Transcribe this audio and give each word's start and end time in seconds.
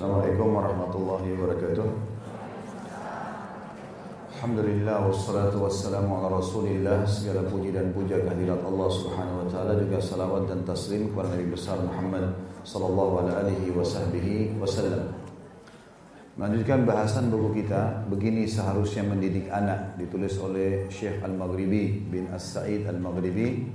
Assalamualaikum 0.00 0.56
warahmatullahi 0.56 1.28
wabarakatuh. 1.36 1.88
Alhamdulillah 4.32 4.96
wassalatu 5.04 5.60
wassalamu 5.60 6.24
ala 6.24 6.40
rasulillah. 6.40 7.04
Segala 7.04 7.44
puji 7.44 7.68
dan 7.68 7.92
puja 7.92 8.16
kehadirat 8.16 8.64
Allah 8.64 8.88
subhanahu 8.88 9.44
wa 9.44 9.46
ta'ala 9.52 9.76
Juga 9.76 10.00
salawat 10.00 10.48
dan 10.48 10.64
taslim 10.64 11.12
kepada 11.12 11.36
Nabi 11.36 11.52
besar 11.52 11.84
Muhammad 11.84 12.32
Sallallahu 12.64 13.28
alaihi 13.28 13.76
wa 13.76 13.84
sahbihi 13.84 14.56
wasallam. 14.56 15.12
Melanjutkan 16.40 16.88
bahasan 16.88 17.28
buku 17.28 17.60
kita 17.60 18.00
Begini 18.08 18.48
seharusnya 18.48 19.04
mendidik 19.04 19.52
anak 19.52 20.00
Ditulis 20.00 20.32
oleh 20.40 20.88
Syekh 20.88 21.20
Al-Maghribi 21.20 22.08
bin 22.08 22.32
As-Sa'id 22.32 22.88
Al-Maghribi. 22.88 23.68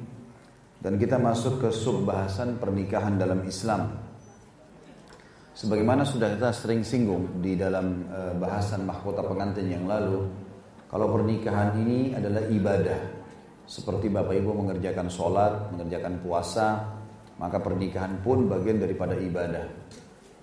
Dan 0.81 0.97
kita 0.97 1.21
masuk 1.21 1.61
ke 1.61 1.69
sub 1.69 2.01
bahasan 2.01 2.57
pernikahan 2.57 3.13
dalam 3.13 3.45
Islam 3.45 4.04
Sebagaimana 5.55 6.03
sudah 6.03 6.35
kita 6.35 6.51
sering 6.51 6.83
singgung 6.83 7.39
di 7.39 7.55
dalam 7.55 8.03
uh, 8.11 8.35
bahasan 8.35 8.83
mahkota 8.83 9.23
pengantin 9.23 9.71
yang 9.71 9.87
lalu, 9.87 10.27
kalau 10.91 11.15
pernikahan 11.15 11.79
ini 11.79 12.11
adalah 12.11 12.43
ibadah, 12.51 12.99
seperti 13.63 14.11
Bapak 14.11 14.35
Ibu 14.35 14.51
mengerjakan 14.51 15.07
sholat, 15.07 15.71
mengerjakan 15.71 16.19
puasa, 16.19 16.67
maka 17.39 17.63
pernikahan 17.63 18.19
pun 18.19 18.51
bagian 18.51 18.83
daripada 18.83 19.15
ibadah. 19.15 19.63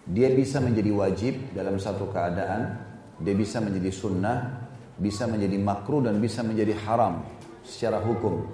Dia 0.08 0.32
bisa 0.32 0.64
menjadi 0.64 0.88
wajib 0.96 1.52
dalam 1.52 1.76
satu 1.76 2.08
keadaan, 2.08 2.80
dia 3.20 3.36
bisa 3.36 3.60
menjadi 3.60 3.92
sunnah, 3.92 4.64
bisa 4.96 5.28
menjadi 5.28 5.60
makruh 5.60 6.08
dan 6.08 6.24
bisa 6.24 6.40
menjadi 6.40 6.72
haram 6.88 7.20
secara 7.60 8.00
hukum. 8.00 8.48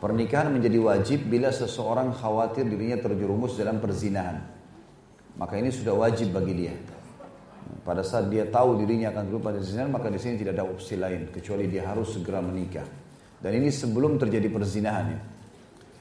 Pernikahan 0.00 0.48
menjadi 0.48 0.80
wajib 0.80 1.28
bila 1.28 1.52
seseorang 1.52 2.16
khawatir 2.16 2.64
dirinya 2.64 2.96
terjerumus 3.04 3.60
dalam 3.60 3.84
perzinahan 3.84 4.53
maka 5.34 5.58
ini 5.58 5.70
sudah 5.74 5.94
wajib 5.94 6.30
bagi 6.30 6.54
dia. 6.54 6.74
Pada 7.84 8.00
saat 8.00 8.32
dia 8.32 8.48
tahu 8.48 8.80
dirinya 8.80 9.12
akan 9.12 9.28
terlupa 9.28 9.52
pada 9.52 9.60
zina, 9.60 9.84
maka 9.84 10.08
di 10.08 10.16
sini 10.16 10.40
tidak 10.40 10.56
ada 10.56 10.64
opsi 10.64 10.96
lain 10.96 11.28
kecuali 11.28 11.68
dia 11.68 11.84
harus 11.84 12.16
segera 12.16 12.40
menikah. 12.40 12.84
Dan 13.36 13.60
ini 13.60 13.68
sebelum 13.68 14.16
terjadi 14.16 14.48
perzinahan 14.48 15.06
ya. 15.12 15.20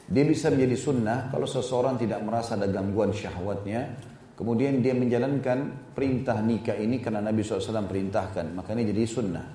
Dia 0.04 0.24
bisa 0.28 0.52
menjadi 0.52 0.76
sunnah 0.80 1.28
kalau 1.32 1.48
seseorang 1.48 1.96
tidak 2.00 2.24
merasa 2.24 2.56
ada 2.56 2.72
gangguan 2.72 3.12
syahwatnya, 3.12 4.00
kemudian 4.36 4.80
dia 4.80 4.96
menjalankan 4.96 5.92
perintah 5.96 6.40
nikah 6.40 6.76
ini 6.76 7.00
karena 7.04 7.24
Nabi 7.24 7.44
SAW 7.44 7.88
perintahkan, 7.88 8.52
maka 8.52 8.76
ini 8.76 8.88
jadi 8.92 9.04
sunnah. 9.08 9.46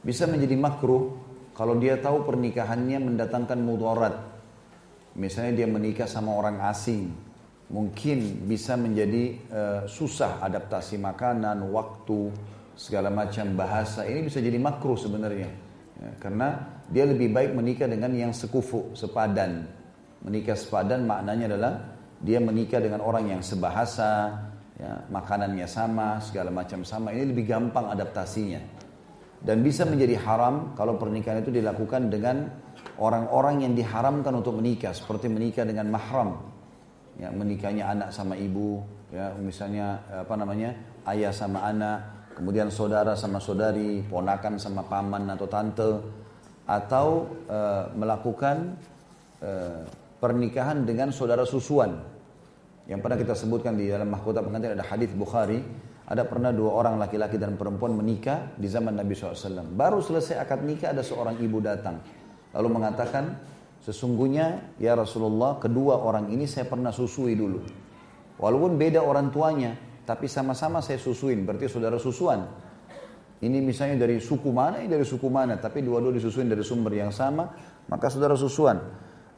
Bisa 0.00 0.28
menjadi 0.28 0.56
makruh 0.56 1.12
kalau 1.52 1.76
dia 1.76 1.96
tahu 2.00 2.24
pernikahannya 2.24 2.98
mendatangkan 3.00 3.58
mudarat. 3.60 4.14
Misalnya 5.16 5.64
dia 5.64 5.68
menikah 5.68 6.08
sama 6.08 6.36
orang 6.36 6.62
asing, 6.68 7.27
mungkin 7.68 8.48
bisa 8.48 8.80
menjadi 8.80 9.24
uh, 9.52 9.80
susah 9.84 10.40
adaptasi 10.40 10.96
makanan, 10.96 11.68
waktu, 11.68 12.32
segala 12.72 13.12
macam 13.12 13.52
bahasa. 13.54 14.08
Ini 14.08 14.24
bisa 14.24 14.40
jadi 14.40 14.56
makruh 14.56 14.96
sebenarnya. 14.96 15.50
Ya, 15.98 16.10
karena 16.22 16.48
dia 16.88 17.04
lebih 17.04 17.28
baik 17.34 17.52
menikah 17.52 17.90
dengan 17.90 18.14
yang 18.16 18.32
sekufu, 18.32 18.96
sepadan. 18.96 19.68
Menikah 20.24 20.56
sepadan 20.56 21.04
maknanya 21.04 21.54
adalah 21.54 21.72
dia 22.18 22.40
menikah 22.40 22.80
dengan 22.80 23.04
orang 23.04 23.36
yang 23.36 23.42
sebahasa, 23.44 24.34
ya, 24.80 25.04
makanannya 25.12 25.68
sama, 25.68 26.24
segala 26.24 26.48
macam 26.48 26.82
sama. 26.88 27.12
Ini 27.12 27.36
lebih 27.36 27.44
gampang 27.46 27.92
adaptasinya. 27.92 28.80
Dan 29.38 29.62
bisa 29.62 29.86
menjadi 29.86 30.18
haram 30.18 30.74
kalau 30.74 30.98
pernikahan 30.98 31.46
itu 31.46 31.54
dilakukan 31.54 32.10
dengan 32.10 32.50
orang-orang 32.98 33.62
yang 33.62 33.72
diharamkan 33.76 34.34
untuk 34.34 34.58
menikah. 34.58 34.90
Seperti 34.90 35.30
menikah 35.30 35.62
dengan 35.62 35.94
mahram 35.94 36.57
ya 37.18 37.28
menikahnya 37.34 37.90
anak 37.90 38.14
sama 38.14 38.38
ibu 38.38 38.80
ya 39.10 39.34
misalnya 39.42 39.98
apa 40.10 40.34
namanya 40.38 40.70
ayah 41.10 41.34
sama 41.34 41.66
anak 41.66 42.30
kemudian 42.38 42.70
saudara 42.70 43.18
sama 43.18 43.42
saudari 43.42 44.06
ponakan 44.06 44.62
sama 44.62 44.86
paman 44.86 45.26
atau 45.34 45.46
tante 45.50 45.90
atau 46.68 47.26
e, 47.50 47.58
melakukan 47.98 48.78
e, 49.42 49.50
pernikahan 50.22 50.86
dengan 50.86 51.10
saudara 51.10 51.42
susuan 51.42 51.98
yang 52.86 53.02
pernah 53.02 53.18
kita 53.18 53.34
sebutkan 53.34 53.74
di 53.74 53.90
dalam 53.90 54.06
mahkota 54.06 54.44
pengantin 54.44 54.78
ada 54.78 54.86
hadis 54.86 55.10
Bukhari 55.16 55.58
ada 56.08 56.24
pernah 56.24 56.54
dua 56.56 56.72
orang 56.72 56.96
laki-laki 56.96 57.36
dan 57.36 57.60
perempuan 57.60 57.92
menikah 57.92 58.56
di 58.56 58.64
zaman 58.64 58.96
Nabi 58.96 59.12
SAW. 59.12 59.76
Baru 59.76 60.00
selesai 60.00 60.40
akad 60.40 60.64
nikah 60.64 60.96
ada 60.96 61.04
seorang 61.04 61.36
ibu 61.36 61.60
datang. 61.60 62.00
Lalu 62.56 62.68
mengatakan, 62.80 63.36
Sesungguhnya 63.88 64.76
ya 64.76 64.92
Rasulullah 64.92 65.56
kedua 65.56 65.96
orang 66.04 66.28
ini 66.28 66.44
saya 66.44 66.68
pernah 66.68 66.92
susui 66.92 67.32
dulu. 67.32 67.64
Walaupun 68.36 68.76
beda 68.76 69.00
orang 69.00 69.32
tuanya, 69.32 69.72
tapi 70.04 70.28
sama-sama 70.28 70.84
saya 70.84 71.00
susuin, 71.00 71.48
berarti 71.48 71.72
saudara 71.72 71.96
susuan. 71.96 72.44
Ini 73.40 73.64
misalnya 73.64 74.04
dari 74.04 74.20
suku 74.20 74.52
mana, 74.52 74.84
ini 74.84 74.92
dari 74.92 75.08
suku 75.08 75.32
mana, 75.32 75.56
tapi 75.56 75.80
dua-dua 75.80 76.12
disusuin 76.12 76.52
dari 76.52 76.60
sumber 76.60 77.00
yang 77.00 77.08
sama, 77.08 77.48
maka 77.88 78.12
saudara 78.12 78.36
susuan. 78.36 78.76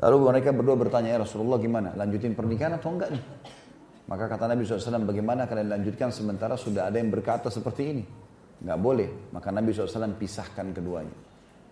Lalu 0.03 0.16
mereka 0.19 0.50
berdua 0.50 0.75
bertanya, 0.75 1.15
ya 1.15 1.22
Rasulullah 1.22 1.62
gimana, 1.62 1.94
lanjutin 1.94 2.34
pernikahan 2.34 2.75
atau 2.75 2.91
enggak 2.91 3.15
nih? 3.15 3.25
Maka 4.10 4.27
kata 4.27 4.50
Nabi 4.50 4.66
SAW, 4.66 5.06
bagaimana 5.06 5.47
kalian 5.47 5.71
lanjutkan 5.71 6.10
sementara 6.10 6.59
sudah 6.59 6.91
ada 6.91 6.99
yang 6.99 7.15
berkata 7.15 7.55
seperti 7.55 7.83
ini? 7.87 8.03
Enggak 8.66 8.78
boleh. 8.83 9.09
Maka 9.31 9.55
Nabi 9.55 9.71
SAW 9.71 10.19
pisahkan 10.19 10.75
keduanya. 10.75 11.15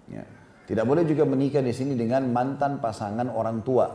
Ya. 0.07 0.23
Tidak 0.69 0.85
boleh 0.85 1.09
juga 1.09 1.25
menikah 1.25 1.65
di 1.65 1.73
sini 1.73 1.97
dengan 1.97 2.29
mantan 2.29 2.77
pasangan 2.77 3.33
orang 3.33 3.65
tua. 3.65 3.89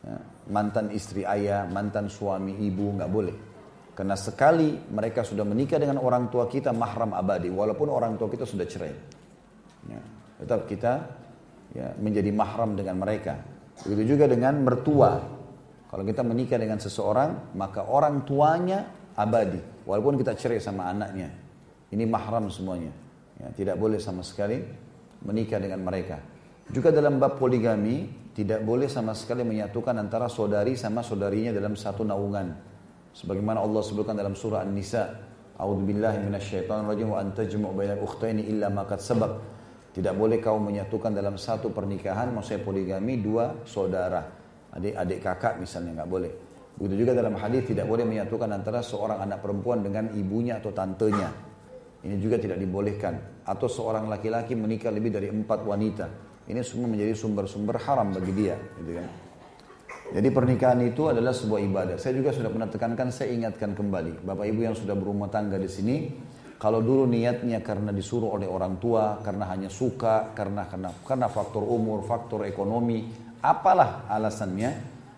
Ya, 0.00 0.16
mantan 0.48 0.88
istri 0.88 1.20
ayah, 1.28 1.68
mantan 1.68 2.08
suami 2.08 2.56
ibu, 2.64 2.96
nggak 2.96 3.10
boleh. 3.12 3.36
Karena 3.92 4.16
sekali 4.16 4.72
mereka 4.88 5.20
sudah 5.20 5.44
menikah 5.44 5.76
dengan 5.76 6.00
orang 6.00 6.32
tua 6.32 6.48
kita 6.48 6.72
mahram 6.72 7.12
abadi, 7.12 7.52
walaupun 7.52 7.92
orang 7.92 8.16
tua 8.16 8.32
kita 8.32 8.48
sudah 8.48 8.64
cerai. 8.64 8.94
Ya, 9.92 10.00
tetap 10.40 10.64
kita 10.64 10.92
ya, 11.76 11.92
menjadi 12.00 12.32
mahram 12.32 12.72
dengan 12.72 12.96
mereka. 12.96 13.36
Begitu 13.84 14.16
juga 14.16 14.32
dengan 14.32 14.64
mertua. 14.64 15.20
Kalau 15.92 16.08
kita 16.08 16.24
menikah 16.24 16.56
dengan 16.56 16.80
seseorang, 16.80 17.52
maka 17.52 17.84
orang 17.84 18.24
tuanya 18.24 19.12
abadi, 19.12 19.84
walaupun 19.84 20.16
kita 20.16 20.32
cerai 20.40 20.56
sama 20.56 20.88
anaknya. 20.88 21.28
Ini 21.92 22.08
mahram 22.08 22.48
semuanya. 22.48 22.96
Ya, 23.36 23.52
tidak 23.52 23.76
boleh 23.76 24.00
sama 24.00 24.24
sekali 24.24 24.81
menikah 25.26 25.58
dengan 25.58 25.82
mereka. 25.82 26.18
Juga 26.70 26.94
dalam 26.94 27.18
bab 27.18 27.36
poligami 27.36 28.08
tidak 28.32 28.64
boleh 28.64 28.88
sama 28.88 29.12
sekali 29.12 29.44
menyatukan 29.44 29.92
antara 29.98 30.30
saudari 30.30 30.78
sama 30.78 31.04
saudarinya 31.04 31.52
dalam 31.52 31.76
satu 31.76 32.06
naungan. 32.06 32.54
Sebagaimana 33.12 33.60
Allah 33.60 33.82
sebutkan 33.84 34.16
dalam 34.16 34.32
surah 34.32 34.64
An-Nisa, 34.64 35.04
A'udzubillahi 35.60 36.24
minasyaitonirrajim 36.24 37.08
wa 37.12 37.18
antajmu' 37.20 37.70
bainal 37.76 38.00
ukhtaini 38.00 38.48
illa 38.48 38.72
ma 38.72 38.88
qad. 38.88 38.98
Tidak 39.92 40.14
boleh 40.16 40.40
kau 40.40 40.56
menyatukan 40.56 41.12
dalam 41.12 41.36
satu 41.36 41.68
pernikahan, 41.68 42.32
maksudnya 42.32 42.64
poligami 42.64 43.20
dua 43.20 43.60
saudara, 43.68 44.24
adik-adik 44.72 45.20
kakak 45.20 45.60
misalnya 45.60 46.00
nggak 46.00 46.08
boleh. 46.08 46.32
Begitu 46.80 47.04
juga 47.04 47.12
dalam 47.12 47.36
hadis 47.36 47.68
tidak 47.68 47.84
boleh 47.84 48.08
menyatukan 48.08 48.48
antara 48.48 48.80
seorang 48.80 49.20
anak 49.20 49.44
perempuan 49.44 49.84
dengan 49.84 50.08
ibunya 50.16 50.56
atau 50.56 50.72
tantenya. 50.72 51.51
Ini 52.02 52.18
juga 52.18 52.36
tidak 52.38 52.58
dibolehkan. 52.58 53.46
Atau 53.46 53.70
seorang 53.70 54.10
laki-laki 54.10 54.58
menikah 54.58 54.90
lebih 54.90 55.14
dari 55.14 55.30
empat 55.30 55.62
wanita. 55.62 56.06
Ini 56.50 56.58
semua 56.66 56.90
menjadi 56.90 57.14
sumber-sumber 57.14 57.78
haram 57.78 58.10
bagi 58.10 58.32
dia. 58.34 58.58
Gitu 58.58 58.92
kan. 58.98 59.08
Jadi 60.12 60.28
pernikahan 60.28 60.82
itu 60.84 61.08
adalah 61.08 61.32
sebuah 61.32 61.60
ibadah. 61.62 61.96
Saya 61.96 62.18
juga 62.18 62.34
sudah 62.36 62.52
pernah 62.52 62.68
tekankan, 62.68 63.08
saya 63.08 63.32
ingatkan 63.32 63.72
kembali. 63.72 64.26
Bapak 64.26 64.44
Ibu 64.44 64.60
yang 64.66 64.76
sudah 64.76 64.92
berumah 64.92 65.32
tangga 65.32 65.56
di 65.56 65.70
sini, 65.72 66.12
kalau 66.60 66.84
dulu 66.84 67.08
niatnya 67.08 67.64
karena 67.64 67.94
disuruh 67.96 68.36
oleh 68.36 68.44
orang 68.44 68.76
tua, 68.76 69.24
karena 69.24 69.48
hanya 69.48 69.72
suka, 69.72 70.36
karena 70.36 70.68
karena 70.68 70.92
karena 71.00 71.26
faktor 71.32 71.64
umur, 71.64 72.04
faktor 72.04 72.44
ekonomi, 72.44 73.08
apalah 73.40 74.04
alasannya, 74.04 74.70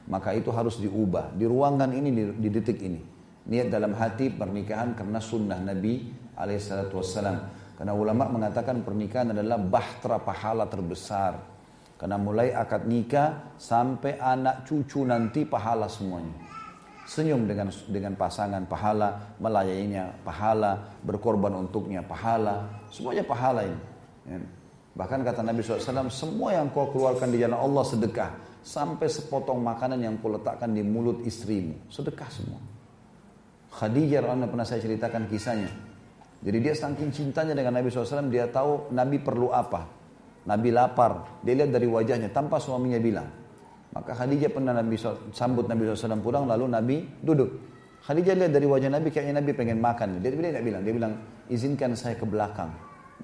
maka 0.06 0.30
itu 0.30 0.54
harus 0.54 0.78
diubah. 0.78 1.34
Di 1.34 1.42
ruangan 1.42 1.90
ini, 1.90 2.08
di, 2.14 2.24
di 2.38 2.48
detik 2.54 2.78
ini. 2.78 3.00
Niat 3.50 3.74
dalam 3.74 3.98
hati 3.98 4.30
pernikahan 4.30 4.94
karena 4.94 5.18
sunnah 5.18 5.58
Nabi 5.58 6.23
alaihissalatu. 6.38 7.00
Karena 7.74 7.92
ulama 7.94 8.30
mengatakan 8.30 8.86
pernikahan 8.86 9.34
adalah 9.34 9.58
bahtera 9.58 10.22
pahala 10.22 10.70
terbesar. 10.70 11.34
Karena 11.98 12.18
mulai 12.18 12.50
akad 12.54 12.86
nikah 12.86 13.54
sampai 13.58 14.18
anak 14.18 14.66
cucu 14.66 15.02
nanti 15.06 15.46
pahala 15.46 15.86
semuanya. 15.90 16.34
Senyum 17.04 17.44
dengan 17.44 17.68
dengan 17.86 18.16
pasangan 18.16 18.64
pahala, 18.64 19.36
melayaninya 19.36 20.08
pahala, 20.24 20.96
berkorban 21.04 21.52
untuknya 21.52 22.00
pahala, 22.00 22.64
semuanya 22.88 23.24
pahala 23.26 23.60
ini. 23.68 23.80
Ya. 24.24 24.38
Bahkan 24.94 25.26
kata 25.26 25.42
Nabi 25.42 25.60
SAW, 25.60 26.06
semua 26.06 26.54
yang 26.54 26.70
kau 26.70 26.88
keluarkan 26.94 27.34
di 27.34 27.42
jalan 27.42 27.58
Allah 27.58 27.82
sedekah. 27.82 28.30
Sampai 28.64 29.10
sepotong 29.10 29.60
makanan 29.60 30.00
yang 30.00 30.14
kau 30.22 30.32
letakkan 30.32 30.72
di 30.72 30.80
mulut 30.80 31.20
istrimu. 31.26 31.90
Sedekah 31.90 32.30
semua. 32.30 32.62
Khadijah, 33.74 34.22
pernah 34.22 34.64
saya 34.64 34.80
ceritakan 34.80 35.26
kisahnya. 35.28 35.93
Jadi 36.44 36.58
dia 36.60 36.76
saking 36.76 37.08
cintanya 37.08 37.56
dengan 37.56 37.80
Nabi 37.80 37.88
SAW, 37.88 38.28
dia 38.28 38.44
tahu 38.52 38.92
Nabi 38.92 39.16
perlu 39.16 39.48
apa. 39.48 39.88
Nabi 40.44 40.68
lapar, 40.76 41.40
dia 41.40 41.56
lihat 41.56 41.72
dari 41.72 41.88
wajahnya 41.88 42.28
tanpa 42.28 42.60
suaminya 42.60 43.00
bilang. 43.00 43.24
Maka 43.96 44.12
Khadijah 44.12 44.52
pernah 44.52 44.76
Nabi 44.76 45.00
sambut 45.32 45.64
Nabi 45.64 45.88
SAW 45.88 46.20
pulang, 46.20 46.44
lalu 46.44 46.68
Nabi 46.68 46.96
duduk. 47.24 47.48
Khadijah 48.04 48.36
lihat 48.36 48.52
dari 48.52 48.68
wajah 48.68 48.92
Nabi 48.92 49.08
kayaknya 49.08 49.40
Nabi 49.40 49.56
pengen 49.56 49.80
makan. 49.80 50.20
Dia, 50.20 50.36
dia 50.36 50.52
tidak 50.52 50.64
bilang, 50.68 50.82
dia 50.84 50.92
bilang 50.92 51.12
izinkan 51.48 51.96
saya 51.96 52.12
ke 52.20 52.28
belakang. 52.28 52.68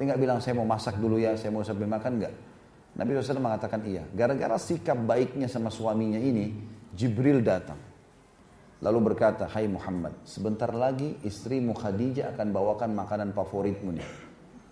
Dia 0.00 0.08
nggak 0.08 0.20
bilang 0.24 0.38
saya 0.40 0.56
mau 0.56 0.64
masak 0.64 0.96
dulu 0.96 1.20
ya, 1.20 1.36
saya 1.36 1.52
mau 1.52 1.60
sambil 1.60 1.92
makan 1.92 2.24
nggak. 2.24 2.34
Nabi 2.96 3.20
SAW 3.20 3.44
mengatakan 3.44 3.84
iya. 3.84 4.00
Gara-gara 4.16 4.56
sikap 4.56 4.96
baiknya 4.96 5.44
sama 5.44 5.68
suaminya 5.68 6.16
ini, 6.16 6.56
Jibril 6.96 7.44
datang. 7.44 7.89
Lalu 8.80 9.12
berkata, 9.12 9.44
Hai 9.44 9.68
Muhammad, 9.68 10.24
sebentar 10.24 10.72
lagi 10.72 11.20
istrimu 11.20 11.76
Khadijah 11.76 12.32
akan 12.32 12.48
bawakan 12.48 12.96
makanan 12.96 13.36
favoritmu 13.36 13.90
nih. 13.92 14.08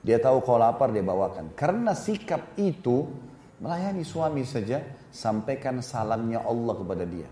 Dia 0.01 0.17
tahu 0.17 0.41
kalau 0.41 0.65
lapar 0.65 0.89
dia 0.97 1.05
bawakan. 1.05 1.53
Karena 1.53 1.93
sikap 1.93 2.57
itu 2.57 3.05
melayani 3.61 4.01
suami 4.09 4.49
saja, 4.49 4.81
sampaikan 5.13 5.85
salamnya 5.85 6.41
Allah 6.41 6.75
kepada 6.81 7.05
dia. 7.05 7.29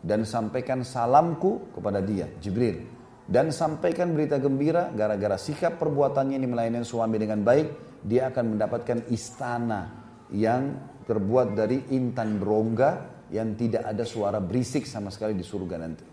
Dan 0.00 0.24
sampaikan 0.24 0.80
salamku 0.80 1.76
kepada 1.76 2.00
dia, 2.00 2.24
Jibril. 2.40 2.88
Dan 3.24 3.52
sampaikan 3.52 4.16
berita 4.16 4.40
gembira, 4.40 4.92
gara-gara 4.92 5.36
sikap 5.36 5.76
perbuatannya 5.76 6.40
ini 6.40 6.48
melayani 6.48 6.84
suami 6.84 7.20
dengan 7.20 7.44
baik, 7.44 8.00
dia 8.04 8.32
akan 8.32 8.56
mendapatkan 8.56 9.08
istana 9.12 9.92
yang 10.32 10.76
terbuat 11.04 11.52
dari 11.52 11.92
intan 11.92 12.40
rongga 12.40 13.13
yang 13.32 13.56
tidak 13.56 13.84
ada 13.86 14.04
suara 14.04 14.40
berisik 14.40 14.84
sama 14.84 15.08
sekali 15.08 15.36
di 15.36 15.44
surga 15.44 15.76
nanti. 15.80 16.04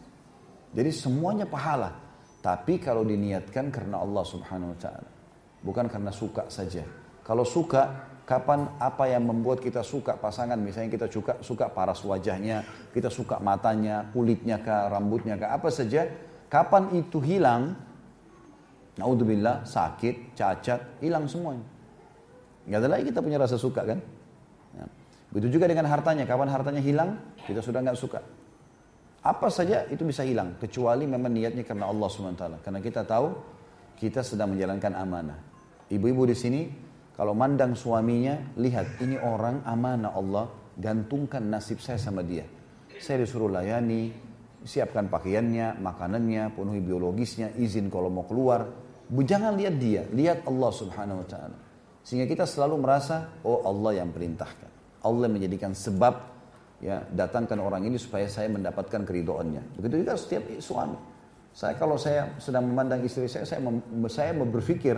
Jadi 0.72 0.92
semuanya 0.92 1.48
pahala. 1.48 1.92
Tapi 2.42 2.82
kalau 2.82 3.06
diniatkan 3.06 3.70
karena 3.70 4.02
Allah 4.02 4.26
subhanahu 4.26 4.74
wa 4.74 4.80
ta'ala. 4.80 5.10
Bukan 5.62 5.86
karena 5.92 6.10
suka 6.10 6.50
saja. 6.50 6.82
Kalau 7.22 7.46
suka, 7.46 8.10
kapan 8.26 8.66
apa 8.82 9.06
yang 9.06 9.30
membuat 9.30 9.62
kita 9.62 9.86
suka 9.86 10.18
pasangan. 10.18 10.58
Misalnya 10.58 10.90
kita 10.90 11.06
suka, 11.06 11.38
suka 11.46 11.70
paras 11.70 12.02
wajahnya, 12.02 12.66
kita 12.90 13.14
suka 13.14 13.38
matanya, 13.38 14.10
kulitnya 14.10 14.58
kah, 14.58 14.90
rambutnya 14.90 15.38
kah, 15.38 15.54
apa 15.54 15.70
saja. 15.70 16.10
Kapan 16.50 16.98
itu 16.98 17.22
hilang, 17.22 17.78
Naudzubillah, 19.00 19.64
sakit, 19.64 20.36
cacat, 20.36 21.00
hilang 21.00 21.24
semuanya. 21.24 21.64
Gak 22.68 22.80
ada 22.84 22.90
lagi 22.92 23.08
kita 23.08 23.24
punya 23.24 23.40
rasa 23.40 23.56
suka 23.56 23.88
kan. 23.88 24.00
Begitu 25.32 25.58
juga 25.58 25.72
dengan 25.72 25.88
hartanya. 25.88 26.28
Kapan 26.28 26.52
hartanya 26.52 26.84
hilang, 26.84 27.16
kita 27.48 27.64
sudah 27.64 27.80
nggak 27.80 27.98
suka. 27.98 28.20
Apa 29.24 29.48
saja 29.48 29.88
itu 29.88 30.04
bisa 30.04 30.28
hilang. 30.28 30.60
Kecuali 30.60 31.08
memang 31.08 31.32
niatnya 31.32 31.64
karena 31.64 31.88
Allah 31.88 32.10
SWT. 32.12 32.44
Karena 32.60 32.80
kita 32.84 33.08
tahu 33.08 33.32
kita 33.96 34.28
sedang 34.28 34.54
menjalankan 34.54 34.92
amanah. 34.98 35.40
Ibu-ibu 35.88 36.28
di 36.28 36.36
sini 36.36 36.62
kalau 37.16 37.38
mandang 37.38 37.78
suaminya, 37.78 38.58
lihat 38.58 39.00
ini 39.00 39.16
orang 39.22 39.64
amanah 39.64 40.12
Allah. 40.12 40.46
Gantungkan 40.76 41.48
nasib 41.48 41.80
saya 41.84 42.02
sama 42.02 42.26
dia. 42.26 42.48
Saya 42.98 43.22
disuruh 43.22 43.52
layani, 43.52 44.10
siapkan 44.66 45.06
pakaiannya, 45.12 45.78
makanannya, 45.78 46.50
penuhi 46.58 46.82
biologisnya, 46.82 47.54
izin 47.56 47.94
kalau 47.94 48.10
mau 48.10 48.26
keluar. 48.26 48.66
Jangan 49.12 49.54
lihat 49.60 49.76
dia, 49.78 50.02
lihat 50.10 50.48
Allah 50.48 50.72
subhanahu 50.72 51.22
wa. 51.22 51.52
Sehingga 52.02 52.26
kita 52.26 52.50
selalu 52.50 52.82
merasa, 52.82 53.38
oh 53.46 53.62
Allah 53.68 54.02
yang 54.02 54.10
perintahkan. 54.10 54.71
Allah 55.02 55.28
menjadikan 55.28 55.74
sebab 55.74 56.14
ya 56.82 57.06
datangkan 57.14 57.62
orang 57.62 57.86
ini 57.86 57.98
supaya 58.02 58.26
saya 58.26 58.50
mendapatkan 58.50 59.06
keridoannya. 59.06 59.78
Begitu 59.78 60.06
juga 60.06 60.18
setiap 60.18 60.44
suami. 60.58 60.98
Saya 61.52 61.76
kalau 61.76 62.00
saya 62.00 62.38
sedang 62.40 62.64
memandang 62.64 63.04
istri 63.04 63.28
saya, 63.28 63.44
saya, 63.44 63.60
mem, 63.60 63.84
saya 64.08 64.32
berpikir 64.32 64.96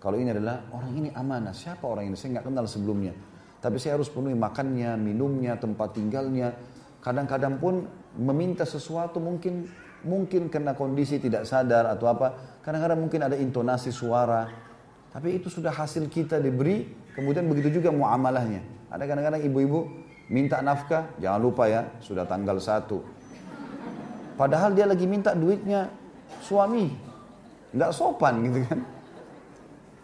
kalau 0.00 0.16
ini 0.16 0.32
adalah 0.32 0.64
orang 0.72 0.92
ini 0.96 1.08
amanah. 1.12 1.52
Siapa 1.52 1.84
orang 1.84 2.08
ini? 2.08 2.16
Saya 2.16 2.40
nggak 2.40 2.46
kenal 2.48 2.64
sebelumnya. 2.64 3.12
Tapi 3.60 3.76
saya 3.76 4.00
harus 4.00 4.08
penuhi 4.08 4.32
makannya, 4.32 4.96
minumnya, 4.96 5.60
tempat 5.60 5.92
tinggalnya. 5.92 6.56
Kadang-kadang 7.04 7.60
pun 7.60 7.84
meminta 8.16 8.64
sesuatu 8.64 9.20
mungkin 9.20 9.68
mungkin 10.00 10.48
karena 10.48 10.72
kondisi 10.72 11.20
tidak 11.20 11.44
sadar 11.44 11.84
atau 11.92 12.08
apa. 12.08 12.58
Kadang-kadang 12.64 12.96
mungkin 12.96 13.20
ada 13.20 13.36
intonasi 13.36 13.92
suara. 13.92 14.48
Tapi 15.12 15.36
itu 15.36 15.52
sudah 15.52 15.74
hasil 15.74 16.08
kita 16.08 16.40
diberi. 16.40 16.88
Kemudian 17.12 17.44
begitu 17.44 17.76
juga 17.76 17.92
muamalahnya. 17.92 18.79
Ada 18.90 19.06
kadang-kadang 19.06 19.42
ibu-ibu 19.46 19.86
minta 20.30 20.58
nafkah, 20.58 21.14
jangan 21.22 21.40
lupa 21.40 21.70
ya, 21.70 21.86
sudah 22.02 22.26
tanggal 22.26 22.58
satu. 22.58 22.98
Padahal 24.34 24.74
dia 24.74 24.86
lagi 24.90 25.06
minta 25.06 25.30
duitnya 25.30 25.86
suami. 26.42 26.90
Nggak 27.70 27.90
sopan 27.94 28.42
gitu 28.50 28.66
kan. 28.66 28.78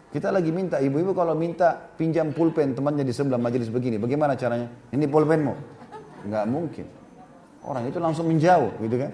Kita 0.07 0.31
lagi 0.31 0.55
minta, 0.55 0.79
ibu-ibu 0.79 1.11
kalau 1.11 1.35
minta 1.35 1.75
pinjam 1.99 2.31
pulpen 2.31 2.71
temannya 2.71 3.03
di 3.03 3.11
sebelah 3.11 3.35
majelis 3.35 3.67
begini, 3.67 3.99
bagaimana 3.99 4.39
caranya? 4.39 4.71
Ini 4.95 5.03
pulpenmu? 5.03 5.53
Nggak 6.31 6.45
mungkin. 6.47 6.85
Orang 7.67 7.83
itu 7.91 7.99
langsung 7.99 8.31
menjauh 8.31 8.71
gitu 8.79 8.95
kan. 9.03 9.11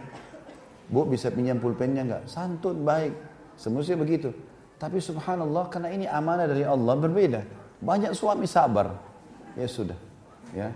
Bu 0.94 1.10
bisa 1.10 1.34
pinjam 1.34 1.58
pulpennya 1.58 2.06
nggak? 2.06 2.24
Santun, 2.30 2.86
baik. 2.86 3.10
Semestinya 3.58 4.06
begitu. 4.06 4.30
Tapi 4.78 5.02
subhanallah 5.02 5.66
karena 5.74 5.90
ini 5.90 6.06
amanah 6.06 6.46
dari 6.46 6.62
Allah 6.62 6.94
berbeda. 6.94 7.42
Banyak 7.82 8.14
suami 8.14 8.46
sabar 8.46 9.13
ya 9.58 9.68
sudah. 9.68 9.98
Ya. 10.54 10.70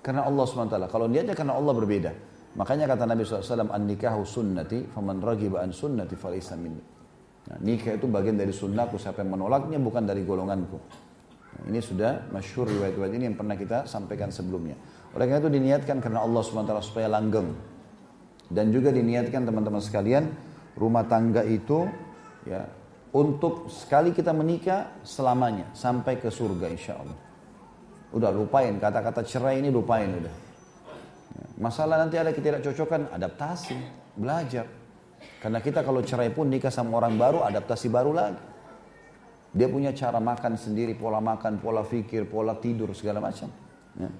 Karena 0.00 0.24
Allah 0.24 0.44
SWT. 0.48 0.76
Kalau 0.88 1.06
niatnya 1.06 1.36
karena 1.36 1.54
Allah 1.56 1.74
berbeda. 1.76 2.12
Makanya 2.56 2.90
kata 2.90 3.04
Nabi 3.06 3.22
SAW, 3.22 3.70
An-nikahu 3.70 4.26
sunnati, 4.26 4.90
faman 4.90 5.22
ragiba 5.22 5.62
an 5.62 5.70
sunnati 5.70 6.18
falaysa 6.18 6.58
minni. 6.58 6.82
Nah, 7.46 7.58
nikah 7.62 7.94
itu 7.94 8.10
bagian 8.10 8.34
dari 8.34 8.50
sunnahku, 8.50 8.98
siapa 8.98 9.22
yang 9.22 9.38
menolaknya 9.38 9.78
bukan 9.78 10.02
dari 10.02 10.26
golonganku. 10.26 10.78
Nah, 11.60 11.64
ini 11.70 11.78
sudah 11.78 12.26
masyhur 12.34 12.66
riwayat-riwayat 12.66 13.12
ini 13.14 13.24
yang 13.30 13.36
pernah 13.38 13.54
kita 13.54 13.86
sampaikan 13.86 14.34
sebelumnya. 14.34 14.74
Oleh 15.14 15.30
karena 15.30 15.40
itu 15.46 15.50
diniatkan 15.50 16.02
karena 16.02 16.26
Allah 16.26 16.42
SWT 16.42 16.74
supaya 16.82 17.06
langgeng. 17.06 17.54
Dan 18.50 18.74
juga 18.74 18.90
diniatkan 18.90 19.46
teman-teman 19.46 19.78
sekalian, 19.78 20.26
rumah 20.74 21.06
tangga 21.06 21.46
itu 21.46 21.86
ya 22.50 22.66
untuk 23.14 23.70
sekali 23.70 24.10
kita 24.10 24.34
menikah 24.34 25.02
selamanya 25.06 25.70
sampai 25.70 26.18
ke 26.18 26.30
surga 26.30 26.66
insya 26.66 26.98
Allah. 26.98 27.29
Udah 28.10 28.34
lupain 28.34 28.74
kata-kata 28.78 29.22
cerai 29.22 29.62
ini 29.62 29.70
lupain 29.70 30.10
udah. 30.10 30.34
Masalah 31.60 32.00
nanti 32.00 32.16
ada 32.16 32.32
ketidakcocokan, 32.32 33.12
adaptasi, 33.12 33.76
belajar. 34.16 34.66
Karena 35.38 35.60
kita 35.60 35.84
kalau 35.84 36.00
cerai 36.00 36.32
pun 36.32 36.48
nikah 36.48 36.72
sama 36.72 36.96
orang 36.96 37.20
baru, 37.20 37.44
adaptasi 37.44 37.92
baru 37.92 38.12
lagi. 38.16 38.42
Dia 39.52 39.68
punya 39.68 39.92
cara 39.92 40.22
makan 40.22 40.56
sendiri, 40.56 40.96
pola 40.96 41.20
makan, 41.20 41.60
pola 41.60 41.84
fikir, 41.84 42.24
pola 42.30 42.56
tidur, 42.56 42.94
segala 42.96 43.20
macam. 43.20 43.50
Ya. 43.98 44.10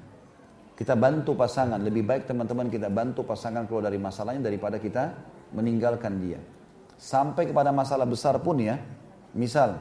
Kita 0.77 0.97
bantu 0.97 1.37
pasangan, 1.37 1.81
lebih 1.81 2.09
baik 2.09 2.25
teman-teman 2.25 2.73
kita 2.73 2.89
bantu 2.89 3.25
pasangan 3.25 3.69
keluar 3.69 3.89
dari 3.89 4.01
masalahnya 4.01 4.49
daripada 4.49 4.81
kita 4.81 5.13
meninggalkan 5.53 6.17
dia. 6.21 6.41
Sampai 7.01 7.49
kepada 7.49 7.73
masalah 7.73 8.05
besar 8.05 8.41
pun 8.41 8.61
ya, 8.61 8.81
misal 9.37 9.81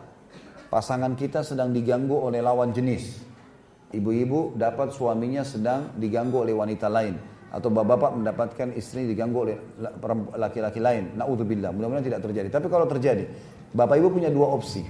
pasangan 0.67 1.15
kita 1.15 1.43
sedang 1.43 1.71
diganggu 1.71 2.15
oleh 2.15 2.43
lawan 2.43 2.75
jenis, 2.75 3.28
Ibu-ibu 3.89 4.53
dapat 4.53 4.93
suaminya 4.93 5.41
sedang 5.41 5.97
diganggu 5.97 6.45
oleh 6.45 6.53
wanita 6.53 6.85
lain 6.85 7.17
atau 7.49 7.73
bapak-bapak 7.73 8.21
mendapatkan 8.21 8.69
istri 8.77 9.09
diganggu 9.09 9.49
oleh 9.49 9.57
laki-laki 10.37 10.77
lain. 10.77 11.17
Naudzubillah, 11.17 11.73
mudah-mudahan 11.73 12.05
tidak 12.05 12.21
terjadi. 12.21 12.53
Tapi 12.53 12.69
kalau 12.69 12.85
terjadi, 12.85 13.25
bapak 13.73 13.97
ibu 13.97 14.13
punya 14.13 14.29
dua 14.29 14.53
opsi. 14.53 14.85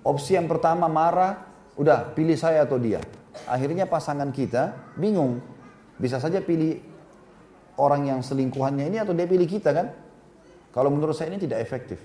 Opsi 0.00 0.40
yang 0.40 0.48
pertama 0.48 0.88
marah, 0.88 1.44
udah 1.76 2.08
pilih 2.16 2.40
saya 2.40 2.64
atau 2.64 2.80
dia. 2.80 3.04
Akhirnya 3.44 3.84
pasangan 3.84 4.32
kita 4.32 4.96
bingung. 4.96 5.44
Bisa 6.00 6.16
saja 6.16 6.40
pilih 6.40 6.80
orang 7.76 8.08
yang 8.08 8.20
selingkuhannya 8.24 8.88
ini 8.88 8.96
atau 8.96 9.12
dia 9.12 9.28
pilih 9.28 9.44
kita 9.44 9.76
kan? 9.76 9.92
Kalau 10.72 10.88
menurut 10.88 11.12
saya 11.12 11.36
ini 11.36 11.44
tidak 11.44 11.60
efektif. 11.60 12.00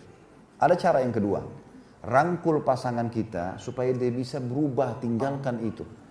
Ada 0.59 0.75
cara 0.75 1.00
yang 1.00 1.15
kedua. 1.15 1.39
Rangkul 2.03 2.67
pasangan 2.67 3.07
kita 3.07 3.55
supaya 3.63 3.95
dia 3.95 4.12
bisa 4.12 4.43
berubah 4.43 5.00
tinggalkan 5.00 5.63
itu 5.63 6.02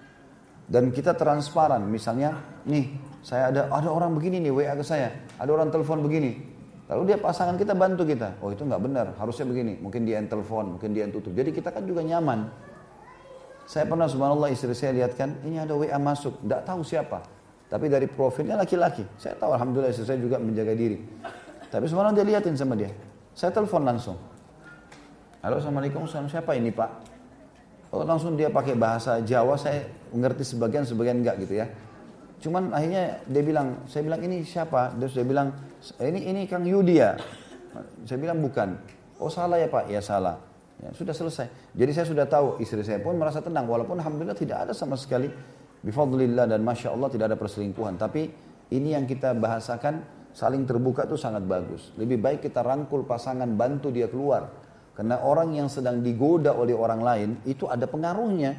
dan 0.72 0.88
kita 0.88 1.12
transparan. 1.12 1.84
Misalnya 1.84 2.40
nih 2.64 2.96
saya 3.20 3.52
ada 3.52 3.68
ada 3.68 3.92
orang 3.92 4.16
begini 4.16 4.40
nih 4.40 4.52
WA 4.56 4.72
ke 4.72 4.80
saya. 4.80 5.12
Ada 5.36 5.52
orang 5.52 5.68
telepon 5.68 6.00
begini. 6.00 6.40
Lalu 6.88 7.12
dia 7.12 7.18
pasangan 7.20 7.60
kita 7.60 7.76
bantu 7.76 8.08
kita. 8.08 8.40
Oh 8.40 8.48
itu 8.48 8.64
nggak 8.64 8.80
benar. 8.80 9.06
Harusnya 9.20 9.44
begini. 9.44 9.76
Mungkin 9.76 10.08
dia 10.08 10.16
yang 10.16 10.32
telepon 10.32 10.80
mungkin 10.80 10.96
dia 10.96 11.04
yang 11.04 11.12
tutup. 11.12 11.36
Jadi 11.36 11.52
kita 11.52 11.68
kan 11.68 11.84
juga 11.84 12.00
nyaman. 12.00 12.48
Saya 13.68 13.84
pernah 13.84 14.08
subhanallah 14.08 14.48
istri 14.50 14.72
saya 14.72 14.96
lihatkan 14.96 15.44
ini 15.44 15.60
ada 15.60 15.76
WA 15.76 16.00
masuk. 16.00 16.40
Nggak 16.40 16.64
tahu 16.64 16.80
siapa. 16.80 17.20
Tapi 17.68 17.92
dari 17.92 18.08
profilnya 18.08 18.56
laki-laki. 18.56 19.04
Saya 19.20 19.36
tahu 19.36 19.52
alhamdulillah 19.52 19.92
istri 19.92 20.08
saya 20.08 20.16
juga 20.16 20.40
menjaga 20.40 20.72
diri. 20.72 21.04
Tapi 21.68 21.84
subhanallah 21.84 22.16
dia 22.16 22.26
liatin 22.32 22.56
sama 22.56 22.80
dia. 22.80 22.88
Saya 23.36 23.52
telepon 23.52 23.84
langsung. 23.84 24.16
Halo 25.44 25.58
assalamualaikum 25.60 26.06
siapa 26.06 26.54
ini 26.54 26.70
pak 26.70 27.11
Oh, 27.92 28.08
langsung 28.08 28.40
dia 28.40 28.48
pakai 28.48 28.72
bahasa 28.72 29.20
Jawa, 29.20 29.60
saya 29.60 29.84
mengerti 30.16 30.48
sebagian, 30.48 30.88
sebagian 30.88 31.20
enggak 31.20 31.44
gitu 31.44 31.60
ya. 31.60 31.68
Cuman 32.40 32.72
akhirnya 32.72 33.20
dia 33.28 33.42
bilang, 33.44 33.84
saya 33.84 34.02
bilang 34.08 34.24
ini 34.24 34.42
siapa? 34.48 34.96
Dia 34.96 35.12
sudah 35.12 35.26
bilang, 35.28 35.48
ini 36.00 36.24
ini 36.24 36.40
Kang 36.48 36.64
Yudi 36.64 36.98
ya. 36.98 37.20
Saya 38.08 38.16
bilang 38.16 38.40
bukan. 38.40 38.80
Oh 39.20 39.28
salah 39.28 39.60
ya 39.60 39.68
Pak, 39.68 39.92
ya 39.92 40.00
salah. 40.00 40.40
Ya, 40.82 40.90
sudah 40.96 41.14
selesai. 41.14 41.46
Jadi 41.76 41.90
saya 41.94 42.06
sudah 42.08 42.26
tahu, 42.26 42.58
istri 42.58 42.82
saya 42.82 42.98
pun 42.98 43.14
merasa 43.14 43.38
tenang. 43.44 43.68
Walaupun 43.70 44.00
Alhamdulillah 44.00 44.34
tidak 44.34 44.66
ada 44.66 44.72
sama 44.74 44.98
sekali. 44.98 45.30
Bifadlillah 45.84 46.48
dan 46.50 46.64
Masya 46.64 46.96
Allah 46.96 47.12
tidak 47.12 47.30
ada 47.30 47.38
perselingkuhan. 47.38 48.00
Tapi 48.00 48.26
ini 48.74 48.96
yang 48.96 49.06
kita 49.06 49.36
bahasakan 49.36 50.02
saling 50.32 50.64
terbuka 50.66 51.06
itu 51.06 51.14
sangat 51.14 51.44
bagus. 51.44 51.92
Lebih 51.94 52.18
baik 52.18 52.40
kita 52.48 52.64
rangkul 52.64 53.04
pasangan, 53.06 53.46
bantu 53.54 53.92
dia 53.94 54.08
keluar. 54.08 54.48
Karena 54.92 55.24
orang 55.24 55.56
yang 55.56 55.72
sedang 55.72 56.04
digoda 56.04 56.52
oleh 56.52 56.76
orang 56.76 57.00
lain 57.00 57.30
itu 57.48 57.64
ada 57.64 57.88
pengaruhnya. 57.88 58.52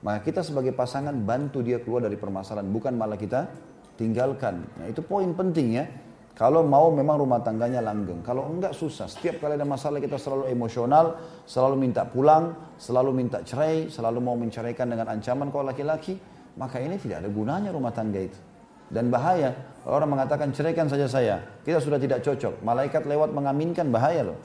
Maka 0.00 0.24
kita 0.24 0.40
sebagai 0.40 0.72
pasangan 0.72 1.12
bantu 1.12 1.60
dia 1.60 1.76
keluar 1.84 2.00
dari 2.00 2.16
permasalahan, 2.16 2.64
bukan 2.72 2.96
malah 2.96 3.20
kita 3.20 3.52
tinggalkan. 4.00 4.64
Nah, 4.80 4.88
itu 4.88 5.04
poin 5.04 5.28
penting 5.36 5.76
ya. 5.76 5.84
Kalau 6.32 6.64
mau 6.64 6.88
memang 6.88 7.20
rumah 7.20 7.44
tangganya 7.44 7.84
langgeng. 7.84 8.24
Kalau 8.24 8.48
enggak 8.48 8.72
susah. 8.72 9.04
Setiap 9.12 9.44
kali 9.44 9.60
ada 9.60 9.68
masalah 9.68 10.00
kita 10.00 10.16
selalu 10.16 10.48
emosional, 10.48 11.20
selalu 11.44 11.76
minta 11.76 12.08
pulang, 12.08 12.56
selalu 12.80 13.12
minta 13.12 13.44
cerai, 13.44 13.92
selalu 13.92 14.24
mau 14.24 14.32
menceraikan 14.40 14.88
dengan 14.88 15.12
ancaman 15.12 15.52
kalau 15.52 15.68
laki-laki. 15.68 16.16
Maka 16.56 16.80
ini 16.80 16.96
tidak 16.96 17.20
ada 17.20 17.28
gunanya 17.28 17.68
rumah 17.68 17.92
tangga 17.92 18.24
itu. 18.24 18.40
Dan 18.88 19.12
bahaya. 19.12 19.52
Orang 19.84 20.16
mengatakan 20.16 20.48
ceraikan 20.56 20.88
saja 20.88 21.04
saya. 21.04 21.44
Kita 21.60 21.76
sudah 21.76 22.00
tidak 22.00 22.24
cocok. 22.24 22.64
Malaikat 22.64 23.04
lewat 23.04 23.36
mengaminkan 23.36 23.92
bahaya 23.92 24.32
loh. 24.32 24.40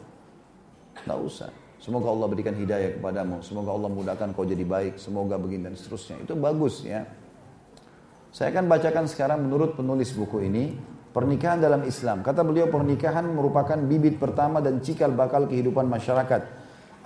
Tidak 1.04 1.20
usah. 1.20 1.52
Semoga 1.82 2.10
Allah 2.10 2.28
berikan 2.32 2.56
hidayah 2.56 2.96
kepadamu. 2.98 3.44
Semoga 3.44 3.75
Allah 3.75 3.90
mudahkan 3.92 4.32
kau 4.32 4.48
jadi 4.48 4.64
baik. 4.64 4.98
Semoga 4.98 5.36
begini 5.36 5.70
dan 5.70 5.75
seterusnya. 5.75 6.24
Itu 6.24 6.34
bagus 6.40 6.82
ya. 6.86 7.04
Saya 8.32 8.52
akan 8.52 8.68
bacakan 8.68 9.06
sekarang 9.08 9.48
menurut 9.48 9.80
penulis 9.80 10.12
buku 10.12 10.44
ini 10.44 10.75
Pernikahan 11.16 11.64
dalam 11.64 11.88
Islam. 11.88 12.20
Kata 12.20 12.44
beliau 12.44 12.68
pernikahan 12.68 13.24
merupakan 13.24 13.80
bibit 13.80 14.20
pertama 14.20 14.60
dan 14.60 14.84
cikal 14.84 15.16
bakal 15.16 15.48
kehidupan 15.48 15.88
masyarakat. 15.88 16.44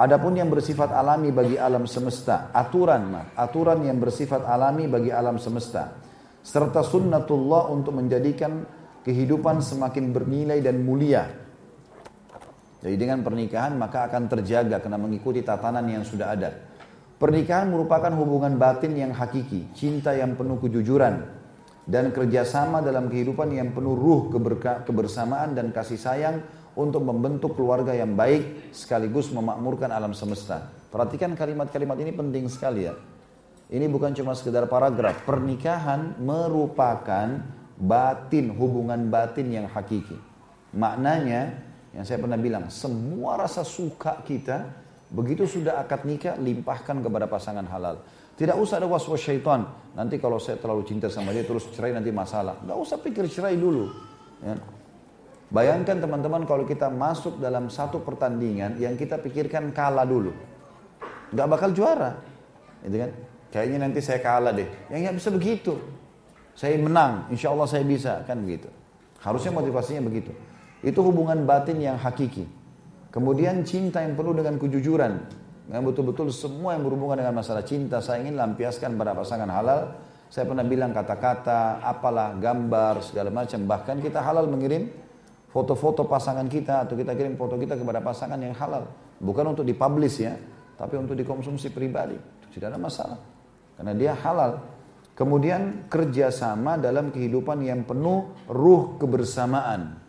Adapun 0.01 0.34
yang 0.34 0.50
bersifat 0.50 0.89
alami 0.89 1.29
bagi 1.29 1.62
alam 1.62 1.86
semesta, 1.86 2.50
aturan 2.50 3.13
aturan 3.38 3.86
yang 3.86 4.01
bersifat 4.01 4.50
alami 4.50 4.89
bagi 4.89 5.13
alam 5.13 5.38
semesta, 5.38 5.93
serta 6.41 6.81
sunnatullah 6.81 7.69
untuk 7.69 8.01
menjadikan 8.01 8.65
kehidupan 9.05 9.62
semakin 9.62 10.10
bernilai 10.10 10.58
dan 10.65 10.81
mulia. 10.81 11.29
Jadi 12.79 12.95
dengan 12.95 13.19
pernikahan 13.24 13.75
maka 13.75 14.07
akan 14.07 14.31
terjaga 14.31 14.79
karena 14.79 14.95
mengikuti 14.95 15.43
tatanan 15.43 15.83
yang 15.88 16.07
sudah 16.07 16.31
ada. 16.31 16.50
Pernikahan 17.19 17.67
merupakan 17.67 18.12
hubungan 18.15 18.55
batin 18.55 18.95
yang 18.95 19.12
hakiki, 19.12 19.75
cinta 19.75 20.15
yang 20.15 20.39
penuh 20.39 20.55
kejujuran, 20.63 21.19
dan 21.83 22.15
kerjasama 22.15 22.79
dalam 22.79 23.12
kehidupan 23.12 23.51
yang 23.51 23.75
penuh 23.75 23.98
ruh 23.98 24.31
kebersamaan 24.88 25.51
dan 25.51 25.75
kasih 25.75 26.00
sayang 26.00 26.39
untuk 26.79 27.03
membentuk 27.03 27.59
keluarga 27.59 27.91
yang 27.91 28.15
baik 28.15 28.71
sekaligus 28.71 29.27
memakmurkan 29.36 29.91
alam 29.91 30.15
semesta. 30.15 30.71
Perhatikan 30.88 31.36
kalimat-kalimat 31.36 32.00
ini 32.00 32.15
penting 32.15 32.48
sekali 32.48 32.88
ya. 32.88 32.95
Ini 33.69 33.86
bukan 33.86 34.15
cuma 34.17 34.33
sekedar 34.33 34.65
paragraf. 34.65 35.27
Pernikahan 35.27 36.17
merupakan 36.17 37.43
batin, 37.77 38.50
hubungan 38.57 39.12
batin 39.13 39.51
yang 39.53 39.67
hakiki. 39.69 40.17
Maknanya, 40.74 41.68
yang 41.93 42.05
saya 42.05 42.22
pernah 42.22 42.38
bilang, 42.38 42.69
semua 42.69 43.39
rasa 43.39 43.65
suka 43.65 44.22
kita, 44.22 44.69
begitu 45.10 45.50
sudah 45.50 45.81
akad 45.81 46.05
nikah, 46.05 46.38
limpahkan 46.38 47.01
kepada 47.01 47.25
pasangan 47.25 47.65
halal. 47.65 47.98
Tidak 48.39 48.55
usah 48.55 48.79
ada 48.79 48.88
was-was 48.88 49.19
syaitan. 49.19 49.67
Nanti 49.98 50.15
kalau 50.15 50.39
saya 50.39 50.55
terlalu 50.55 50.88
cinta 50.88 51.12
sama 51.12 51.36
dia 51.36 51.43
terus 51.43 51.67
cerai 51.75 51.91
nanti 51.91 52.08
masalah. 52.08 52.55
Gak 52.63 52.77
usah 52.79 52.98
pikir 53.03 53.27
cerai 53.27 53.60
dulu. 53.60 53.91
Ya. 54.39 54.55
Bayangkan 55.51 56.00
teman-teman 56.00 56.48
kalau 56.48 56.63
kita 56.63 56.88
masuk 56.88 57.41
dalam 57.41 57.67
satu 57.67 58.00
pertandingan 58.00 58.79
yang 58.79 58.96
kita 58.96 59.19
pikirkan 59.19 59.75
kalah 59.75 60.08
dulu. 60.08 60.31
Gak 61.36 61.48
bakal 61.51 61.75
juara. 61.75 62.15
Gitu 62.79 62.96
kan? 62.96 63.12
Kayaknya 63.50 63.77
nanti 63.89 64.00
saya 64.00 64.24
kalah 64.24 64.53
deh. 64.53 64.69
Yang 64.93 65.00
nggak 65.03 65.15
bisa 65.17 65.29
begitu. 65.34 65.74
Saya 66.53 66.77
menang, 66.77 67.27
insya 67.34 67.50
Allah 67.50 67.67
saya 67.67 67.84
bisa. 67.84 68.24
Kan 68.24 68.46
begitu. 68.46 68.69
Harusnya 69.19 69.51
motivasinya 69.51 70.05
begitu. 70.05 70.31
Itu 70.79 71.03
hubungan 71.03 71.43
batin 71.43 71.83
yang 71.83 72.00
hakiki. 72.00 72.48
Kemudian 73.09 73.65
cinta 73.65 74.00
yang 74.05 74.13
penuh 74.13 74.38
dengan 74.38 74.55
kejujuran. 74.62 75.13
Yang 75.69 75.83
betul-betul 75.93 76.27
semua 76.33 76.74
yang 76.74 76.81
berhubungan 76.86 77.21
dengan 77.21 77.36
masalah 77.38 77.62
cinta 77.62 78.01
saya 78.01 78.25
ingin 78.25 78.38
lampiaskan 78.38 78.98
pada 78.98 79.13
pasangan 79.13 79.50
halal. 79.50 79.81
Saya 80.29 80.45
pernah 80.45 80.62
bilang 80.62 80.93
kata-kata, 80.93 81.81
apalah, 81.81 82.38
gambar, 82.38 83.01
segala 83.01 83.33
macam. 83.33 83.65
Bahkan 83.65 83.98
kita 84.01 84.21
halal 84.21 84.45
mengirim 84.45 84.89
foto-foto 85.50 86.05
pasangan 86.05 86.45
kita 86.45 86.86
atau 86.86 86.93
kita 86.93 87.17
kirim 87.17 87.33
foto 87.33 87.57
kita 87.57 87.74
kepada 87.74 87.98
pasangan 88.01 88.38
yang 88.38 88.53
halal. 88.53 88.86
Bukan 89.17 89.57
untuk 89.57 89.65
dipublish 89.65 90.21
ya, 90.21 90.38
tapi 90.77 91.01
untuk 91.01 91.17
dikonsumsi 91.17 91.74
pribadi. 91.74 92.15
Tidak 92.53 92.69
ada 92.69 92.77
masalah. 92.77 93.19
Karena 93.77 93.93
dia 93.98 94.13
halal. 94.13 94.62
Kemudian 95.17 95.91
kerjasama 95.91 96.79
dalam 96.79 97.12
kehidupan 97.12 97.59
yang 97.65 97.83
penuh 97.83 98.31
ruh 98.48 98.95
kebersamaan. 98.95 100.08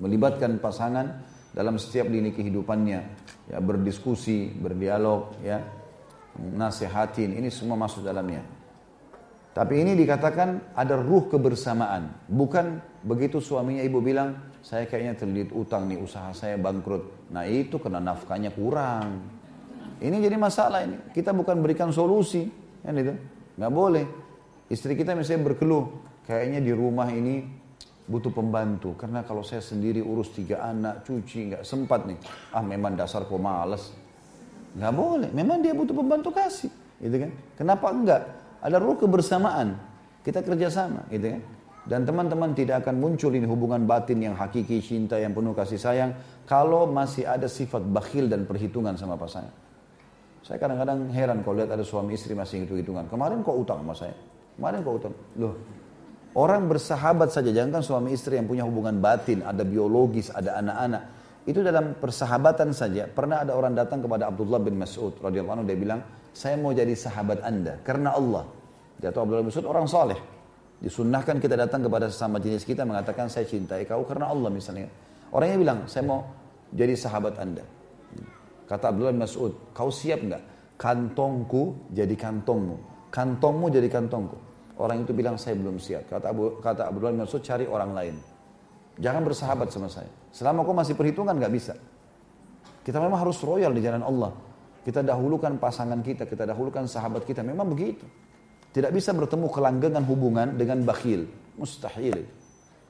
Melibatkan 0.00 0.56
pasangan 0.58 1.20
dalam 1.52 1.76
setiap 1.76 2.08
lini 2.08 2.32
kehidupannya. 2.32 3.00
Ya 3.52 3.58
berdiskusi 3.60 4.50
berdialog 4.56 5.36
ya 5.44 5.60
nasihatin 6.38 7.36
ini 7.36 7.52
semua 7.52 7.76
masuk 7.76 8.06
dalamnya. 8.06 8.40
Tapi 9.50 9.82
ini 9.82 9.98
dikatakan 9.98 10.78
ada 10.78 10.94
ruh 10.94 11.26
kebersamaan. 11.26 12.30
Bukan 12.30 12.78
begitu 13.02 13.42
suaminya 13.42 13.82
ibu 13.82 13.98
bilang 13.98 14.54
saya 14.62 14.86
kayaknya 14.86 15.18
terlilit 15.18 15.50
utang 15.50 15.90
nih 15.90 15.98
usaha 15.98 16.30
saya 16.30 16.54
bangkrut. 16.54 17.28
Nah 17.34 17.44
itu 17.50 17.82
kena 17.82 17.98
nafkahnya 17.98 18.54
kurang. 18.54 19.20
Ini 20.00 20.16
jadi 20.16 20.38
masalah 20.38 20.86
ini. 20.86 20.96
Kita 21.12 21.34
bukan 21.34 21.60
berikan 21.60 21.90
solusi 21.90 22.46
kan 22.80 22.94
itu 22.94 23.12
nggak 23.58 23.72
boleh. 23.74 24.06
Istri 24.70 24.94
kita 24.94 25.18
misalnya 25.18 25.50
berkeluh 25.50 25.84
kayaknya 26.30 26.62
di 26.62 26.70
rumah 26.70 27.10
ini 27.10 27.42
butuh 28.10 28.34
pembantu. 28.34 28.98
Karena 28.98 29.22
kalau 29.22 29.46
saya 29.46 29.62
sendiri 29.62 30.02
urus 30.02 30.34
tiga 30.34 30.66
anak 30.66 31.06
cuci 31.06 31.54
nggak 31.54 31.62
sempat 31.62 32.10
nih. 32.10 32.18
Ah 32.50 32.60
memang 32.66 32.98
dasar 32.98 33.30
pemalas. 33.30 33.94
Nggak 34.74 34.92
boleh. 34.98 35.30
Memang 35.30 35.62
dia 35.62 35.70
butuh 35.70 35.94
pembantu 35.94 36.34
kasih 36.34 36.70
gitu 36.98 37.16
kan? 37.16 37.30
Kenapa 37.54 37.86
enggak? 37.94 38.22
Ada 38.60 38.76
ruh 38.82 38.98
kebersamaan. 38.98 39.78
Kita 40.20 40.42
kerjasama 40.42 41.06
gitu 41.08 41.38
kan? 41.38 41.42
Dan 41.80 42.04
teman-teman 42.04 42.52
tidak 42.52 42.84
akan 42.84 43.00
muncul 43.00 43.32
ini 43.32 43.48
hubungan 43.48 43.88
batin 43.88 44.20
yang 44.20 44.36
hakiki 44.36 44.84
cinta 44.84 45.16
yang 45.16 45.32
penuh 45.32 45.56
kasih 45.56 45.80
sayang 45.80 46.12
kalau 46.44 46.84
masih 46.84 47.24
ada 47.24 47.48
sifat 47.48 47.80
bakhil 47.88 48.28
dan 48.28 48.44
perhitungan 48.44 49.00
sama 49.00 49.16
pasangan. 49.16 49.54
Saya 50.44 50.60
kadang-kadang 50.60 51.08
heran 51.08 51.40
kalau 51.40 51.56
lihat 51.56 51.72
ada 51.72 51.80
suami 51.80 52.20
istri 52.20 52.36
masih 52.36 52.68
hitung-hitungan. 52.68 53.08
Kemarin 53.08 53.40
kok 53.40 53.56
utang 53.56 53.80
sama 53.80 53.96
saya? 53.96 54.16
Kemarin 54.60 54.78
kok 54.84 54.94
utang. 55.00 55.14
Loh 55.40 55.54
Orang 56.30 56.70
bersahabat 56.70 57.34
saja, 57.34 57.50
jangan 57.50 57.80
kan 57.80 57.82
suami 57.82 58.14
istri 58.14 58.38
yang 58.38 58.46
punya 58.46 58.62
hubungan 58.62 59.02
batin, 59.02 59.42
ada 59.42 59.66
biologis, 59.66 60.30
ada 60.30 60.62
anak-anak. 60.62 61.02
Itu 61.42 61.66
dalam 61.66 61.98
persahabatan 61.98 62.70
saja. 62.70 63.10
Pernah 63.10 63.42
ada 63.42 63.58
orang 63.58 63.74
datang 63.74 63.98
kepada 63.98 64.30
Abdullah 64.30 64.62
bin 64.62 64.78
Mas'ud 64.78 65.18
radhiyallahu 65.18 65.58
anhu 65.58 65.66
dia 65.66 65.74
bilang, 65.74 66.00
"Saya 66.30 66.54
mau 66.54 66.70
jadi 66.70 66.94
sahabat 66.94 67.42
Anda 67.42 67.82
karena 67.82 68.14
Allah." 68.14 68.46
Dia 69.02 69.10
tahu 69.10 69.26
Abdullah 69.26 69.42
bin 69.42 69.50
Mas'ud 69.50 69.66
orang 69.66 69.90
soleh. 69.90 70.20
Disunnahkan 70.78 71.42
kita 71.42 71.58
datang 71.58 71.82
kepada 71.82 72.06
sesama 72.06 72.38
jenis 72.38 72.62
kita 72.62 72.86
mengatakan 72.86 73.26
saya 73.26 73.48
cintai 73.48 73.82
kau 73.88 74.06
karena 74.06 74.30
Allah 74.30 74.54
misalnya. 74.54 74.86
Orangnya 75.34 75.58
bilang, 75.58 75.78
"Saya 75.90 76.06
mau 76.06 76.22
jadi 76.70 76.94
sahabat 76.94 77.42
Anda." 77.42 77.64
Kata 78.70 78.94
Abdullah 78.94 79.10
bin 79.10 79.26
Mas'ud, 79.26 79.74
"Kau 79.74 79.90
siap 79.90 80.22
nggak? 80.22 80.42
Kantongku 80.78 81.90
jadi 81.90 82.14
kantongmu, 82.14 83.10
kantongmu 83.10 83.66
jadi 83.74 83.88
kantongku." 83.90 84.49
Orang 84.80 85.04
itu 85.04 85.12
bilang 85.12 85.36
saya 85.36 85.52
belum 85.60 85.76
siap. 85.76 86.08
Kata 86.08 86.32
Abu 86.32 86.56
kata 86.56 86.88
Abdullah 86.88 87.12
bin 87.12 87.20
Mas'ud 87.20 87.44
cari 87.44 87.68
orang 87.68 87.92
lain. 87.92 88.16
Jangan 88.96 89.22
bersahabat 89.28 89.68
sama 89.68 89.92
saya. 89.92 90.08
Selama 90.32 90.64
kau 90.64 90.72
masih 90.72 90.96
perhitungan 90.96 91.36
nggak 91.36 91.52
bisa. 91.52 91.76
Kita 92.80 92.96
memang 92.96 93.20
harus 93.20 93.36
royal 93.44 93.76
di 93.76 93.84
jalan 93.84 94.00
Allah. 94.00 94.32
Kita 94.80 95.04
dahulukan 95.04 95.60
pasangan 95.60 96.00
kita, 96.00 96.24
kita 96.24 96.48
dahulukan 96.48 96.88
sahabat 96.88 97.28
kita. 97.28 97.44
Memang 97.44 97.68
begitu. 97.68 98.08
Tidak 98.72 98.88
bisa 98.88 99.12
bertemu 99.12 99.52
kelanggengan 99.52 100.00
hubungan 100.08 100.56
dengan 100.56 100.80
bakhil. 100.88 101.28
Mustahil. 101.60 102.24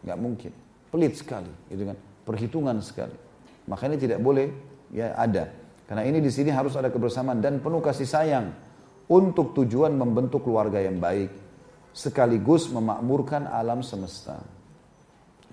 Nggak 0.06 0.18
mungkin. 0.23 0.52
Pelit 0.94 1.18
sekali. 1.18 1.50
Gitu 1.66 1.90
kan. 1.90 1.99
Perhitungan 2.23 2.78
sekali. 2.78 3.18
Makanya 3.66 3.99
tidak 3.99 4.23
boleh 4.23 4.54
ya 4.94 5.11
ada. 5.18 5.50
Karena 5.90 6.06
ini 6.06 6.23
di 6.23 6.30
sini 6.30 6.54
harus 6.54 6.78
ada 6.78 6.87
kebersamaan 6.87 7.42
dan 7.42 7.59
penuh 7.59 7.82
kasih 7.82 8.06
sayang 8.06 8.54
untuk 9.11 9.59
tujuan 9.59 9.90
membentuk 9.90 10.47
keluarga 10.47 10.78
yang 10.78 11.02
baik, 11.02 11.50
sekaligus 11.90 12.70
memakmurkan 12.70 13.50
alam 13.50 13.82
semesta. 13.82 14.38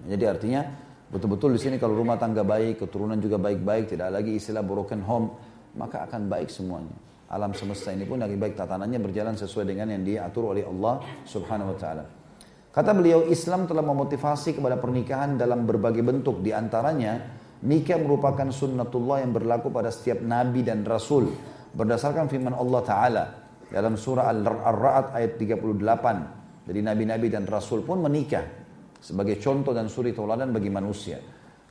Jadi 0.05 0.23
artinya 0.29 0.61
betul-betul 1.09 1.57
di 1.57 1.59
sini 1.61 1.75
kalau 1.81 1.97
rumah 1.97 2.21
tangga 2.21 2.45
baik, 2.45 2.85
keturunan 2.85 3.17
juga 3.17 3.41
baik-baik, 3.41 3.97
tidak 3.97 4.13
lagi 4.13 4.37
istilah 4.37 4.61
broken 4.61 5.01
home, 5.01 5.33
maka 5.77 6.05
akan 6.05 6.29
baik 6.29 6.53
semuanya. 6.53 6.93
Alam 7.27 7.51
semesta 7.51 7.91
ini 7.91 8.07
pun 8.07 8.23
lagi 8.23 8.39
baik 8.39 8.55
tatanannya 8.55 9.03
berjalan 9.03 9.35
sesuai 9.35 9.67
dengan 9.67 9.91
yang 9.91 10.03
diatur 10.05 10.55
oleh 10.55 10.63
Allah 10.63 11.03
Subhanahu 11.27 11.75
wa 11.75 11.77
taala. 11.77 12.05
Kata 12.71 12.93
beliau 12.93 13.25
Islam 13.27 13.65
telah 13.65 13.83
memotivasi 13.83 14.61
kepada 14.61 14.77
pernikahan 14.77 15.35
dalam 15.35 15.65
berbagai 15.65 16.05
bentuk 16.05 16.45
di 16.45 16.53
antaranya 16.53 17.19
nikah 17.65 17.97
merupakan 17.97 18.47
sunnatullah 18.47 19.25
yang 19.25 19.33
berlaku 19.33 19.73
pada 19.73 19.89
setiap 19.89 20.21
nabi 20.21 20.61
dan 20.61 20.85
rasul 20.85 21.33
berdasarkan 21.73 22.29
firman 22.29 22.53
Allah 22.53 22.81
taala 22.85 23.25
dalam 23.67 23.99
surah 23.99 24.31
Al-Ra'd 24.31 25.15
ayat 25.15 25.35
38. 25.39 26.67
Jadi 26.67 26.79
nabi-nabi 26.83 27.27
dan 27.31 27.47
rasul 27.47 27.83
pun 27.83 28.03
menikah. 28.03 28.67
sebagai 28.97 29.37
contoh 29.37 29.77
dan 29.77 29.87
suri 29.93 30.09
tauladan 30.09 30.49
bagi 30.49 30.73
manusia. 30.73 31.21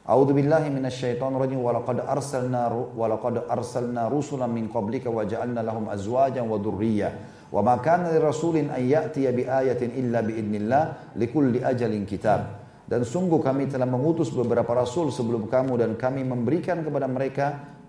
A'udzu 0.07 0.31
billahi 0.31 0.71
minasyaitonir 0.71 1.43
rajim 1.43 1.59
wa 1.59 1.75
laqad 1.75 2.07
arsalna 2.07 2.71
wa 2.71 3.07
laqad 3.11 3.51
arsalna 3.51 4.07
rusulan 4.07 4.47
min 4.47 4.71
qablika 4.71 5.11
wa 5.11 5.27
ja'alna 5.27 5.67
lahum 5.67 5.91
azwajan 5.91 6.47
wa 6.47 6.55
dhurriyyah 6.63 7.13
wa 7.51 7.61
ma 7.67 7.75
kana 7.83 8.15
lirasulin 8.15 8.71
an 8.71 8.79
ya'tiya 8.79 9.35
bi 9.35 9.43
ayatin 9.43 9.91
illa 9.99 10.23
bi 10.23 10.39
idnillah 10.39 11.15
likulli 11.19 11.59
ajalin 11.59 12.07
kitab 12.07 12.63
dan 12.87 13.03
sungguh 13.03 13.43
kami 13.43 13.67
telah 13.67 13.87
mengutus 13.87 14.31
beberapa 14.31 14.79
rasul 14.79 15.11
sebelum 15.11 15.51
kamu 15.51 15.75
dan 15.75 15.91
kami 15.99 16.23
memberikan 16.23 16.87
kepada 16.87 17.11
mereka 17.11 17.47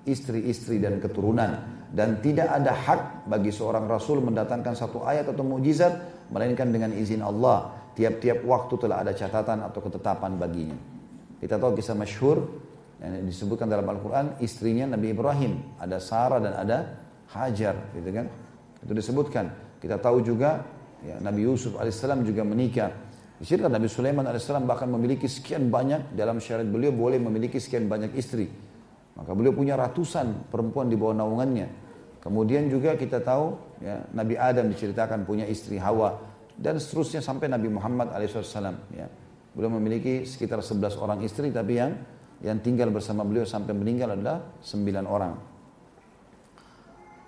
istri-istri 0.08 0.80
dan 0.80 0.98
keturunan. 1.04 1.78
Dan 1.92 2.20
tidak 2.24 2.48
ada 2.52 2.72
hak 2.72 3.28
bagi 3.28 3.52
seorang 3.52 3.86
rasul 3.86 4.24
mendatangkan 4.24 4.74
satu 4.76 5.04
ayat 5.04 5.28
atau 5.32 5.44
mukjizat 5.44 6.28
melainkan 6.32 6.72
dengan 6.72 6.96
izin 6.96 7.20
Allah. 7.20 7.76
Tiap-tiap 7.94 8.44
waktu 8.48 8.74
telah 8.80 9.04
ada 9.04 9.12
catatan 9.12 9.64
atau 9.68 9.80
ketetapan 9.84 10.40
baginya. 10.40 10.78
Kita 11.38 11.60
tahu 11.60 11.78
kisah 11.78 11.94
masyhur 11.94 12.38
yang 12.98 13.26
disebutkan 13.26 13.70
dalam 13.70 13.86
Al-Quran 13.86 14.42
istrinya 14.42 14.98
Nabi 14.98 15.14
Ibrahim. 15.14 15.78
Ada 15.78 15.98
Sarah 16.02 16.40
dan 16.42 16.54
ada 16.56 16.78
Hajar 17.28 17.92
gitu 17.92 18.10
kan? 18.16 18.26
Itu 18.80 18.94
disebutkan. 18.96 19.46
Kita 19.84 20.00
tahu 20.00 20.24
juga 20.24 20.64
ya, 21.04 21.20
Nabi 21.20 21.44
Yusuf 21.44 21.76
alaihissalam 21.76 22.24
juga 22.24 22.48
menikah. 22.48 22.90
Di 23.38 23.46
kan 23.54 23.70
Nabi 23.70 23.86
Sulaiman 23.86 24.26
alaihissalam 24.26 24.66
bahkan 24.66 24.90
memiliki 24.90 25.30
sekian 25.30 25.70
banyak 25.70 26.18
dalam 26.18 26.42
syariat 26.42 26.66
beliau 26.66 26.90
boleh 26.90 27.22
memiliki 27.22 27.62
sekian 27.62 27.86
banyak 27.86 28.18
istri 28.18 28.67
maka 29.18 29.34
beliau 29.34 29.52
punya 29.52 29.74
ratusan 29.74 30.48
perempuan 30.54 30.88
di 30.88 30.96
bawah 30.96 31.18
naungannya 31.18 31.68
kemudian 32.22 32.70
juga 32.70 32.94
kita 32.94 33.20
tahu 33.26 33.58
ya, 33.82 34.06
Nabi 34.14 34.38
Adam 34.38 34.70
diceritakan 34.70 35.26
punya 35.26 35.50
istri 35.50 35.82
Hawa 35.82 36.16
dan 36.54 36.78
seterusnya 36.78 37.26
sampai 37.26 37.50
Nabi 37.50 37.74
Muhammad 37.74 38.14
alaihissalam 38.14 38.78
ya 38.94 39.10
Beliau 39.58 39.74
memiliki 39.74 40.22
sekitar 40.22 40.62
11 40.62 41.02
orang 41.02 41.26
istri 41.26 41.50
tapi 41.50 41.82
yang 41.82 41.98
yang 42.46 42.62
tinggal 42.62 42.94
bersama 42.94 43.26
beliau 43.26 43.42
sampai 43.42 43.74
meninggal 43.74 44.14
adalah 44.14 44.54
9 44.62 44.86
orang. 45.10 45.34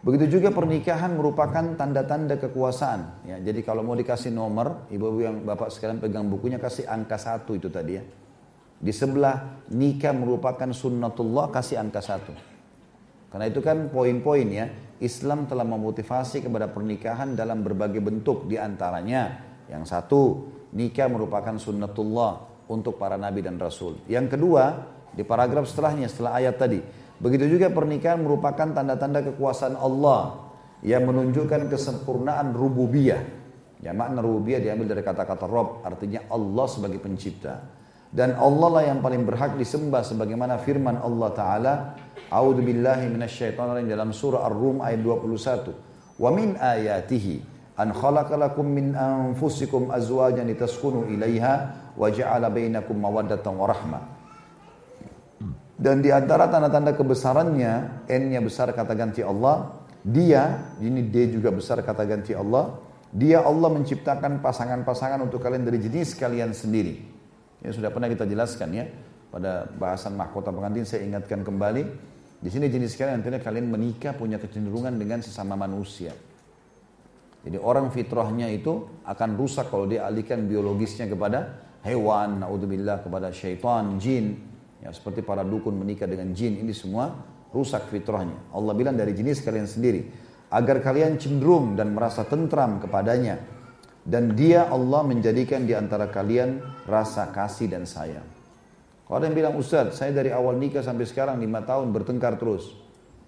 Begitu 0.05 0.38
juga 0.38 0.53
pernikahan 0.53 1.17
merupakan 1.17 1.74
tanda-tanda 1.74 2.38
kekuasaan. 2.38 3.25
Ya, 3.25 3.41
jadi 3.41 3.65
kalau 3.65 3.81
mau 3.81 3.98
dikasih 3.98 4.29
nomor, 4.29 4.86
ibu-ibu 4.93 5.19
yang 5.25 5.36
bapak 5.41 5.74
sekalian 5.74 5.98
pegang 5.98 6.29
bukunya 6.29 6.62
kasih 6.62 6.86
angka 6.86 7.17
satu 7.17 7.58
itu 7.58 7.67
tadi 7.74 7.98
ya. 7.98 8.05
Di 8.79 8.95
sebelah 8.95 9.67
nikah 9.75 10.15
merupakan 10.15 10.71
sunnatullah 10.71 11.51
kasih 11.51 11.83
angka 11.83 12.00
satu. 12.00 12.31
Karena 13.29 13.45
itu 13.51 13.59
kan 13.59 13.91
poin-poin 13.91 14.48
ya. 14.48 14.67
Islam 15.00 15.48
telah 15.48 15.63
memotivasi 15.63 16.43
kepada 16.43 16.67
pernikahan 16.71 17.36
dalam 17.36 17.63
berbagai 17.63 18.00
bentuk. 18.03 18.48
Di 18.48 18.59
antaranya 18.59 19.43
yang 19.67 19.83
satu 19.83 20.48
nikah 20.75 21.07
merupakan 21.07 21.55
sunnatullah 21.55 22.65
untuk 22.71 22.95
para 22.95 23.15
nabi 23.15 23.43
dan 23.43 23.59
rasul. 23.59 24.00
Yang 24.07 24.39
kedua, 24.39 24.63
di 25.12 25.24
paragraf 25.24 25.65
setelahnya 25.67 26.07
setelah 26.07 26.38
ayat 26.39 26.55
tadi, 26.55 26.79
begitu 27.19 27.50
juga 27.50 27.67
pernikahan 27.74 28.21
merupakan 28.21 28.69
tanda-tanda 28.71 29.25
kekuasaan 29.33 29.75
Allah 29.75 30.51
yang 30.86 31.03
menunjukkan 31.09 31.67
kesempurnaan 31.67 32.55
rububiyah. 32.55 33.21
Ya 33.79 33.95
makna 33.95 34.19
rububiyah 34.19 34.59
diambil 34.59 34.91
dari 34.91 35.03
kata-kata 35.03 35.48
Rob, 35.48 35.83
artinya 35.88 36.27
Allah 36.27 36.65
sebagai 36.67 37.00
pencipta. 37.00 37.63
Dan 38.10 38.34
Allah 38.42 38.70
lah 38.74 38.84
yang 38.89 39.06
paling 39.06 39.22
berhak 39.22 39.54
disembah 39.54 40.01
sebagaimana 40.01 40.58
firman 40.58 40.98
Allah 40.98 41.30
Ta'ala 41.30 41.74
A'udhu 42.30 42.66
billahi 42.66 43.06
minasyaitonir 43.10 43.86
dalam 43.86 44.13
surah 44.13 44.50
Ar-Rum 44.50 44.82
ayat 44.82 45.01
21 45.01 46.18
Wa 46.18 46.30
min 46.34 46.58
ayatihi 46.58 47.42
an 47.80 47.96
khalaqalakum 47.96 48.66
min 48.66 48.98
anfusikum 48.98 49.94
azwajan 49.94 50.46
litaskunu 50.50 51.08
ilaiha 51.10 51.54
wa 51.96 52.08
ja'ala 52.12 52.51
bainakum 52.51 53.00
mawaddatan 53.00 53.54
wa 53.56 53.66
rahmah. 53.66 54.04
Dan 55.80 56.04
di 56.04 56.12
antara 56.12 56.51
tanda-tanda 56.51 56.92
kebesarannya, 56.92 58.04
N-nya 58.12 58.44
besar 58.44 58.75
kata 58.75 58.92
ganti 59.00 59.24
Allah, 59.24 59.79
dia, 60.03 60.75
ini 60.83 61.07
D 61.07 61.40
juga 61.40 61.55
besar 61.55 61.79
kata 61.79 62.03
ganti 62.03 62.36
Allah, 62.36 62.75
dia 63.16 63.40
Allah 63.40 63.72
menciptakan 63.72 64.44
pasangan-pasangan 64.44 65.24
untuk 65.24 65.40
kalian 65.40 65.64
dari 65.64 65.79
jenis 65.79 66.20
kalian 66.20 66.51
sendiri. 66.51 67.19
Ya 67.59 67.75
sudah 67.75 67.91
pernah 67.91 68.07
kita 68.07 68.24
jelaskan 68.24 68.72
ya, 68.72 68.85
pada 69.29 69.67
bahasan 69.67 70.15
mahkota 70.15 70.50
pengantin 70.50 70.87
saya 70.87 71.03
ingatkan 71.03 71.43
kembali, 71.43 71.83
di 72.39 72.48
sini 72.48 72.72
jenis 72.72 72.95
kalian 72.95 73.19
nantinya 73.19 73.43
kalian 73.43 73.67
menikah 73.67 74.15
punya 74.15 74.39
kecenderungan 74.39 74.95
dengan 74.95 75.19
sesama 75.19 75.59
manusia. 75.59 76.15
Jadi 77.43 77.55
orang 77.59 77.91
fitrahnya 77.91 78.48
itu 78.51 78.87
akan 79.03 79.35
rusak 79.35 79.72
kalau 79.72 79.87
dia 79.87 80.07
alihkan 80.07 80.48
biologisnya 80.48 81.07
kepada 81.07 81.67
hewan, 81.83 82.43
naudzubillah 82.43 83.03
kepada 83.03 83.31
syaitan, 83.31 84.00
jin. 84.00 84.39
Ya, 84.79 84.95
seperti 84.95 85.19
para 85.19 85.43
dukun 85.43 85.75
menikah 85.75 86.07
dengan 86.07 86.31
jin, 86.31 86.59
ini 86.63 86.72
semua 86.72 87.11
rusak 87.51 87.91
fitrahnya. 87.91 88.39
Allah 88.55 88.72
bilang 88.72 88.95
dari 88.95 89.11
jenis 89.11 89.43
kalian 89.43 89.67
sendiri. 89.67 90.07
Agar 90.50 90.79
kalian 90.81 91.19
cenderung 91.19 91.75
dan 91.75 91.91
merasa 91.91 92.24
tentram 92.24 92.79
kepadanya. 92.79 93.58
Dan 94.09 94.33
dia 94.33 94.65
Allah 94.65 95.05
menjadikan 95.05 95.69
di 95.69 95.77
antara 95.77 96.09
kalian 96.09 96.57
rasa 96.89 97.29
kasih 97.29 97.69
dan 97.69 97.85
sayang. 97.85 98.25
Kalau 99.05 99.22
ada 99.22 99.29
yang 99.29 99.37
bilang, 99.37 99.53
Ustaz, 99.61 100.01
saya 100.01 100.09
dari 100.09 100.33
awal 100.33 100.57
nikah 100.57 100.81
sampai 100.81 101.05
sekarang 101.05 101.37
lima 101.37 101.61
tahun 101.61 101.93
bertengkar 101.93 102.41
terus. 102.41 102.74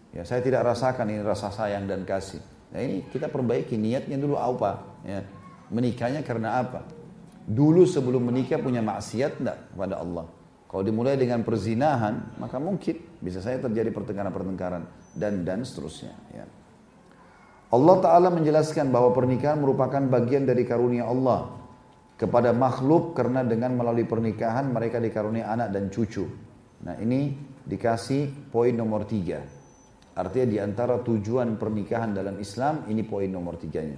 Ya, 0.10 0.26
saya 0.26 0.42
tidak 0.42 0.66
rasakan 0.66 1.06
ini 1.14 1.22
rasa 1.22 1.54
sayang 1.54 1.86
dan 1.86 2.02
kasih. 2.02 2.42
Nah 2.74 2.82
ini 2.82 3.06
kita 3.14 3.30
perbaiki 3.30 3.78
niatnya 3.78 4.18
dulu 4.18 4.42
apa? 4.42 5.02
Ya. 5.06 5.22
Menikahnya 5.70 6.26
karena 6.26 6.66
apa? 6.66 6.84
Dulu 7.46 7.86
sebelum 7.86 8.34
menikah 8.34 8.58
punya 8.58 8.82
maksiat 8.82 9.38
enggak 9.38 9.58
kepada 9.72 10.02
Allah? 10.02 10.26
Kalau 10.68 10.84
dimulai 10.88 11.20
dengan 11.20 11.44
perzinahan, 11.44 12.40
maka 12.40 12.58
mungkin 12.60 12.96
bisa 13.20 13.44
saya 13.44 13.60
terjadi 13.60 13.92
pertengkaran-pertengkaran 13.92 14.84
dan 15.14 15.44
dan 15.44 15.62
seterusnya. 15.68 16.16
Ya. 16.32 16.48
Allah 17.72 17.98
Ta'ala 18.04 18.28
menjelaskan 18.36 18.92
bahwa 18.92 19.16
pernikahan 19.16 19.64
merupakan 19.64 20.04
bagian 20.04 20.44
dari 20.44 20.68
karunia 20.68 21.08
Allah 21.08 21.56
kepada 22.20 22.52
makhluk 22.52 23.16
karena 23.16 23.48
dengan 23.48 23.80
melalui 23.80 24.04
pernikahan 24.04 24.76
mereka 24.76 25.00
dikarunia 25.00 25.48
anak 25.48 25.72
dan 25.72 25.88
cucu. 25.88 26.28
Nah 26.84 27.00
ini 27.00 27.32
dikasih 27.64 28.52
poin 28.52 28.76
nomor 28.76 29.08
tiga. 29.08 29.40
Artinya 30.12 30.48
di 30.52 30.58
antara 30.60 31.00
tujuan 31.00 31.56
pernikahan 31.56 32.12
dalam 32.12 32.36
Islam 32.44 32.92
ini 32.92 33.08
poin 33.08 33.32
nomor 33.32 33.56
tiganya. 33.56 33.96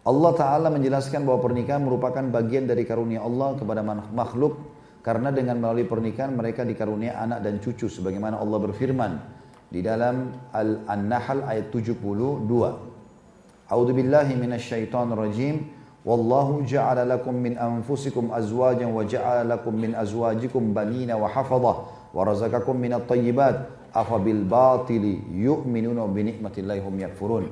Allah 0.00 0.32
Ta'ala 0.32 0.72
menjelaskan 0.72 1.28
bahwa 1.28 1.44
pernikahan 1.44 1.84
merupakan 1.84 2.24
bagian 2.24 2.64
dari 2.64 2.88
karunia 2.88 3.20
Allah 3.20 3.60
kepada 3.60 3.84
makhluk 4.10 4.56
karena 5.04 5.28
dengan 5.28 5.60
melalui 5.60 5.84
pernikahan 5.84 6.32
mereka 6.32 6.64
dikarunia 6.64 7.20
anak 7.20 7.44
dan 7.44 7.60
cucu 7.60 7.92
sebagaimana 7.92 8.40
Allah 8.40 8.58
berfirman 8.64 9.39
di 9.70 9.80
dalam 9.80 10.34
Al-Nahl 10.52 11.46
ayat 11.46 11.70
72. 11.70 12.42
A'udzu 13.70 13.92
billahi 13.94 14.34
minasyaitonir 14.34 15.16
rajim. 15.16 15.56
Wallahu 16.02 16.66
ja'ala 16.66 17.06
lakum 17.06 17.36
min 17.36 17.54
anfusikum 17.60 18.34
azwajan 18.34 18.90
wa 18.90 19.04
ja'ala 19.06 19.46
lakum 19.46 19.76
min 19.76 19.92
azwajikum 19.94 20.72
banina 20.72 21.14
wa 21.14 21.28
hafadah 21.28 21.76
wa 22.10 22.20
razaqakum 22.24 22.72
minat 22.72 23.04
thayyibat 23.04 23.68
afabil 23.92 24.42
batili 24.48 25.20
yu'minuna 25.28 26.08
bi 26.08 26.24
nikmatillahi 26.24 26.80
hum 26.80 26.94
yakfurun. 27.04 27.44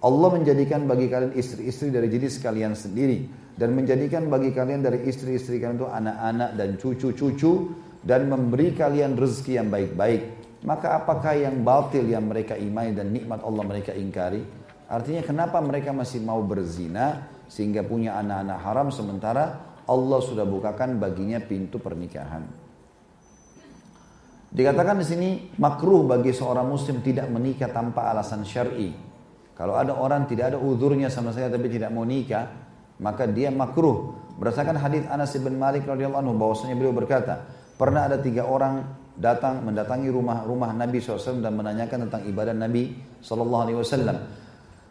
Allah 0.00 0.28
menjadikan 0.32 0.88
bagi 0.88 1.12
kalian 1.12 1.36
istri-istri 1.36 1.92
dari 1.92 2.08
jenis 2.08 2.40
kalian 2.40 2.72
sendiri 2.72 3.28
dan 3.52 3.76
menjadikan 3.76 4.32
bagi 4.32 4.56
kalian 4.56 4.80
dari 4.80 5.04
istri-istri 5.04 5.60
kalian 5.60 5.76
itu 5.76 5.88
anak-anak 5.92 6.50
dan 6.56 6.70
cucu-cucu 6.80 7.52
dan 8.00 8.32
memberi 8.32 8.72
kalian 8.72 9.12
rezeki 9.12 9.60
yang 9.60 9.68
baik-baik. 9.68 10.39
Maka 10.60 11.00
apakah 11.00 11.32
yang 11.40 11.64
batil 11.64 12.04
yang 12.04 12.28
mereka 12.28 12.52
imani 12.52 12.92
dan 12.92 13.08
nikmat 13.08 13.40
Allah 13.40 13.64
mereka 13.64 13.96
ingkari? 13.96 14.44
Artinya 14.90 15.24
kenapa 15.24 15.56
mereka 15.64 15.94
masih 15.96 16.20
mau 16.20 16.44
berzina 16.44 17.30
sehingga 17.48 17.80
punya 17.80 18.20
anak-anak 18.20 18.58
haram 18.60 18.88
sementara 18.92 19.44
Allah 19.88 20.20
sudah 20.20 20.44
bukakan 20.44 21.00
baginya 21.00 21.40
pintu 21.40 21.80
pernikahan. 21.80 22.44
Dikatakan 24.50 24.98
di 24.98 25.06
sini 25.06 25.28
makruh 25.62 26.04
bagi 26.04 26.34
seorang 26.34 26.66
muslim 26.66 27.00
tidak 27.00 27.30
menikah 27.30 27.70
tanpa 27.70 28.10
alasan 28.10 28.42
syar'i. 28.42 28.90
Kalau 29.54 29.78
ada 29.78 29.94
orang 29.94 30.26
tidak 30.26 30.54
ada 30.54 30.58
uzurnya 30.58 31.06
sama 31.06 31.30
saya 31.30 31.46
tapi 31.46 31.70
tidak 31.70 31.94
mau 31.94 32.02
nikah, 32.02 32.50
maka 32.98 33.30
dia 33.30 33.48
makruh. 33.54 34.18
Berdasarkan 34.36 34.76
hadis 34.76 35.06
Anas 35.06 35.32
bin 35.38 35.54
Malik 35.54 35.86
radhiyallahu 35.86 36.20
anhu 36.20 36.34
bahwasanya 36.34 36.74
beliau 36.74 36.90
berkata, 36.90 37.46
pernah 37.78 38.10
ada 38.10 38.18
tiga 38.18 38.48
orang 38.48 38.99
datang 39.20 39.60
mendatangi 39.60 40.08
rumah-rumah 40.08 40.72
Nabi 40.72 40.96
SAW 40.98 41.44
dan 41.44 41.52
menanyakan 41.52 42.08
tentang 42.08 42.22
ibadah 42.24 42.56
Nabi 42.56 42.96
SAW. 43.20 44.40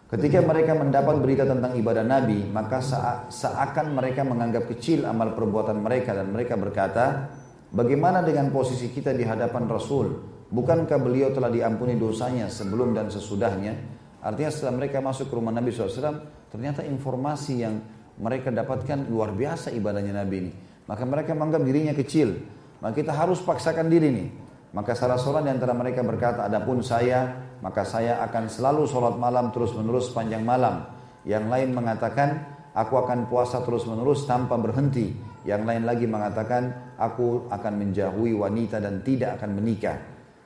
Ketika 0.10 0.42
mereka 0.42 0.74
mendapat 0.78 1.22
berita 1.22 1.46
tentang 1.46 1.74
ibadah 1.74 2.06
Nabi, 2.06 2.46
maka 2.50 2.82
seakan 3.30 3.94
mereka 3.94 4.22
menganggap 4.26 4.70
kecil 4.70 5.06
amal 5.06 5.34
perbuatan 5.34 5.82
mereka 5.82 6.14
dan 6.18 6.34
mereka 6.34 6.58
berkata, 6.58 7.30
Bagaimana 7.70 8.26
dengan 8.26 8.50
posisi 8.50 8.90
kita 8.90 9.14
di 9.14 9.22
hadapan 9.22 9.70
Rasul? 9.70 10.18
Bukankah 10.50 10.98
beliau 10.98 11.30
telah 11.30 11.54
diampuni 11.54 11.94
dosanya 11.94 12.50
sebelum 12.50 12.98
dan 12.98 13.14
sesudahnya? 13.14 13.78
Artinya 14.26 14.50
setelah 14.50 14.82
mereka 14.82 14.98
masuk 15.06 15.30
ke 15.30 15.38
rumah 15.38 15.54
Nabi 15.54 15.70
SAW, 15.70 16.50
ternyata 16.50 16.82
informasi 16.82 17.54
yang 17.62 17.78
mereka 18.18 18.50
dapatkan 18.50 19.06
luar 19.06 19.38
biasa 19.38 19.70
ibadahnya 19.78 20.18
Nabi 20.18 20.36
ini. 20.42 20.52
Maka 20.90 21.06
mereka 21.06 21.38
menganggap 21.38 21.62
dirinya 21.62 21.94
kecil. 21.94 22.42
Maka 22.80 22.94
kita 22.96 23.12
harus 23.12 23.40
paksakan 23.44 23.88
diri 23.92 24.10
nih. 24.12 24.30
Maka 24.70 24.94
salah 24.94 25.18
seorang 25.18 25.50
di 25.50 25.52
antara 25.52 25.74
mereka 25.74 26.06
berkata, 26.06 26.46
adapun 26.46 26.86
saya, 26.86 27.26
maka 27.60 27.82
saya 27.84 28.22
akan 28.24 28.46
selalu 28.48 28.86
sholat 28.86 29.18
malam 29.18 29.50
terus 29.50 29.74
menerus 29.74 30.14
sepanjang 30.14 30.46
malam. 30.46 30.86
Yang 31.26 31.46
lain 31.50 31.70
mengatakan, 31.74 32.30
aku 32.78 33.02
akan 33.02 33.28
puasa 33.28 33.66
terus 33.66 33.90
menerus 33.90 34.30
tanpa 34.30 34.56
berhenti. 34.62 35.12
Yang 35.44 35.62
lain 35.66 35.84
lagi 35.90 36.06
mengatakan, 36.06 36.96
aku 37.02 37.50
akan 37.50 37.74
menjauhi 37.82 38.38
wanita 38.38 38.78
dan 38.78 39.02
tidak 39.02 39.42
akan 39.42 39.58
menikah. 39.58 39.98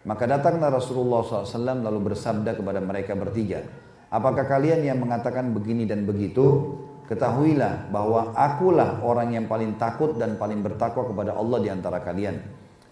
Maka 0.07 0.23
datanglah 0.27 0.71
Rasulullah 0.71 1.23
SAW 1.23 1.83
lalu 1.83 2.11
bersabda 2.11 2.55
kepada 2.55 2.79
mereka 2.79 3.15
bertiga, 3.15 3.59
Apakah 4.13 4.45
kalian 4.45 4.85
yang 4.85 5.01
mengatakan 5.01 5.49
begini 5.57 5.89
dan 5.89 6.05
begitu? 6.05 6.77
Ketahuilah 7.03 7.91
bahwa 7.91 8.31
akulah 8.31 9.03
orang 9.03 9.35
yang 9.35 9.45
paling 9.51 9.75
takut 9.75 10.15
dan 10.15 10.39
paling 10.39 10.63
bertakwa 10.63 11.03
kepada 11.03 11.35
Allah 11.35 11.59
di 11.59 11.67
antara 11.67 11.99
kalian. 11.99 12.39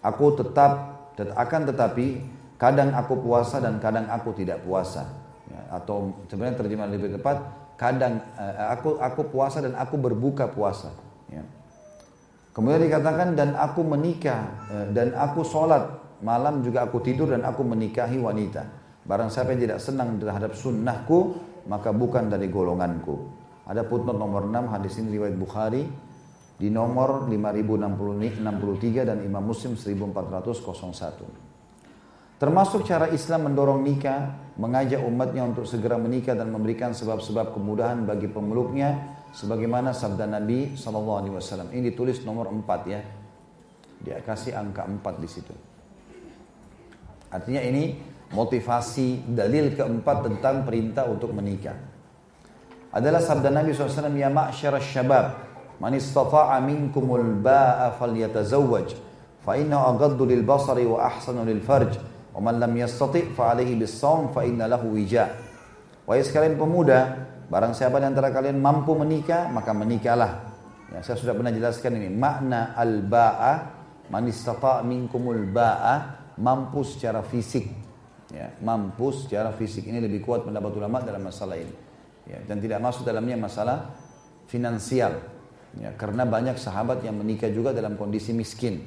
Aku 0.04 0.36
tetap, 0.36 0.72
tet 1.16 1.32
akan 1.32 1.72
tetapi 1.72 2.20
kadang 2.60 2.92
aku 2.92 3.24
puasa 3.24 3.64
dan 3.64 3.80
kadang 3.80 4.12
aku 4.12 4.36
tidak 4.36 4.60
puasa. 4.68 5.08
Ya, 5.48 5.62
atau 5.80 6.12
sebenarnya 6.28 6.60
terjemahan 6.60 6.92
lebih 6.92 7.16
tepat, 7.16 7.40
kadang 7.80 8.20
uh, 8.36 8.76
aku 8.76 9.00
aku 9.00 9.22
puasa 9.32 9.64
dan 9.64 9.80
aku 9.80 9.96
berbuka 9.96 10.52
puasa. 10.52 10.92
Ya. 11.32 11.42
Kemudian 12.52 12.84
dikatakan 12.84 13.34
dan 13.40 13.56
aku 13.56 13.82
menikah 13.82 14.44
uh, 14.68 14.86
dan 14.92 15.16
aku 15.16 15.48
sholat 15.48 15.88
malam 16.22 16.62
juga 16.62 16.86
aku 16.86 17.02
tidur 17.02 17.32
dan 17.32 17.48
aku 17.48 17.64
menikahi 17.64 18.20
wanita. 18.22 18.68
Barang 19.02 19.34
siapa 19.34 19.58
yang 19.58 19.66
tidak 19.66 19.80
senang 19.82 20.22
terhadap 20.22 20.54
sunnahku, 20.54 21.40
maka 21.66 21.90
bukan 21.90 22.30
dari 22.30 22.52
golonganku. 22.52 23.41
Ada 23.68 23.84
putnot 23.86 24.18
nomor 24.18 24.50
6, 24.50 24.74
hadis 24.74 24.98
ini 24.98 25.12
riwayat 25.18 25.38
Bukhari, 25.38 25.86
di 26.62 26.70
nomor 26.70 27.26
5063 27.26 29.02
dan 29.02 29.18
Imam 29.26 29.42
Muslim 29.42 29.74
1401. 29.74 31.26
Termasuk 32.42 32.90
cara 32.90 33.06
Islam 33.14 33.54
mendorong 33.54 33.86
nikah, 33.86 34.34
mengajak 34.58 35.06
umatnya 35.06 35.46
untuk 35.46 35.70
segera 35.70 35.98
menikah 35.98 36.34
dan 36.34 36.50
memberikan 36.50 36.90
sebab-sebab 36.94 37.54
kemudahan 37.54 38.06
bagi 38.06 38.28
pemeluknya, 38.30 39.18
sebagaimana 39.34 39.94
sabda 39.94 40.26
Nabi 40.26 40.74
SAW. 40.74 41.70
Ini 41.70 41.82
ditulis 41.94 42.26
nomor 42.26 42.50
4 42.50 42.90
ya. 42.90 43.02
Dia 44.02 44.18
kasih 44.26 44.58
angka 44.58 44.90
4 44.90 45.22
di 45.22 45.30
situ. 45.30 45.54
Artinya 47.30 47.62
ini 47.62 47.94
motivasi 48.34 49.30
dalil 49.30 49.78
keempat 49.78 50.26
tentang 50.26 50.66
perintah 50.66 51.06
untuk 51.06 51.30
menikah. 51.34 51.91
Adalah 52.92 53.24
sabda 53.24 53.48
Nabi 53.48 53.72
SAW, 53.72 54.12
Ya 54.20 54.28
ma'asyar 54.28 54.76
syabab, 54.84 55.40
man 55.80 55.96
istata'a 55.96 56.60
minkumul 56.60 57.40
ba'a 57.40 57.96
falyatazawwaj, 57.96 58.92
fa 59.40 59.56
inna 59.56 59.80
agaddu 59.88 60.28
lil 60.28 60.44
basari 60.44 60.84
wa 60.84 61.08
ahsanu 61.08 61.48
lil 61.48 61.64
farj, 61.64 61.96
wa 62.36 62.52
man 62.52 62.60
lam 62.60 62.76
yastati' 62.76 63.32
fa 63.32 63.56
alihi 63.56 63.80
bis 63.80 63.96
sawm 63.96 64.36
fa 64.36 64.44
inna 64.44 64.68
lahu 64.68 64.92
wija. 64.92 65.32
Wahai 66.04 66.28
sekalian 66.28 66.60
pemuda, 66.60 67.32
barang 67.48 67.72
siapa 67.72 68.04
di 68.04 68.12
antara 68.12 68.28
kalian 68.28 68.60
mampu 68.60 68.92
menikah, 69.00 69.48
maka 69.48 69.72
menikahlah. 69.72 70.52
Ya, 70.92 71.00
saya 71.00 71.16
sudah 71.16 71.32
pernah 71.32 71.56
jelaskan 71.56 71.96
ini. 71.96 72.12
Makna 72.12 72.76
al-ba'a, 72.76 73.54
man 74.12 74.28
istata'a 74.28 74.84
minkumul 74.84 75.48
ba'a, 75.48 76.20
mampu 76.44 76.84
secara 76.84 77.24
fisik 77.24 77.72
ya, 78.32 78.56
mampu 78.64 79.12
secara 79.12 79.52
fisik 79.52 79.88
ini 79.88 80.00
lebih 80.00 80.24
kuat 80.24 80.48
pendapat 80.48 80.72
ulama 80.80 81.04
dalam 81.04 81.22
masalah 81.22 81.60
ini 81.60 81.91
ya, 82.28 82.40
dan 82.46 82.58
tidak 82.62 82.80
masuk 82.82 83.06
dalamnya 83.08 83.38
masalah 83.38 83.94
finansial. 84.50 85.18
Ya, 85.80 85.96
karena 85.96 86.28
banyak 86.28 86.60
sahabat 86.60 87.00
yang 87.08 87.16
menikah 87.16 87.48
juga 87.48 87.72
dalam 87.72 87.96
kondisi 87.96 88.36
miskin. 88.36 88.84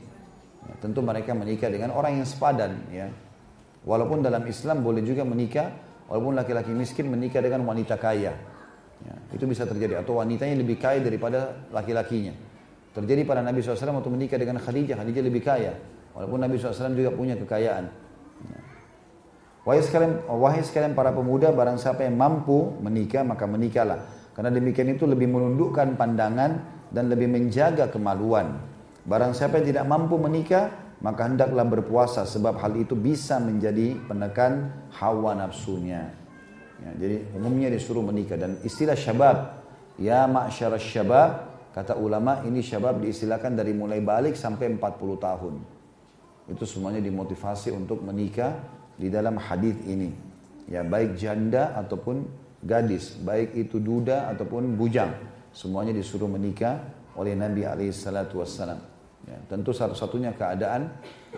Ya, 0.64 0.75
tentu 0.85 1.01
mereka 1.01 1.33
menikah 1.33 1.73
dengan 1.73 1.97
orang 1.97 2.20
yang 2.20 2.29
sepadan 2.29 2.77
ya. 2.92 3.09
Walaupun 3.85 4.25
dalam 4.25 4.44
Islam 4.49 4.81
boleh 4.85 5.05
juga 5.05 5.25
menikah 5.25 5.73
walaupun 6.09 6.37
laki-laki 6.37 6.73
miskin 6.73 7.09
menikah 7.09 7.40
dengan 7.40 7.64
wanita 7.64 7.97
kaya. 7.97 8.33
Ya, 9.05 9.14
itu 9.33 9.44
bisa 9.49 9.64
terjadi. 9.64 10.01
Atau 10.01 10.20
wanitanya 10.20 10.61
lebih 10.61 10.77
kaya 10.77 11.01
daripada 11.01 11.68
laki-lakinya. 11.73 12.33
Terjadi 12.94 13.27
pada 13.27 13.42
Nabi 13.42 13.59
SAW 13.61 14.01
waktu 14.01 14.12
menikah 14.12 14.38
dengan 14.38 14.61
Khadijah 14.61 14.97
Khadijah 14.97 15.25
lebih 15.25 15.42
kaya. 15.42 15.73
Walaupun 16.14 16.38
Nabi 16.40 16.61
SAW 16.61 16.94
juga 16.94 17.11
punya 17.11 17.35
kekayaan. 17.35 17.85
ya. 17.90 18.03
Wahai 19.64 19.81
sekalian, 19.81 20.29
wahai 20.29 20.61
sekalian 20.61 20.92
para 20.92 21.09
pemuda, 21.09 21.48
barang 21.48 21.81
siapa 21.81 22.05
yang 22.05 22.20
mampu 22.20 22.77
menikah, 22.85 23.24
maka 23.24 23.48
menikahlah. 23.48 24.05
Karena 24.37 24.53
demikian 24.53 24.92
itu 24.92 25.09
lebih 25.09 25.33
menundukkan 25.33 25.96
pandangan 25.96 26.61
dan 26.92 27.05
lebih 27.09 27.33
menjaga 27.33 27.88
kemaluan. 27.88 28.61
Barang 29.09 29.33
siapa 29.33 29.64
yang 29.64 29.72
tidak 29.72 29.85
mampu 29.88 30.20
menikah, 30.20 30.68
maka 31.00 31.24
hendaklah 31.24 31.64
berpuasa 31.64 32.29
sebab 32.29 32.61
hal 32.61 32.77
itu 32.77 32.92
bisa 32.92 33.40
menjadi 33.40 33.96
penekan 34.05 34.68
hawa 35.00 35.33
nafsunya. 35.33 36.12
Ya, 36.85 36.90
jadi 37.00 37.16
umumnya 37.33 37.72
disuruh 37.72 38.05
menikah 38.05 38.37
dan 38.37 38.61
istilah 38.61 38.96
syabab, 38.96 39.64
ya 39.96 40.29
ma'syar 40.29 40.77
syabab, 40.77 41.57
kata 41.72 41.96
ulama 41.96 42.44
ini 42.44 42.61
syabab 42.61 43.00
diistilahkan 43.00 43.57
dari 43.57 43.72
mulai 43.72 44.05
balik 44.05 44.37
sampai 44.37 44.77
40 44.77 45.16
tahun. 45.16 45.55
Itu 46.53 46.68
semuanya 46.68 47.00
dimotivasi 47.00 47.72
untuk 47.72 48.05
menikah 48.05 48.84
di 48.98 49.09
dalam 49.11 49.38
hadis 49.38 49.74
ini. 49.87 50.11
Ya, 50.64 50.80
baik 50.80 51.20
janda 51.20 51.76
ataupun 51.76 52.24
gadis, 52.64 53.20
baik 53.20 53.52
itu 53.52 53.76
duda 53.76 54.33
ataupun 54.33 54.80
bujang, 54.80 55.12
semuanya 55.52 55.92
disuruh 55.92 56.28
menikah 56.30 56.80
oleh 57.14 57.37
Nabi 57.37 57.68
alaihissalatu 57.68 58.40
wassalam. 58.40 58.80
Ya, 59.24 59.37
tentu 59.48 59.72
satu-satunya 59.72 60.37
keadaan 60.37 60.88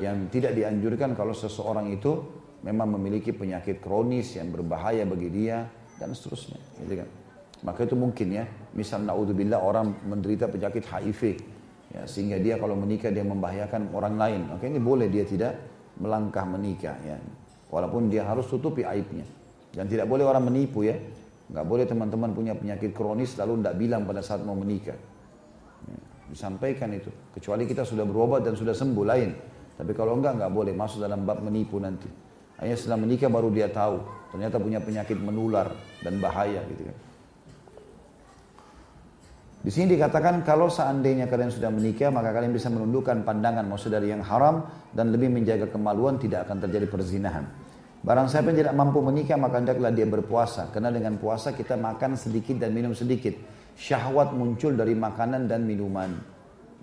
yang 0.03 0.27
tidak 0.31 0.59
dianjurkan 0.59 1.15
kalau 1.15 1.35
seseorang 1.35 1.91
itu 1.95 2.19
memang 2.67 2.99
memiliki 2.99 3.31
penyakit 3.31 3.79
kronis 3.79 4.35
yang 4.35 4.51
berbahaya 4.51 5.07
bagi 5.07 5.31
dia 5.31 5.67
dan 5.99 6.11
seterusnya. 6.15 6.59
Gitu 6.83 6.95
kan. 6.99 7.09
Maka 7.63 7.87
itu 7.87 7.97
mungkin 7.99 8.29
ya, 8.31 8.45
misal 8.75 9.07
naudzubillah 9.07 9.59
orang 9.63 10.07
menderita 10.07 10.51
penyakit 10.51 10.87
HIV, 10.87 11.21
ya, 11.95 12.03
sehingga 12.05 12.37
dia 12.43 12.61
kalau 12.61 12.77
menikah 12.77 13.09
dia 13.11 13.25
membahayakan 13.25 13.91
orang 13.97 14.15
lain, 14.19 14.41
maka 14.51 14.67
ini 14.67 14.79
boleh 14.83 15.09
dia 15.09 15.25
tidak 15.25 15.57
melangkah 15.97 16.45
menikah. 16.45 16.97
Ya. 17.01 17.17
Walaupun 17.71 18.09
dia 18.09 18.23
harus 18.23 18.47
tutupi 18.47 18.87
aibnya. 18.87 19.27
Dan 19.75 19.91
tidak 19.91 20.07
boleh 20.07 20.25
orang 20.25 20.47
menipu 20.47 20.87
ya. 20.87 20.97
Nggak 21.47 21.67
boleh 21.67 21.85
teman-teman 21.87 22.31
punya 22.35 22.55
penyakit 22.59 22.91
kronis 22.91 23.39
lalu 23.39 23.63
tidak 23.63 23.75
bilang 23.79 24.03
pada 24.03 24.23
saat 24.23 24.43
mau 24.43 24.59
menikah. 24.59 24.99
Ya, 25.87 25.99
disampaikan 26.31 26.91
itu. 26.95 27.11
Kecuali 27.35 27.69
kita 27.69 27.87
sudah 27.87 28.03
berobat 28.03 28.43
dan 28.43 28.59
sudah 28.59 28.75
sembuh 28.75 29.07
lain. 29.07 29.31
Tapi 29.77 29.93
kalau 29.93 30.17
enggak, 30.17 30.41
enggak 30.41 30.53
boleh 30.53 30.73
masuk 30.73 31.05
dalam 31.05 31.23
bab 31.23 31.45
menipu 31.45 31.77
nanti. 31.79 32.09
Hanya 32.57 32.75
setelah 32.75 33.05
menikah 33.05 33.29
baru 33.29 33.53
dia 33.53 33.69
tahu. 33.69 34.01
Ternyata 34.33 34.57
punya 34.57 34.81
penyakit 34.81 35.19
menular 35.21 35.71
dan 36.01 36.19
bahaya 36.19 36.65
gitu 36.67 36.89
kan. 36.89 36.97
Di 39.67 39.75
sini 39.75 39.99
dikatakan 39.99 40.47
kalau 40.47 40.71
seandainya 40.71 41.27
kalian 41.27 41.51
sudah 41.51 41.75
menikah 41.75 42.15
maka 42.15 42.31
kalian 42.31 42.55
bisa 42.55 42.71
menundukkan 42.71 43.27
pandangan 43.27 43.67
maksud 43.67 43.91
dari 43.91 44.15
yang 44.15 44.23
haram 44.23 44.63
dan 44.95 45.11
lebih 45.11 45.27
menjaga 45.27 45.67
kemaluan 45.67 46.23
tidak 46.23 46.47
akan 46.47 46.63
terjadi 46.63 46.87
perzinahan. 46.87 47.51
Barang 48.07 48.31
siapa 48.31 48.55
yang 48.55 48.63
tidak 48.63 48.79
mampu 48.79 49.03
menikah 49.03 49.35
maka 49.35 49.59
hendaklah 49.59 49.91
dia 49.91 50.07
berpuasa 50.07 50.71
karena 50.71 50.95
dengan 50.95 51.19
puasa 51.19 51.51
kita 51.51 51.75
makan 51.75 52.15
sedikit 52.15 52.63
dan 52.63 52.71
minum 52.71 52.95
sedikit. 52.95 53.35
Syahwat 53.75 54.39
muncul 54.39 54.79
dari 54.79 54.95
makanan 54.95 55.51
dan 55.51 55.67
minuman. 55.67 56.15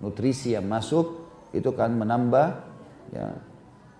Nutrisi 0.04 0.52
yang 0.52 0.68
masuk 0.68 1.24
itu 1.56 1.64
akan 1.64 2.04
menambah 2.04 2.46
ya, 3.16 3.32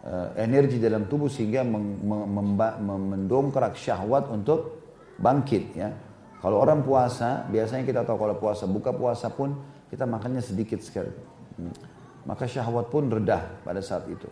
eh, 0.04 0.44
energi 0.44 0.76
dalam 0.76 1.08
tubuh 1.08 1.32
sehingga 1.32 1.64
mendongkrak 2.84 3.80
syahwat 3.80 4.28
untuk 4.28 4.84
bangkit 5.16 5.64
ya. 5.72 5.88
Kalau 6.44 6.61
orang 6.61 6.85
puasa, 6.85 7.48
biasanya 7.48 7.88
kita 7.88 8.04
tahu 8.04 8.20
kalau 8.20 8.37
puasa, 8.37 8.68
buka 8.68 8.92
puasa 8.92 9.33
pun 9.33 9.57
kita 9.88 10.04
makannya 10.04 10.44
sedikit 10.44 10.76
sekali. 10.85 11.09
Hmm. 11.57 11.72
Maka 12.28 12.44
syahwat 12.44 12.92
pun 12.92 13.09
redah 13.09 13.64
pada 13.64 13.80
saat 13.80 14.04
itu. 14.12 14.28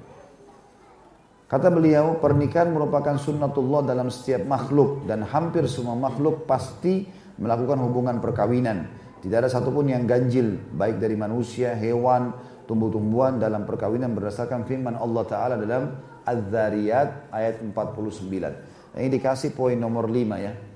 Kata 1.49 1.73
beliau, 1.73 2.21
pernikahan 2.21 2.69
merupakan 2.69 3.17
sunnatullah 3.17 3.89
dalam 3.89 4.13
setiap 4.13 4.45
makhluk 4.45 5.09
dan 5.09 5.25
hampir 5.25 5.65
semua 5.73 5.97
makhluk 5.97 6.45
pasti 6.45 7.09
melakukan 7.41 7.81
hubungan 7.81 8.21
perkawinan. 8.21 8.93
Tidak 9.25 9.37
ada 9.41 9.49
satupun 9.49 9.89
yang 9.89 10.05
ganjil, 10.05 10.61
baik 10.77 11.01
dari 11.01 11.17
manusia, 11.17 11.73
hewan, 11.73 12.37
tumbuh-tumbuhan 12.69 13.41
dalam 13.41 13.65
perkawinan 13.65 14.13
berdasarkan 14.13 14.69
firman 14.69 15.01
Allah 15.01 15.25
Ta'ala 15.25 15.55
dalam 15.57 15.97
Az-Zariyat 16.29 17.33
ayat 17.33 17.65
49. 17.65 19.01
Ini 19.01 19.09
dikasih 19.09 19.57
poin 19.57 19.81
nomor 19.81 20.13
5 20.13 20.37
ya 20.37 20.72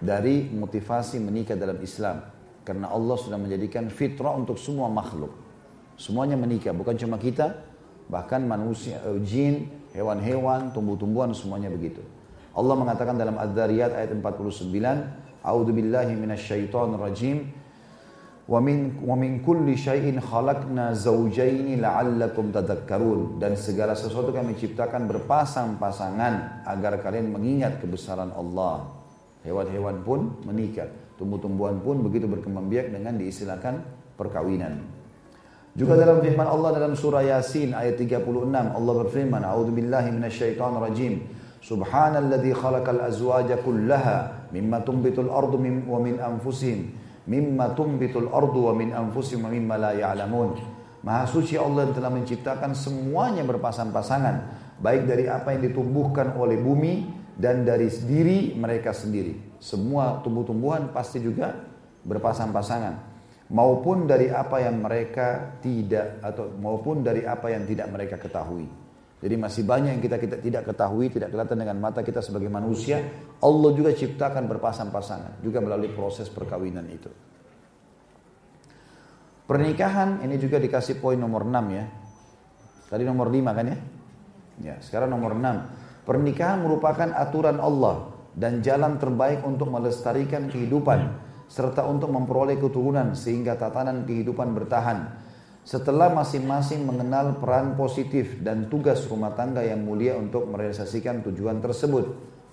dari 0.00 0.50
motivasi 0.50 1.22
menikah 1.22 1.54
dalam 1.54 1.78
Islam. 1.82 2.24
Karena 2.64 2.88
Allah 2.88 3.16
sudah 3.20 3.36
menjadikan 3.36 3.92
fitrah 3.92 4.32
untuk 4.32 4.56
semua 4.56 4.88
makhluk. 4.88 5.30
Semuanya 6.00 6.34
menikah, 6.34 6.72
bukan 6.72 6.96
cuma 6.96 7.20
kita, 7.20 7.54
bahkan 8.08 8.42
manusia, 8.42 8.98
eh, 9.04 9.20
jin, 9.22 9.68
hewan-hewan, 9.94 10.74
tumbuh-tumbuhan 10.74 11.30
semuanya 11.36 11.70
begitu. 11.70 12.02
Allah 12.54 12.74
mengatakan 12.78 13.14
dalam 13.14 13.38
Az-Zariyat 13.38 13.94
ayat 13.94 14.10
49, 14.14 15.24
A'udzu 15.44 15.72
billahi 15.76 16.16
minasyaitonir 16.16 16.98
rajim. 17.02 17.38
Wa 18.44 18.60
min 18.60 19.00
wa 19.00 19.16
kulli 19.40 19.72
syai'in 19.72 20.20
khalaqna 20.20 20.92
zawjaini 20.92 21.80
la'allakum 21.80 22.52
tadhakkarun 22.52 23.40
dan 23.40 23.56
segala 23.56 23.96
sesuatu 23.96 24.36
kami 24.36 24.52
ciptakan 24.52 25.08
berpasang-pasangan 25.08 26.64
agar 26.68 27.00
kalian 27.00 27.32
mengingat 27.32 27.80
kebesaran 27.80 28.28
Allah. 28.36 29.03
Hewan-hewan 29.44 30.00
pun 30.00 30.20
menikah, 30.48 30.88
tumbuh-tumbuhan 31.20 31.84
pun 31.84 32.00
begitu 32.00 32.24
berkembang 32.24 32.66
biak 32.72 32.90
dengan 32.96 33.14
diistilahkan 33.20 33.74
perkawinan. 34.16 34.80
Juga 35.74 35.98
dalam 35.98 36.22
firman 36.22 36.46
Allah 36.48 36.70
dalam 36.80 36.94
surah 36.96 37.22
Yasin 37.22 37.76
ayat 37.76 37.98
36 38.00 38.72
Allah 38.72 38.94
berfirman, 39.04 39.42
"A'udzu 39.42 39.74
billahi 39.74 40.14
minasyaitonir 40.14 40.80
rajim." 40.80 41.14
Subhanalladzi 41.60 42.52
khalaqal 42.56 43.02
azwaja 43.04 43.60
kullaha 43.60 44.48
mimma 44.52 44.84
tumbitul 44.84 45.32
ardu 45.32 45.56
wa 45.88 45.98
min 45.98 46.20
anfusihim 46.20 47.04
mimma 47.24 47.72
tumbitul 47.72 48.28
ardu 48.28 48.68
wa 48.68 48.72
min 48.76 48.92
anfusihim 48.92 49.48
wa 49.48 49.50
mimma 49.50 49.74
la 49.80 49.92
ya'lamun. 49.96 50.60
Maha 51.04 51.28
suci 51.28 51.60
Allah 51.60 51.88
yang 51.88 51.94
telah 51.96 52.12
menciptakan 52.12 52.72
semuanya 52.72 53.44
berpasang-pasangan, 53.44 54.36
baik 54.80 55.04
dari 55.04 55.28
apa 55.28 55.52
yang 55.52 55.68
ditumbuhkan 55.68 56.32
oleh 56.40 56.56
bumi 56.56 57.12
dan 57.34 57.66
dari 57.66 57.90
diri 57.90 58.54
mereka 58.54 58.94
sendiri. 58.94 59.58
Semua 59.58 60.22
tumbuh-tumbuhan 60.22 60.94
pasti 60.94 61.18
juga 61.18 61.54
berpasang-pasangan 62.04 63.14
maupun 63.50 64.08
dari 64.08 64.32
apa 64.32 64.62
yang 64.62 64.80
mereka 64.80 65.58
tidak 65.60 66.22
atau 66.24 66.48
maupun 66.56 67.04
dari 67.04 67.26
apa 67.28 67.52
yang 67.52 67.68
tidak 67.68 67.90
mereka 67.92 68.16
ketahui. 68.16 68.66
Jadi 69.24 69.40
masih 69.40 69.64
banyak 69.64 69.96
yang 69.96 70.02
kita, 70.04 70.16
kita 70.20 70.36
tidak 70.36 70.62
ketahui, 70.68 71.08
tidak 71.08 71.32
kelihatan 71.32 71.56
dengan 71.56 71.80
mata 71.80 72.04
kita 72.04 72.20
sebagai 72.20 72.52
manusia. 72.52 73.00
Allah 73.40 73.70
juga 73.72 73.96
ciptakan 73.96 74.44
berpasang-pasangan, 74.44 75.40
juga 75.40 75.64
melalui 75.64 75.88
proses 75.96 76.28
perkawinan 76.28 76.84
itu. 76.92 77.08
Pernikahan 79.48 80.24
ini 80.24 80.36
juga 80.36 80.60
dikasih 80.60 81.00
poin 81.00 81.16
nomor 81.16 81.48
6 81.48 81.56
ya. 81.72 81.84
Tadi 82.88 83.02
nomor 83.04 83.32
5 83.32 83.56
kan 83.56 83.64
ya? 83.64 83.78
Ya, 84.60 84.74
sekarang 84.84 85.08
nomor 85.12 85.36
6. 85.36 85.83
Pernikahan 86.04 86.60
merupakan 86.60 87.08
aturan 87.16 87.56
Allah 87.60 88.12
dan 88.36 88.60
jalan 88.60 89.00
terbaik 89.00 89.40
untuk 89.40 89.72
melestarikan 89.72 90.52
kehidupan 90.52 91.16
serta 91.48 91.84
untuk 91.88 92.12
memperoleh 92.12 92.60
keturunan 92.60 93.16
sehingga 93.16 93.56
tatanan 93.56 94.04
kehidupan 94.04 94.52
bertahan 94.52 95.16
setelah 95.64 96.12
masing-masing 96.12 96.84
mengenal 96.84 97.40
peran 97.40 97.72
positif 97.72 98.36
dan 98.44 98.68
tugas 98.68 99.00
rumah 99.08 99.32
tangga 99.32 99.64
yang 99.64 99.80
mulia 99.80 100.12
untuk 100.12 100.44
merealisasikan 100.44 101.24
tujuan 101.24 101.64
tersebut. 101.64 102.04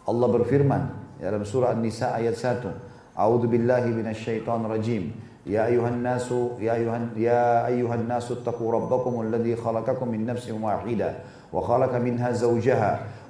Allah 0.08 0.28
berfirman 0.32 0.82
dalam 1.20 1.44
surah 1.44 1.76
An-Nisa 1.76 2.16
ayat 2.16 2.40
1. 2.40 3.20
A'udzu 3.20 3.52
billahi 3.52 3.92
minasyaitonir 3.92 4.72
rajim. 4.72 5.04
Ya 5.44 5.68
ayuhan 5.68 6.00
nasu 6.00 6.56
ya 6.62 6.80
ayuhan 6.80 7.12
ya 7.18 7.68
ayuhan 7.68 8.08
nasu 8.08 8.40
taqu 8.46 8.62
rabbakum 8.62 9.26
alladhi 9.26 9.58
khalaqakum 9.58 10.14
min 10.14 10.30
nafsin 10.30 10.56
wahidah 10.56 11.18
wa 11.50 11.60
khalaqa 11.66 11.98
minha 11.98 12.30
zawjaha 12.30 13.21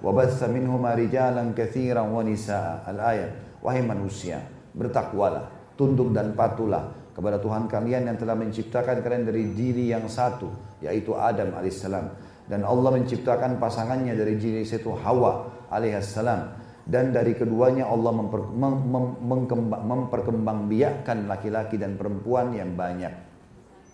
minhuma 0.50 0.98
rijalan 0.98 1.54
katsiran 1.54 2.10
wa 2.10 2.26
nisaa. 2.26 2.82
Al-ayat. 2.90 3.62
Wahai 3.62 3.86
manusia, 3.86 4.42
bertakwalah, 4.74 5.78
tunduk 5.78 6.10
dan 6.10 6.34
patuhlah 6.34 6.90
kepada 7.14 7.38
Tuhan 7.38 7.70
kalian 7.70 8.10
yang 8.10 8.18
telah 8.18 8.34
menciptakan 8.34 9.06
kalian 9.06 9.30
dari 9.30 9.54
diri 9.54 9.92
yang 9.92 10.08
satu 10.08 10.50
yaitu 10.82 11.14
Adam 11.14 11.54
alaihissalam 11.54 12.10
dan 12.48 12.66
Allah 12.66 12.90
menciptakan 12.98 13.60
pasangannya 13.62 14.16
dari 14.16 14.40
diri 14.40 14.64
itu 14.64 14.92
Hawa 14.96 15.46
alaihissalam 15.70 16.62
dan 16.88 17.14
dari 17.14 17.38
keduanya 17.38 17.86
Allah 17.86 18.10
memper, 18.10 18.42
mem, 18.52 18.74
mem, 19.22 19.66
memperkembangbiakkan 19.70 21.30
laki-laki 21.30 21.78
dan 21.78 21.94
perempuan 21.94 22.58
yang 22.58 22.74
banyak. 22.74 23.14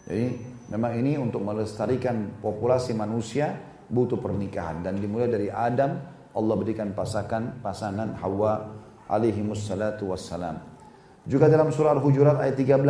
Jadi 0.08 0.28
memang 0.72 0.96
ini 0.96 1.20
untuk 1.20 1.44
melestarikan 1.44 2.40
populasi 2.40 2.96
manusia 2.96 3.52
butuh 3.88 4.20
pernikahan 4.20 4.84
dan 4.84 5.00
dimulai 5.00 5.32
dari 5.32 5.48
Adam 5.52 6.00
Allah 6.38 6.56
berikan 6.60 6.94
pasangan 6.94 7.64
pasangan 7.64 8.14
Hawa 8.22 8.78
alaihi 9.10 9.42
wassalam. 9.44 10.60
Juga 11.28 11.52
dalam 11.52 11.74
surah 11.74 11.92
Al-Hujurat 11.98 12.40
ayat 12.40 12.56
13 12.56 12.88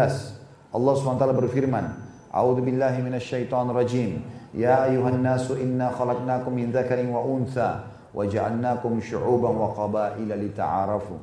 Allah 0.78 0.94
SWT 0.94 1.26
berfirman 1.34 1.86
A'udzu 2.30 2.62
billahi 2.62 3.02
minasyaitonir 3.02 3.74
rajim 3.74 4.22
Ya 4.54 4.86
ayuhan 4.86 5.26
nasu 5.26 5.58
inna 5.58 5.90
khalaqnakum 5.90 6.54
min 6.54 6.70
dzakarin 6.70 7.10
wa 7.10 7.26
untha 7.26 7.90
wa 8.14 8.22
ja'alnakum 8.30 9.02
syu'uban 9.02 9.58
wa 9.58 9.74
qabaila 9.74 10.38
lita'arafu 10.38 11.18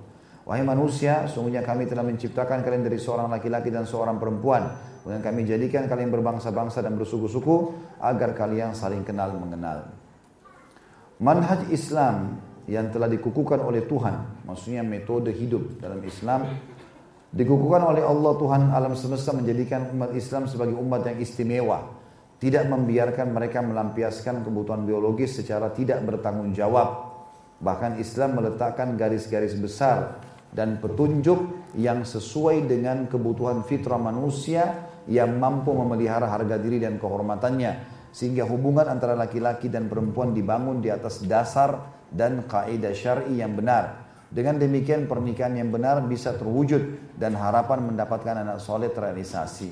Wahai 0.44 0.60
manusia, 0.60 1.24
sungguhnya 1.24 1.64
kami 1.64 1.88
telah 1.88 2.04
menciptakan 2.04 2.60
kalian 2.60 2.84
dari 2.84 3.00
seorang 3.00 3.32
laki-laki 3.32 3.72
dan 3.72 3.88
seorang 3.88 4.20
perempuan. 4.20 4.76
Kemudian 5.04 5.20
kami 5.20 5.44
jadikan 5.44 5.84
kalian 5.84 6.08
berbangsa-bangsa 6.08 6.80
dan 6.80 6.96
bersuku-suku 6.96 7.76
agar 8.00 8.32
kalian 8.32 8.72
saling 8.72 9.04
kenal 9.04 9.36
mengenal. 9.36 9.92
Manhaj 11.20 11.68
Islam 11.68 12.40
yang 12.64 12.88
telah 12.88 13.12
dikukuhkan 13.12 13.60
oleh 13.60 13.84
Tuhan, 13.84 14.48
maksudnya 14.48 14.80
metode 14.80 15.28
hidup 15.28 15.76
dalam 15.76 16.00
Islam 16.00 16.48
Dikukuhkan 17.34 17.82
oleh 17.82 18.06
Allah 18.06 18.32
Tuhan 18.38 18.62
alam 18.70 18.94
semesta 18.94 19.34
menjadikan 19.34 19.90
umat 19.90 20.14
Islam 20.14 20.46
sebagai 20.46 20.78
umat 20.78 21.02
yang 21.02 21.18
istimewa. 21.18 21.82
Tidak 22.38 22.70
membiarkan 22.70 23.34
mereka 23.34 23.58
melampiaskan 23.58 24.46
kebutuhan 24.46 24.86
biologis 24.86 25.42
secara 25.42 25.74
tidak 25.74 25.98
bertanggung 26.06 26.54
jawab. 26.54 27.10
Bahkan 27.58 27.98
Islam 27.98 28.38
meletakkan 28.38 28.94
garis-garis 28.94 29.58
besar 29.58 30.22
dan 30.54 30.78
petunjuk 30.78 31.74
yang 31.74 32.06
sesuai 32.06 32.70
dengan 32.70 33.10
kebutuhan 33.10 33.66
fitrah 33.66 33.98
manusia 33.98 34.93
yang 35.10 35.36
mampu 35.36 35.72
memelihara 35.74 36.30
harga 36.30 36.56
diri 36.56 36.80
dan 36.80 36.96
kehormatannya. 36.96 37.92
Sehingga 38.14 38.46
hubungan 38.46 38.86
antara 38.86 39.18
laki-laki 39.18 39.66
dan 39.66 39.90
perempuan 39.90 40.30
dibangun 40.30 40.78
di 40.78 40.88
atas 40.88 41.26
dasar 41.26 42.04
dan 42.08 42.46
kaidah 42.46 42.94
syar'i 42.94 43.42
yang 43.42 43.58
benar 43.58 44.04
dengan 44.34 44.58
demikian 44.58 45.06
pernikahan 45.06 45.54
yang 45.54 45.70
benar 45.70 46.02
bisa 46.10 46.34
terwujud 46.34 47.14
dan 47.14 47.38
harapan 47.38 47.86
mendapatkan 47.86 48.42
anak 48.42 48.58
soleh 48.58 48.90
terrealisasi. 48.90 49.70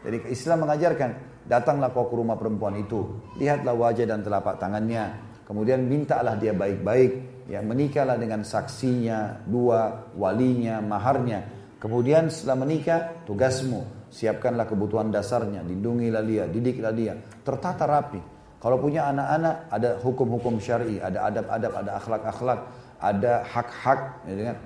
Jadi 0.00 0.32
Islam 0.32 0.64
mengajarkan, 0.64 1.10
datanglah 1.44 1.92
kau 1.92 2.08
ke 2.08 2.16
rumah 2.16 2.40
perempuan 2.40 2.80
itu, 2.80 3.20
lihatlah 3.36 3.76
wajah 3.76 4.08
dan 4.08 4.24
telapak 4.24 4.56
tangannya, 4.56 5.12
kemudian 5.44 5.84
mintalah 5.84 6.40
dia 6.40 6.56
baik-baik, 6.56 7.44
ya 7.52 7.60
menikahlah 7.60 8.16
dengan 8.16 8.48
saksinya, 8.48 9.44
dua, 9.44 10.08
walinya, 10.16 10.80
maharnya. 10.80 11.44
Kemudian 11.76 12.32
setelah 12.32 12.64
menikah, 12.64 13.00
tugasmu, 13.28 13.97
siapkanlah 14.08 14.68
kebutuhan 14.68 15.12
dasarnya, 15.12 15.64
lindungilah 15.64 16.24
dia, 16.24 16.44
didiklah 16.48 16.92
dia, 16.92 17.14
tertata 17.44 17.84
rapi. 17.84 18.20
Kalau 18.58 18.82
punya 18.82 19.06
anak-anak, 19.14 19.70
ada 19.70 19.90
hukum-hukum 20.02 20.58
syari, 20.58 20.98
ada 20.98 21.30
adab-adab, 21.30 21.72
ada 21.78 21.90
akhlak-akhlak, 22.02 22.60
ada 22.98 23.32
hak-hak, 23.46 24.00
ya 24.26 24.34
kan? 24.50 24.58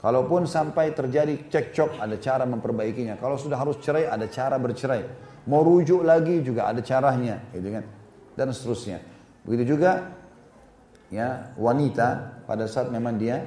Kalaupun 0.00 0.48
sampai 0.48 0.96
terjadi 0.96 1.50
cekcok, 1.52 2.00
ada 2.00 2.16
cara 2.16 2.48
memperbaikinya. 2.48 3.20
Kalau 3.20 3.36
sudah 3.36 3.60
harus 3.60 3.76
cerai, 3.82 4.08
ada 4.08 4.24
cara 4.32 4.56
bercerai. 4.56 5.02
Mau 5.50 5.60
rujuk 5.60 6.00
lagi 6.00 6.40
juga 6.40 6.70
ada 6.70 6.80
caranya, 6.80 7.44
gitu 7.52 7.68
kan? 7.76 7.84
Dan 8.32 8.56
seterusnya. 8.56 9.04
Begitu 9.44 9.76
juga 9.76 10.16
ya 11.12 11.54
wanita 11.54 12.40
pada 12.48 12.66
saat 12.66 12.90
memang 12.90 13.14
dia 13.20 13.38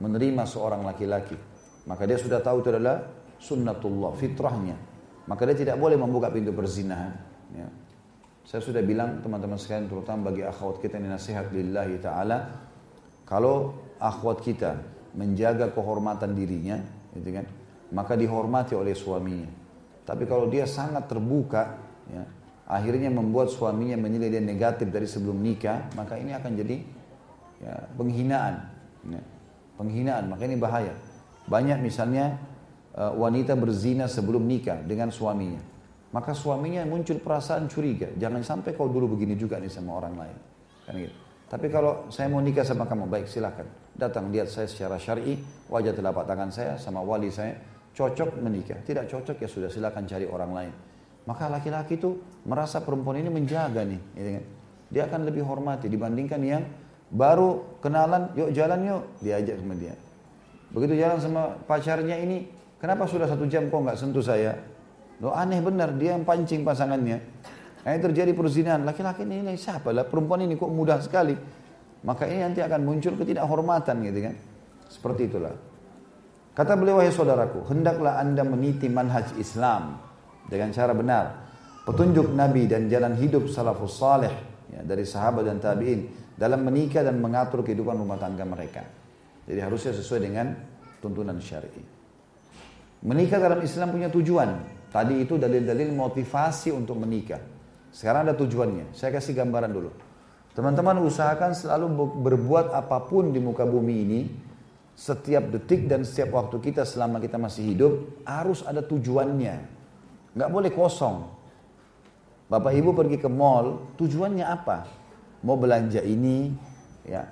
menerima 0.00 0.48
seorang 0.48 0.86
laki-laki, 0.86 1.36
maka 1.84 2.08
dia 2.08 2.16
sudah 2.16 2.40
tahu 2.40 2.64
itu 2.64 2.72
adalah 2.72 3.04
sunnatullah, 3.42 4.14
fitrahnya. 4.14 4.78
Maka 5.26 5.42
dia 5.50 5.66
tidak 5.66 5.76
boleh 5.82 5.98
membuka 5.98 6.30
pintu 6.30 6.54
perzinahan. 6.54 7.10
Ya. 7.50 7.66
Saya 8.46 8.62
sudah 8.62 8.82
bilang 8.82 9.22
teman-teman 9.22 9.58
sekalian 9.58 9.90
terutama 9.90 10.30
bagi 10.30 10.42
akhwat 10.46 10.82
kita 10.82 10.98
ini 10.98 11.10
nasihat 11.10 11.50
lillahi 11.50 11.98
ta'ala 12.02 12.38
kalau 13.26 13.74
akhwat 14.02 14.42
kita 14.42 14.82
menjaga 15.14 15.70
kehormatan 15.70 16.34
dirinya, 16.34 16.80
gitu 17.14 17.30
kan, 17.32 17.46
maka 17.94 18.18
dihormati 18.18 18.74
oleh 18.74 18.96
suaminya. 18.96 19.48
Tapi 20.02 20.26
kalau 20.26 20.50
dia 20.50 20.66
sangat 20.66 21.06
terbuka, 21.06 21.78
ya, 22.10 22.24
akhirnya 22.66 23.12
membuat 23.12 23.52
suaminya 23.52 23.94
menilai 23.94 24.32
dia 24.32 24.42
negatif 24.42 24.90
dari 24.90 25.06
sebelum 25.06 25.38
nikah, 25.38 25.92
maka 25.94 26.18
ini 26.18 26.34
akan 26.34 26.52
jadi 26.58 26.76
ya, 27.62 27.74
penghinaan. 27.94 28.54
Ya, 29.06 29.22
penghinaan, 29.78 30.24
maka 30.26 30.42
ini 30.44 30.56
bahaya. 30.58 30.92
Banyak 31.46 31.78
misalnya 31.78 32.36
wanita 32.96 33.56
berzina 33.56 34.04
sebelum 34.08 34.44
nikah 34.44 34.84
dengan 34.84 35.08
suaminya. 35.08 35.60
Maka 36.12 36.36
suaminya 36.36 36.84
muncul 36.84 37.16
perasaan 37.24 37.72
curiga. 37.72 38.12
Jangan 38.20 38.44
sampai 38.44 38.76
kau 38.76 38.84
dulu 38.84 39.16
begini 39.16 39.32
juga 39.32 39.56
nih 39.56 39.72
sama 39.72 39.96
orang 39.96 40.14
lain. 40.16 40.38
Kan 40.84 40.94
gitu. 41.00 41.16
Tapi 41.48 41.68
kalau 41.68 42.08
saya 42.08 42.32
mau 42.32 42.40
nikah 42.40 42.64
sama 42.64 42.88
kamu, 42.88 43.08
baik 43.08 43.28
silahkan. 43.28 43.64
Datang 43.92 44.32
lihat 44.32 44.48
saya 44.48 44.68
secara 44.68 44.96
syar'i, 44.96 45.36
wajah 45.68 45.92
telapak 45.92 46.24
tangan 46.24 46.48
saya 46.48 46.80
sama 46.80 47.04
wali 47.04 47.28
saya, 47.28 47.56
cocok 47.92 48.40
menikah. 48.40 48.80
Tidak 48.80 49.04
cocok 49.04 49.36
ya 49.40 49.48
sudah 49.48 49.68
silahkan 49.68 50.04
cari 50.08 50.24
orang 50.24 50.52
lain. 50.52 50.72
Maka 51.28 51.52
laki-laki 51.52 52.00
itu 52.00 52.20
merasa 52.48 52.80
perempuan 52.80 53.20
ini 53.20 53.28
menjaga 53.28 53.84
nih. 53.84 54.00
Gitu 54.16 54.30
kan. 54.36 54.44
Dia 54.92 55.02
akan 55.08 55.20
lebih 55.28 55.44
hormati 55.44 55.88
dibandingkan 55.88 56.40
yang 56.40 56.64
baru 57.12 57.80
kenalan, 57.84 58.32
yuk 58.36 58.52
jalan 58.56 58.80
yuk, 58.84 59.02
diajak 59.20 59.60
sama 59.60 59.76
dia. 59.76 59.96
Begitu 60.72 60.92
jalan 61.00 61.20
sama 61.20 61.42
pacarnya 61.68 62.16
ini, 62.16 62.48
kenapa 62.82 63.06
sudah 63.06 63.30
satu 63.30 63.46
jam 63.46 63.70
kok 63.70 63.78
nggak 63.78 63.94
sentuh 63.94 64.20
saya? 64.20 64.58
Lo 65.22 65.30
aneh 65.30 65.62
benar, 65.62 65.94
dia 65.94 66.18
yang 66.18 66.26
pancing 66.26 66.66
pasangannya. 66.66 67.22
Nah, 67.82 67.98
terjadi 67.98 68.34
perzinahan, 68.34 68.82
laki-laki 68.82 69.22
ini, 69.22 69.42
ini 69.42 69.54
siapa 69.54 69.94
lah, 69.94 70.02
perempuan 70.02 70.42
ini 70.42 70.58
kok 70.58 70.70
mudah 70.70 70.98
sekali. 70.98 71.34
Maka 72.02 72.26
ini 72.26 72.42
nanti 72.42 72.58
akan 72.58 72.82
muncul 72.82 73.14
ketidakhormatan 73.14 74.02
gitu 74.02 74.18
kan. 74.26 74.34
Seperti 74.90 75.30
itulah. 75.30 75.54
Kata 76.52 76.74
beliau, 76.74 76.98
wahai 76.98 77.14
saudaraku, 77.14 77.64
hendaklah 77.70 78.18
anda 78.18 78.42
meniti 78.42 78.90
manhaj 78.90 79.34
Islam 79.38 79.98
dengan 80.50 80.74
cara 80.74 80.92
benar. 80.92 81.24
Petunjuk 81.82 82.34
Nabi 82.34 82.70
dan 82.70 82.86
jalan 82.86 83.18
hidup 83.18 83.50
salafus 83.50 83.98
salih 83.98 84.30
ya, 84.70 84.82
dari 84.86 85.02
sahabat 85.02 85.46
dan 85.46 85.58
tabi'in 85.58 86.06
dalam 86.38 86.62
menikah 86.62 87.02
dan 87.02 87.18
mengatur 87.18 87.66
kehidupan 87.66 87.98
rumah 87.98 88.18
tangga 88.18 88.46
mereka. 88.46 88.82
Jadi 89.42 89.58
harusnya 89.58 89.90
sesuai 89.94 90.20
dengan 90.22 90.46
tuntunan 91.02 91.38
syar'i. 91.42 91.91
Menikah 93.02 93.42
dalam 93.42 93.58
Islam 93.62 93.90
punya 93.90 94.08
tujuan. 94.08 94.62
Tadi 94.94 95.24
itu 95.24 95.34
dalil-dalil 95.34 95.90
motivasi 95.90 96.70
untuk 96.70 97.00
menikah. 97.02 97.40
Sekarang 97.90 98.28
ada 98.28 98.34
tujuannya. 98.38 98.94
Saya 98.94 99.10
kasih 99.10 99.34
gambaran 99.34 99.72
dulu. 99.74 99.90
Teman-teman 100.52 101.00
usahakan 101.02 101.56
selalu 101.56 102.20
berbuat 102.20 102.76
apa 102.76 103.02
pun 103.08 103.32
di 103.32 103.40
muka 103.40 103.64
bumi 103.64 103.94
ini 104.04 104.20
setiap 104.92 105.48
detik 105.48 105.88
dan 105.88 106.04
setiap 106.04 106.36
waktu 106.36 106.60
kita 106.60 106.84
selama 106.84 107.18
kita 107.18 107.40
masih 107.40 107.72
hidup 107.72 107.92
harus 108.28 108.60
ada 108.62 108.84
tujuannya. 108.84 109.56
Nggak 110.36 110.50
boleh 110.52 110.70
kosong. 110.72 111.24
Bapak 112.52 112.76
Ibu 112.76 112.92
pergi 112.92 113.16
ke 113.16 113.32
mall, 113.32 113.96
tujuannya 113.96 114.44
apa? 114.44 114.84
Mau 115.40 115.56
belanja 115.56 116.04
ini, 116.04 116.52
ya, 117.08 117.24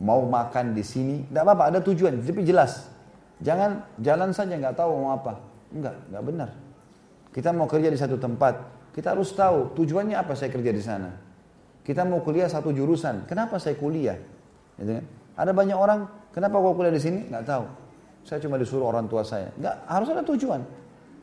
mau 0.00 0.24
makan 0.24 0.72
di 0.72 0.80
sini, 0.80 1.28
tidak 1.28 1.44
apa-apa, 1.44 1.64
ada 1.76 1.78
tujuan, 1.84 2.16
tapi 2.24 2.40
jelas. 2.40 2.91
Jangan 3.42 3.98
jalan 3.98 4.30
saja 4.30 4.54
nggak 4.54 4.78
tahu 4.78 4.90
mau 5.02 5.18
apa. 5.18 5.34
Enggak, 5.74 5.98
nggak 6.08 6.24
benar. 6.24 6.48
Kita 7.34 7.50
mau 7.50 7.66
kerja 7.66 7.88
di 7.90 7.98
satu 7.98 8.16
tempat, 8.20 8.54
kita 8.94 9.16
harus 9.16 9.34
tahu 9.34 9.72
tujuannya 9.74 10.14
apa 10.14 10.36
saya 10.38 10.52
kerja 10.52 10.70
di 10.70 10.82
sana. 10.84 11.10
Kita 11.82 12.06
mau 12.06 12.22
kuliah 12.22 12.46
satu 12.46 12.70
jurusan, 12.70 13.26
kenapa 13.26 13.58
saya 13.58 13.74
kuliah? 13.74 14.14
Gitu 14.78 14.94
kan? 14.94 15.04
Ada 15.34 15.50
banyak 15.50 15.74
orang, 15.74 16.06
kenapa 16.30 16.60
kau 16.60 16.76
kuliah 16.76 16.94
di 16.94 17.02
sini? 17.02 17.26
Nggak 17.26 17.44
tahu. 17.48 17.64
Saya 18.22 18.38
cuma 18.38 18.54
disuruh 18.60 18.86
orang 18.86 19.10
tua 19.10 19.26
saya. 19.26 19.50
Nggak, 19.58 19.76
harus 19.90 20.08
ada 20.14 20.22
tujuan. 20.22 20.60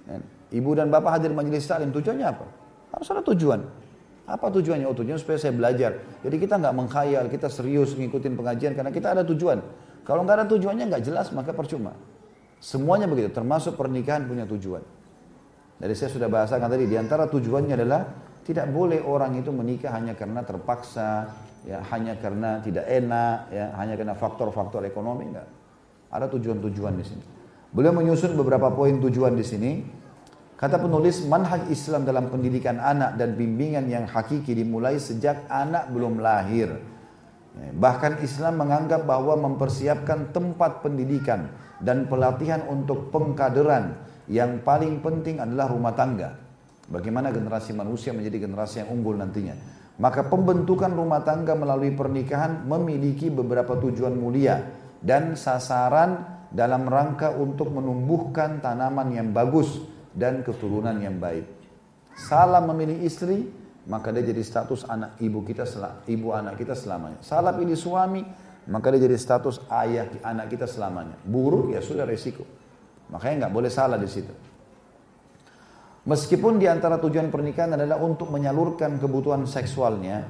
Kan? 0.03 0.21
Ibu 0.49 0.69
dan 0.75 0.91
bapak 0.91 1.21
hadir 1.21 1.32
majelis 1.32 1.63
taklim, 1.63 1.93
tujuannya 1.93 2.25
apa? 2.25 2.45
Harus 2.91 3.08
ada 3.13 3.21
tujuan. 3.23 3.63
Apa 4.25 4.49
tujuannya? 4.53 4.86
Oh 4.89 4.93
tujuannya 4.97 5.21
supaya 5.21 5.38
saya 5.41 5.53
belajar. 5.53 6.01
Jadi 6.25 6.36
kita 6.41 6.58
nggak 6.58 6.73
mengkhayal, 6.73 7.25
kita 7.29 7.47
serius 7.49 7.93
ngikutin 7.93 8.34
pengajian 8.34 8.73
karena 8.73 8.91
kita 8.93 9.13
ada 9.13 9.23
tujuan. 9.25 9.62
Kalau 10.05 10.25
nggak 10.25 10.36
ada 10.41 10.45
tujuannya 10.49 10.86
nggak 10.89 11.03
jelas 11.05 11.29
maka 11.34 11.53
percuma. 11.53 11.93
Semuanya 12.60 13.08
begitu, 13.08 13.32
termasuk 13.32 13.80
pernikahan 13.80 14.28
punya 14.28 14.43
tujuan. 14.43 14.84
Dari 15.80 15.95
saya 15.95 16.12
sudah 16.12 16.28
bahasakan 16.28 16.67
tadi, 16.67 16.91
di 16.91 17.00
antara 17.00 17.24
tujuannya 17.32 17.74
adalah 17.80 18.04
tidak 18.43 18.67
boleh 18.67 19.00
orang 19.00 19.39
itu 19.39 19.48
menikah 19.56 19.95
hanya 19.95 20.12
karena 20.12 20.43
terpaksa, 20.43 21.32
ya 21.63 21.80
hanya 21.95 22.19
karena 22.19 22.60
tidak 22.60 22.84
enak, 22.84 23.48
ya 23.48 23.72
hanya 23.80 23.95
karena 23.95 24.12
faktor-faktor 24.12 24.84
ekonomi 24.84 25.32
enggak. 25.32 25.48
Ada 26.12 26.28
tujuan-tujuan 26.36 26.93
di 27.00 27.06
sini. 27.08 27.24
Beliau 27.72 27.95
menyusun 27.95 28.36
beberapa 28.36 28.67
poin 28.76 29.00
tujuan 29.00 29.39
di 29.39 29.45
sini. 29.48 29.72
Kata 30.60 30.76
penulis, 30.76 31.24
manhaj 31.24 31.72
Islam 31.72 32.04
dalam 32.04 32.28
pendidikan 32.28 32.84
anak 32.84 33.15
dan 33.15 33.39
bimbingan 33.39 33.88
yang 33.88 34.04
hakiki 34.04 34.52
dimulai 34.52 35.00
sejak 35.00 35.48
anak 35.48 35.88
belum 35.95 36.19
lahir. 36.19 36.76
Bahkan 37.56 38.19
Islam 38.19 38.60
menganggap 38.60 39.08
bahwa 39.08 39.39
mempersiapkan 39.39 40.36
tempat 40.36 40.84
pendidikan 40.84 41.48
dan 41.79 42.07
pelatihan 42.11 42.63
untuk 42.67 43.11
pengkaderan 43.11 43.95
yang 44.29 44.61
paling 44.61 45.01
penting 45.01 45.41
adalah 45.41 45.71
rumah 45.71 45.95
tangga. 45.95 46.35
Bagaimana 46.89 47.29
generasi 47.29 47.73
manusia 47.73 48.13
menjadi 48.13 48.49
generasi 48.49 48.85
yang 48.85 48.89
unggul 48.93 49.17
nantinya. 49.17 49.55
Maka 49.99 50.25
pembentukan 50.31 50.89
rumah 50.95 51.21
tangga 51.27 51.53
melalui 51.59 51.91
pernikahan 51.91 52.63
memiliki 52.63 53.27
beberapa 53.27 53.75
tujuan 53.75 54.15
mulia 54.15 54.63
dan 55.03 55.35
sasaran 55.35 56.39
dalam 56.49 56.87
rangka 56.87 57.35
untuk 57.35 57.69
menumbuhkan 57.69 58.63
tanaman 58.63 59.11
yang 59.13 59.29
bagus 59.35 59.83
dan 60.15 60.41
keturunan 60.41 60.97
yang 60.97 61.19
baik. 61.21 61.45
Salah 62.15 62.63
memilih 62.63 62.99
istri, 63.05 63.47
maka 63.85 64.09
dia 64.11 64.25
jadi 64.25 64.41
status 64.41 64.87
anak 64.89 65.19
ibu 65.21 65.45
kita 65.45 65.67
ibu 66.09 66.33
anak 66.33 66.57
kita 66.57 66.73
selamanya. 66.73 67.21
Salah 67.21 67.53
pilih 67.53 67.77
suami, 67.77 68.25
maka 68.69 68.93
dia 68.93 69.10
jadi 69.10 69.17
status 69.17 69.65
ayah 69.73 70.05
anak 70.21 70.53
kita 70.53 70.69
selamanya. 70.69 71.17
Buruk 71.25 71.73
ya 71.73 71.82
sudah 71.82 72.05
resiko. 72.05 72.45
Makanya 73.10 73.45
nggak 73.45 73.53
boleh 73.53 73.71
salah 73.73 73.97
di 73.97 74.05
situ. 74.05 74.32
Meskipun 76.05 76.62
di 76.62 76.69
antara 76.69 77.01
tujuan 77.01 77.34
pernikahan 77.34 77.75
adalah 77.75 77.97
untuk 77.99 78.29
menyalurkan 78.29 79.01
kebutuhan 79.01 79.43
seksualnya, 79.49 80.25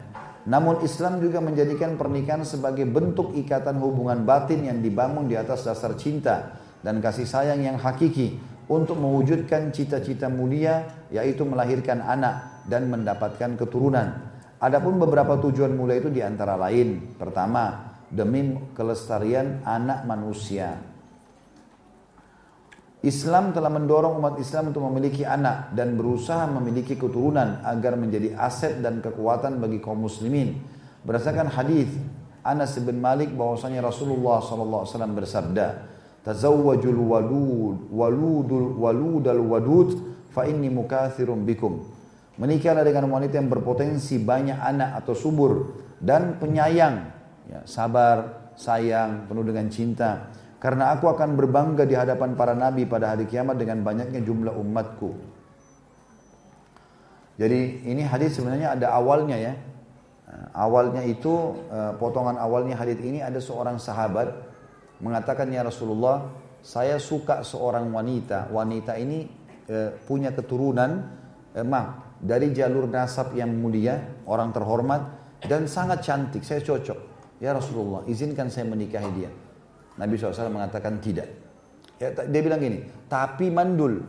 namun 0.48 0.82
Islam 0.82 1.20
juga 1.20 1.44
menjadikan 1.44 2.00
pernikahan 2.00 2.48
sebagai 2.48 2.88
bentuk 2.88 3.36
ikatan 3.36 3.78
hubungan 3.78 4.24
batin 4.24 4.66
yang 4.66 4.80
dibangun 4.80 5.28
di 5.28 5.36
atas 5.36 5.68
dasar 5.68 5.94
cinta 6.00 6.58
dan 6.80 7.04
kasih 7.04 7.28
sayang 7.28 7.60
yang 7.60 7.78
hakiki 7.78 8.40
untuk 8.72 8.96
mewujudkan 8.96 9.76
cita-cita 9.76 10.32
mulia 10.32 10.88
yaitu 11.12 11.44
melahirkan 11.44 12.00
anak 12.00 12.64
dan 12.72 12.88
mendapatkan 12.88 13.60
keturunan. 13.60 14.32
Adapun 14.60 15.00
beberapa 15.00 15.40
tujuan 15.40 15.72
mulia 15.76 16.00
itu 16.00 16.12
di 16.12 16.20
antara 16.20 16.60
lain. 16.60 17.16
Pertama, 17.16 17.89
demi 18.10 18.58
kelestarian 18.74 19.62
anak 19.66 20.06
manusia. 20.06 20.78
Islam 23.00 23.56
telah 23.56 23.72
mendorong 23.72 24.20
umat 24.20 24.36
Islam 24.44 24.76
untuk 24.76 24.84
memiliki 24.92 25.24
anak 25.24 25.72
dan 25.72 25.96
berusaha 25.96 26.44
memiliki 26.52 27.00
keturunan 27.00 27.64
agar 27.64 27.96
menjadi 27.96 28.36
aset 28.36 28.84
dan 28.84 29.00
kekuatan 29.00 29.56
bagi 29.64 29.80
kaum 29.80 30.04
muslimin. 30.04 30.60
Berdasarkan 31.08 31.48
hadis 31.48 31.88
Anas 32.44 32.76
bin 32.76 33.00
Malik 33.00 33.32
bahwasanya 33.32 33.88
Rasulullah 33.88 34.44
SAW 34.44 35.16
bersabda, 35.16 35.88
"Tazawwajul 36.28 37.00
walud 37.00 37.88
waludul 37.88 38.76
waludal 38.76 39.44
wadud 39.48 39.90
fa 40.36 40.44
inni 40.44 40.68
mukathirun 40.68 41.48
bikum." 41.48 41.80
Menikahlah 42.36 42.84
dengan 42.84 43.08
wanita 43.12 43.40
yang 43.40 43.48
berpotensi 43.48 44.20
banyak 44.20 44.60
anak 44.60 45.04
atau 45.04 45.16
subur 45.16 45.52
dan 46.00 46.36
penyayang, 46.36 47.19
ya, 47.50 47.60
sabar, 47.66 48.50
sayang, 48.54 49.26
penuh 49.26 49.44
dengan 49.44 49.68
cinta 49.74 50.30
karena 50.60 50.92
aku 50.92 51.08
akan 51.08 51.40
berbangga 51.40 51.88
di 51.88 51.96
hadapan 51.96 52.36
para 52.36 52.52
nabi 52.52 52.84
pada 52.84 53.16
hari 53.16 53.24
kiamat 53.24 53.56
dengan 53.56 53.80
banyaknya 53.80 54.20
jumlah 54.20 54.52
umatku. 54.60 55.16
Jadi 57.40 57.88
ini 57.88 58.04
hadis 58.04 58.36
sebenarnya 58.36 58.76
ada 58.76 58.92
awalnya 58.92 59.40
ya. 59.40 59.56
Nah, 60.28 60.68
awalnya 60.68 61.08
itu 61.08 61.56
eh, 61.72 61.96
potongan 61.96 62.36
awalnya 62.36 62.76
hadis 62.76 63.00
ini 63.00 63.24
ada 63.24 63.40
seorang 63.40 63.80
sahabat 63.80 64.36
mengatakan 65.00 65.48
ya 65.48 65.64
Rasulullah, 65.64 66.28
saya 66.60 67.00
suka 67.00 67.40
seorang 67.48 67.88
wanita. 67.96 68.52
Wanita 68.52 69.00
ini 69.00 69.24
eh, 69.72 69.96
punya 70.04 70.36
keturunan 70.36 71.08
eh, 71.56 71.64
maaf 71.64 72.20
dari 72.20 72.52
jalur 72.52 72.92
nasab 72.92 73.32
yang 73.32 73.56
mulia, 73.56 74.28
orang 74.28 74.52
terhormat 74.52 75.02
dan 75.48 75.72
sangat 75.72 76.04
cantik. 76.04 76.44
Saya 76.44 76.60
cocok. 76.60 77.09
Ya 77.40 77.56
Rasulullah, 77.56 78.04
izinkan 78.06 78.52
saya 78.52 78.68
menikahi 78.68 79.10
dia. 79.16 79.32
Nabi 79.96 80.16
SAW 80.16 80.52
mengatakan 80.52 81.00
tidak. 81.00 81.28
Ya, 82.00 82.12
dia 82.16 82.42
bilang 82.44 82.60
gini, 82.60 82.84
tapi 83.08 83.52
mandul. 83.52 84.04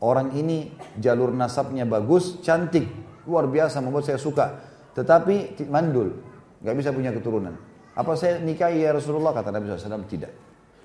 Orang 0.00 0.36
ini 0.36 0.72
jalur 1.00 1.32
nasabnya 1.32 1.84
bagus, 1.88 2.40
cantik, 2.44 2.88
luar 3.28 3.48
biasa 3.48 3.80
membuat 3.84 4.08
saya 4.08 4.20
suka. 4.20 4.60
Tetapi 4.96 5.64
mandul, 5.68 6.20
nggak 6.64 6.76
bisa 6.76 6.90
punya 6.92 7.12
keturunan. 7.12 7.56
Apa 7.98 8.14
saya 8.14 8.38
nikahi 8.38 8.84
ya 8.84 8.94
Rasulullah? 8.94 9.34
Kata 9.34 9.50
Nabi 9.50 9.68
SAW, 9.68 10.06
tidak. 10.06 10.30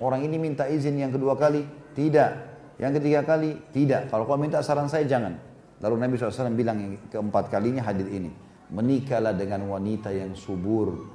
Orang 0.02 0.26
ini 0.26 0.34
minta 0.34 0.66
izin 0.66 0.98
yang 0.98 1.14
kedua 1.14 1.38
kali, 1.38 1.62
tidak. 1.94 2.34
Yang 2.76 2.98
ketiga 2.98 3.22
kali, 3.22 3.54
tidak. 3.70 4.10
Kalau 4.10 4.26
kau 4.26 4.34
minta 4.34 4.58
saran 4.66 4.90
saya, 4.90 5.06
jangan. 5.06 5.38
Lalu 5.78 5.94
Nabi 5.94 6.14
SAW 6.18 6.50
bilang 6.50 6.76
yang 6.82 6.92
keempat 7.06 7.54
kalinya 7.54 7.86
hadir 7.86 8.10
ini. 8.10 8.34
Menikahlah 8.74 9.36
dengan 9.38 9.62
wanita 9.70 10.10
yang 10.10 10.34
subur, 10.34 11.13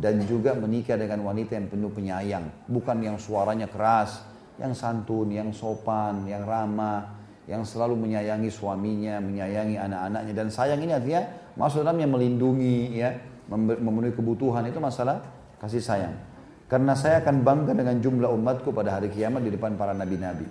dan 0.00 0.24
juga 0.24 0.56
menikah 0.56 0.96
dengan 0.96 1.20
wanita 1.28 1.60
yang 1.60 1.68
penuh 1.68 1.92
penyayang, 1.92 2.48
bukan 2.72 3.04
yang 3.04 3.16
suaranya 3.20 3.68
keras, 3.68 4.24
yang 4.56 4.72
santun, 4.72 5.28
yang 5.28 5.52
sopan, 5.52 6.24
yang 6.24 6.48
ramah, 6.48 7.20
yang 7.44 7.60
selalu 7.60 8.00
menyayangi 8.08 8.48
suaminya, 8.48 9.20
menyayangi 9.20 9.76
anak-anaknya 9.76 10.32
dan 10.32 10.48
sayang 10.48 10.80
ini 10.80 10.96
artinya 10.96 11.22
maksud 11.60 11.84
dalamnya 11.84 12.08
melindungi 12.08 12.96
ya, 12.96 13.12
memenuhi 13.52 14.16
kebutuhan 14.16 14.64
itu 14.72 14.80
masalah 14.80 15.20
kasih 15.60 15.84
sayang. 15.84 16.16
Karena 16.70 16.94
saya 16.96 17.20
akan 17.20 17.42
bangga 17.44 17.74
dengan 17.76 17.98
jumlah 18.00 18.30
umatku 18.30 18.72
pada 18.72 18.96
hari 18.96 19.12
kiamat 19.12 19.42
di 19.44 19.50
depan 19.52 19.76
para 19.76 19.92
nabi-nabi. 19.92 20.46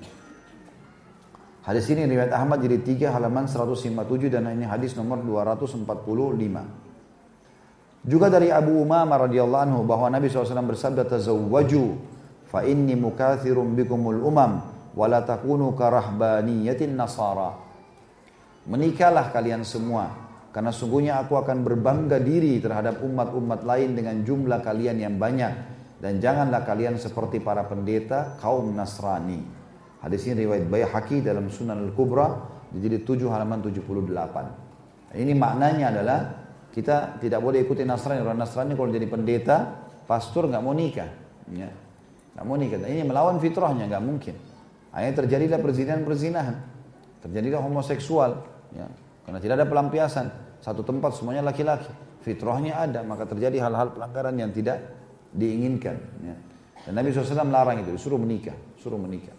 Hadis 1.64 1.88
ini 1.90 2.04
riwayat 2.06 2.36
Ahmad 2.36 2.60
jadi 2.60 2.82
3 2.82 3.16
halaman 3.16 3.48
157 3.48 3.96
dan 4.28 4.52
ini 4.52 4.68
hadis 4.68 5.00
nomor 5.00 5.24
245. 5.24 6.89
Juga 8.00 8.32
dari 8.32 8.48
Abu 8.48 8.80
Umamah 8.80 9.28
radhiyallahu 9.28 9.64
anhu 9.68 9.80
bahwa 9.84 10.08
Nabi 10.08 10.32
SAW 10.32 10.72
bersabda 10.72 11.04
tazawwaju 11.04 12.00
fa 12.48 12.64
inni 12.64 12.96
mukatsirum 12.96 13.76
bikumul 13.76 14.24
umam 14.24 14.64
wala 14.96 15.20
takunu 15.28 15.76
karahbaniyatin 15.76 16.96
nasara. 16.96 17.60
Menikahlah 18.70 19.36
kalian 19.36 19.68
semua 19.68 20.16
karena 20.56 20.72
sungguhnya 20.72 21.20
aku 21.20 21.36
akan 21.36 21.62
berbangga 21.62 22.18
diri 22.24 22.58
terhadap 22.64 23.04
umat-umat 23.04 23.68
lain 23.68 23.94
dengan 23.94 24.24
jumlah 24.24 24.64
kalian 24.64 24.98
yang 25.04 25.16
banyak 25.20 25.54
dan 26.00 26.24
janganlah 26.24 26.64
kalian 26.64 26.96
seperti 26.96 27.44
para 27.44 27.68
pendeta 27.68 28.40
kaum 28.40 28.72
Nasrani. 28.72 29.44
Hadis 30.00 30.24
ini 30.32 30.48
riwayat 30.48 30.72
Baihaqi 30.72 31.20
dalam 31.20 31.52
Sunan 31.52 31.84
Al-Kubra 31.84 32.40
di 32.72 32.80
jilid 32.80 33.04
7 33.04 33.28
halaman 33.28 33.60
78. 33.60 35.20
Ini 35.20 35.34
maknanya 35.36 35.86
adalah 35.92 36.20
kita 36.70 37.18
tidak 37.18 37.40
boleh 37.42 37.66
ikuti 37.66 37.82
Nasrani. 37.82 38.22
Orang 38.22 38.38
Nasrani 38.38 38.78
kalau 38.78 38.94
jadi 38.94 39.10
pendeta, 39.10 39.58
pastor 40.06 40.46
nggak 40.46 40.62
mau 40.62 40.74
nikah. 40.74 41.10
Ya. 41.50 41.70
Nggak 42.38 42.46
mau 42.46 42.56
nikah. 42.58 42.78
Ini 42.86 43.04
melawan 43.06 43.42
fitrahnya, 43.42 43.90
nggak 43.90 44.04
mungkin. 44.06 44.36
Akhirnya 44.94 45.16
terjadilah 45.26 45.60
perzinahan-perzinahan. 45.62 46.56
Terjadilah 47.26 47.62
homoseksual. 47.62 48.32
Ya. 48.78 48.86
Karena 49.26 49.40
tidak 49.42 49.56
ada 49.62 49.68
pelampiasan. 49.70 50.28
Satu 50.62 50.86
tempat 50.86 51.18
semuanya 51.18 51.42
laki-laki. 51.46 51.90
Fitrahnya 52.22 52.78
ada, 52.78 53.02
maka 53.02 53.26
terjadi 53.26 53.64
hal-hal 53.64 53.96
pelanggaran 53.96 54.36
yang 54.38 54.52
tidak 54.54 54.82
diinginkan. 55.34 55.98
Ya. 56.22 56.36
Dan 56.86 56.94
Nabi 56.96 57.12
SAW 57.12 57.48
melarang 57.48 57.82
itu, 57.82 57.96
suruh 57.98 58.20
menikah, 58.22 58.56
suruh 58.78 59.00
menikah. 59.00 59.36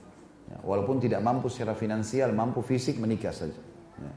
Ya. 0.51 0.59
Walaupun 0.67 0.99
tidak 0.99 1.23
mampu 1.23 1.47
secara 1.47 1.79
finansial, 1.79 2.35
mampu 2.35 2.63
fisik 2.63 2.99
menikah 2.99 3.31
saja. 3.31 3.55
Ya. 4.01 4.13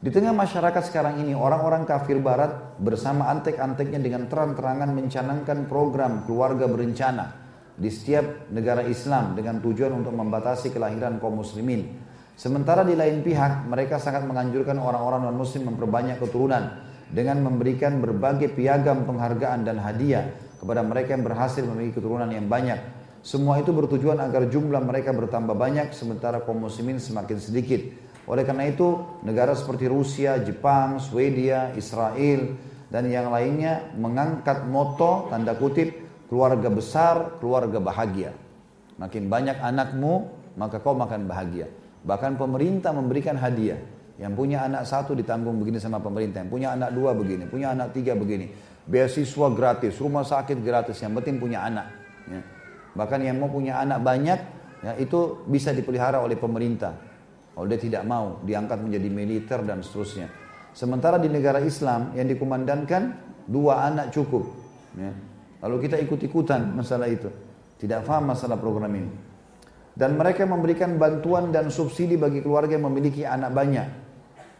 Di 0.00 0.08
tengah 0.08 0.32
masyarakat 0.32 0.88
sekarang 0.88 1.20
ini, 1.20 1.36
orang-orang 1.36 1.84
kafir 1.84 2.16
barat 2.24 2.80
bersama 2.80 3.28
antek-anteknya 3.28 4.00
dengan 4.00 4.32
terang-terangan 4.32 4.96
mencanangkan 4.96 5.68
program 5.68 6.24
keluarga 6.24 6.64
berencana 6.64 7.36
di 7.76 7.92
setiap 7.92 8.48
negara 8.48 8.80
Islam 8.88 9.36
dengan 9.36 9.60
tujuan 9.60 9.92
untuk 9.92 10.16
membatasi 10.16 10.72
kelahiran 10.72 11.20
kaum 11.20 11.44
muslimin. 11.44 12.00
Sementara 12.32 12.80
di 12.80 12.96
lain 12.96 13.20
pihak, 13.20 13.68
mereka 13.68 14.00
sangat 14.00 14.24
menganjurkan 14.24 14.80
orang-orang 14.80 15.28
non-muslim 15.28 15.68
memperbanyak 15.68 16.16
keturunan 16.16 16.80
dengan 17.12 17.44
memberikan 17.44 18.00
berbagai 18.00 18.56
piagam 18.56 19.04
penghargaan 19.04 19.68
dan 19.68 19.84
hadiah 19.84 20.32
kepada 20.56 20.80
mereka 20.80 21.12
yang 21.12 21.28
berhasil 21.28 21.60
memiliki 21.60 22.00
keturunan 22.00 22.32
yang 22.32 22.48
banyak. 22.48 22.80
Semua 23.20 23.60
itu 23.60 23.68
bertujuan 23.76 24.16
agar 24.16 24.48
jumlah 24.48 24.80
mereka 24.80 25.12
bertambah 25.12 25.52
banyak 25.52 25.92
sementara 25.92 26.40
kaum 26.40 26.56
muslimin 26.56 26.96
semakin 26.96 27.36
sedikit. 27.36 28.08
Oleh 28.30 28.46
karena 28.46 28.70
itu, 28.70 28.94
negara 29.26 29.58
seperti 29.58 29.90
Rusia, 29.90 30.38
Jepang, 30.38 31.02
Swedia, 31.02 31.74
Israel, 31.74 32.54
dan 32.86 33.10
yang 33.10 33.34
lainnya 33.34 33.90
mengangkat 33.98 34.70
moto 34.70 35.26
tanda 35.34 35.58
kutip 35.58 35.90
keluarga 36.30 36.70
besar, 36.70 37.42
keluarga 37.42 37.82
bahagia. 37.82 38.30
Makin 39.02 39.26
banyak 39.26 39.58
anakmu, 39.58 40.30
maka 40.54 40.78
kau 40.78 40.94
makan 40.94 41.26
bahagia. 41.26 41.66
Bahkan 42.06 42.38
pemerintah 42.38 42.94
memberikan 42.94 43.34
hadiah. 43.34 43.82
Yang 44.14 44.32
punya 44.36 44.62
anak 44.62 44.84
satu 44.86 45.16
ditanggung 45.16 45.58
begini 45.58 45.82
sama 45.82 45.98
pemerintah. 45.98 46.44
Yang 46.44 46.52
punya 46.54 46.68
anak 46.76 46.94
dua 46.94 47.16
begini, 47.16 47.50
punya 47.50 47.74
anak 47.74 47.96
tiga 47.96 48.14
begini. 48.14 48.52
Beasiswa 48.86 49.48
gratis, 49.50 49.98
rumah 49.98 50.22
sakit 50.22 50.60
gratis. 50.62 51.02
Yang 51.02 51.18
penting 51.18 51.42
punya 51.42 51.66
anak. 51.66 51.88
Ya. 52.30 52.44
Bahkan 52.94 53.26
yang 53.26 53.42
mau 53.42 53.50
punya 53.50 53.80
anak 53.80 53.98
banyak, 54.04 54.38
ya, 54.86 54.92
itu 55.02 55.42
bisa 55.50 55.74
dipelihara 55.74 56.22
oleh 56.22 56.36
pemerintah. 56.38 57.09
Kalau 57.54 57.66
dia 57.66 57.80
tidak 57.80 58.02
mau, 58.06 58.38
diangkat 58.46 58.78
menjadi 58.80 59.08
militer 59.10 59.60
dan 59.66 59.82
seterusnya. 59.82 60.30
Sementara 60.70 61.18
di 61.18 61.26
negara 61.26 61.58
Islam 61.58 62.14
yang 62.14 62.30
dikumandangkan 62.30 63.02
dua 63.50 63.90
anak 63.90 64.14
cukup. 64.14 64.46
Ya. 64.94 65.12
Lalu 65.60 65.76
kita 65.90 65.96
ikut-ikutan 66.00 66.72
masalah 66.72 67.10
itu. 67.10 67.28
Tidak 67.76 68.06
paham 68.06 68.32
masalah 68.32 68.56
program 68.56 68.92
ini. 68.94 69.12
Dan 69.92 70.16
mereka 70.16 70.46
memberikan 70.46 70.96
bantuan 70.96 71.50
dan 71.52 71.68
subsidi 71.68 72.16
bagi 72.16 72.40
keluarga 72.40 72.78
yang 72.78 72.88
memiliki 72.88 73.26
anak 73.26 73.50
banyak. 73.52 73.88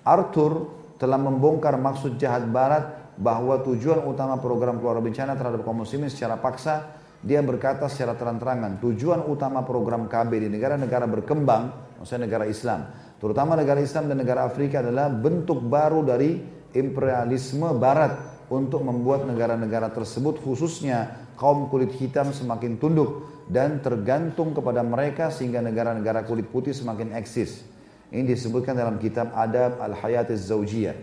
Arthur 0.05 0.69
telah 1.01 1.17
membongkar 1.17 1.81
maksud 1.81 2.21
jahat 2.21 2.45
barat 2.51 3.15
bahwa 3.17 3.61
tujuan 3.65 4.05
utama 4.05 4.37
program 4.41 4.81
keluarga 4.81 5.01
bencana 5.01 5.33
terhadap 5.37 5.65
kaum 5.65 5.81
muslimin 5.85 6.13
secara 6.13 6.37
paksa 6.37 7.00
dia 7.21 7.45
berkata 7.45 7.85
secara 7.93 8.17
terang-terangan, 8.17 8.81
tujuan 8.81 9.29
utama 9.29 9.61
program 9.61 10.09
KB 10.09 10.41
di 10.41 10.49
negara-negara 10.49 11.05
berkembang, 11.05 11.97
maksudnya 12.01 12.25
negara 12.25 12.49
Islam, 12.49 12.89
terutama 13.21 13.61
negara 13.61 13.85
Islam 13.85 14.09
dan 14.09 14.17
negara 14.17 14.49
Afrika 14.49 14.81
adalah 14.81 15.13
bentuk 15.13 15.61
baru 15.61 16.01
dari 16.01 16.41
imperialisme 16.73 17.77
barat 17.77 18.17
untuk 18.49 18.83
membuat 18.83 19.29
negara-negara 19.29 19.93
tersebut 19.93 20.41
khususnya 20.41 21.29
kaum 21.37 21.69
kulit 21.69 21.93
hitam 22.01 22.33
semakin 22.33 22.81
tunduk 22.81 23.29
dan 23.47 23.85
tergantung 23.85 24.57
kepada 24.57 24.81
mereka 24.81 25.29
sehingga 25.29 25.61
negara-negara 25.61 26.25
kulit 26.25 26.49
putih 26.49 26.73
semakin 26.73 27.13
eksis. 27.15 27.69
Ini 28.11 28.27
disebutkan 28.27 28.75
dalam 28.75 28.99
kitab 28.99 29.31
Adab 29.37 29.79
Al-Hayat 29.79 30.35
Zawjiyah. 30.35 30.97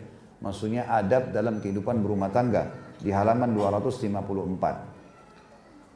Maksudnya 0.44 0.86
adab 0.92 1.34
dalam 1.34 1.64
kehidupan 1.64 2.04
berumah 2.04 2.30
tangga 2.30 2.70
di 3.00 3.10
halaman 3.10 3.56
254. 3.56 4.97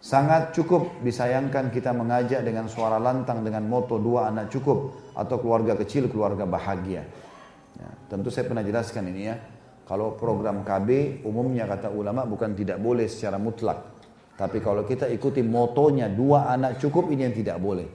Sangat 0.02 0.58
cukup 0.58 0.98
disayangkan 1.06 1.70
kita 1.70 1.94
mengajak 1.94 2.42
dengan 2.42 2.66
suara 2.66 2.98
lantang 2.98 3.46
dengan 3.46 3.70
moto 3.70 4.02
dua 4.02 4.34
anak 4.34 4.50
cukup 4.50 4.98
atau 5.14 5.38
keluarga 5.38 5.78
kecil, 5.78 6.10
keluarga 6.10 6.50
bahagia. 6.50 7.06
Ya, 7.78 7.90
tentu 8.10 8.34
saya 8.34 8.50
pernah 8.50 8.66
jelaskan 8.66 9.14
ini 9.14 9.30
ya. 9.30 9.38
Kalau 9.86 10.18
program 10.18 10.66
KB 10.66 11.22
umumnya 11.22 11.70
kata 11.70 11.94
ulama 11.94 12.26
bukan 12.26 12.58
tidak 12.58 12.82
boleh 12.82 13.06
secara 13.06 13.38
mutlak. 13.38 13.78
Tapi 14.34 14.58
kalau 14.58 14.90
kita 14.90 15.06
ikuti 15.06 15.46
motonya 15.46 16.10
dua 16.10 16.50
anak 16.50 16.82
cukup 16.82 17.14
ini 17.14 17.30
yang 17.30 17.38
tidak 17.38 17.62
boleh. 17.62 17.86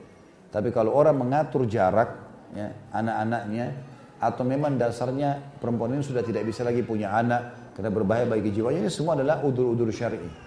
Tapi 0.47 0.71
kalau 0.71 0.95
orang 0.95 1.19
mengatur 1.19 1.67
jarak 1.67 2.23
ya, 2.55 2.71
anak-anaknya 2.95 3.67
atau 4.23 4.47
memang 4.47 4.79
dasarnya 4.79 5.59
perempuan 5.59 5.99
ini 5.99 6.07
sudah 6.07 6.23
tidak 6.23 6.47
bisa 6.47 6.63
lagi 6.63 6.87
punya 6.87 7.11
anak 7.11 7.75
karena 7.75 7.91
berbahaya 7.91 8.31
bagi 8.31 8.55
jiwanya 8.55 8.87
ini 8.87 8.93
semua 8.95 9.19
adalah 9.19 9.43
udur-udur 9.43 9.91
syar'i. 9.91 10.46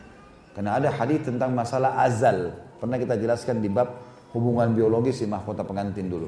Karena 0.59 0.75
ada 0.75 0.91
hadis 0.91 1.23
tentang 1.23 1.55
masalah 1.55 2.03
azal. 2.03 2.51
Pernah 2.83 2.99
kita 2.99 3.15
jelaskan 3.15 3.63
di 3.63 3.71
bab 3.71 3.95
hubungan 4.35 4.75
biologis 4.75 5.23
di 5.23 5.27
mahkota 5.31 5.63
pengantin 5.63 6.11
dulu. 6.11 6.27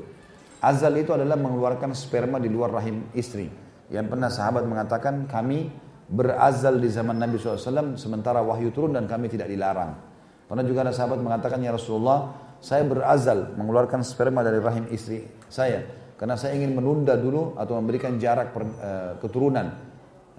Azal 0.63 0.95
itu 0.95 1.11
adalah 1.11 1.36
mengeluarkan 1.36 1.91
sperma 1.91 2.39
di 2.39 2.47
luar 2.47 2.71
rahim 2.71 3.11
istri. 3.11 3.51
Yang 3.91 4.07
pernah 4.07 4.32
sahabat 4.32 4.63
mengatakan 4.63 5.27
kami 5.27 5.67
berazal 6.07 6.79
di 6.79 6.88
zaman 6.88 7.19
Nabi 7.19 7.43
SAW 7.43 7.99
sementara 7.99 8.39
wahyu 8.39 8.71
turun 8.71 8.95
dan 8.95 9.03
kami 9.03 9.27
tidak 9.27 9.51
dilarang. 9.51 9.99
Pernah 10.47 10.63
juga 10.63 10.88
ada 10.88 10.95
sahabat 10.95 11.19
mengatakan 11.19 11.59
ya 11.59 11.75
Rasulullah 11.75 12.32
saya 12.63 12.88
berazal 12.88 13.59
mengeluarkan 13.59 13.99
sperma 13.99 14.47
dari 14.47 14.63
rahim 14.63 14.88
istri 14.95 15.27
saya 15.51 15.84
karena 16.15 16.39
saya 16.39 16.55
ingin 16.55 16.71
menunda 16.71 17.19
dulu 17.19 17.59
atau 17.59 17.75
memberikan 17.84 18.15
jarak 18.15 18.55
uh, 18.55 19.19
keturunan 19.19 19.91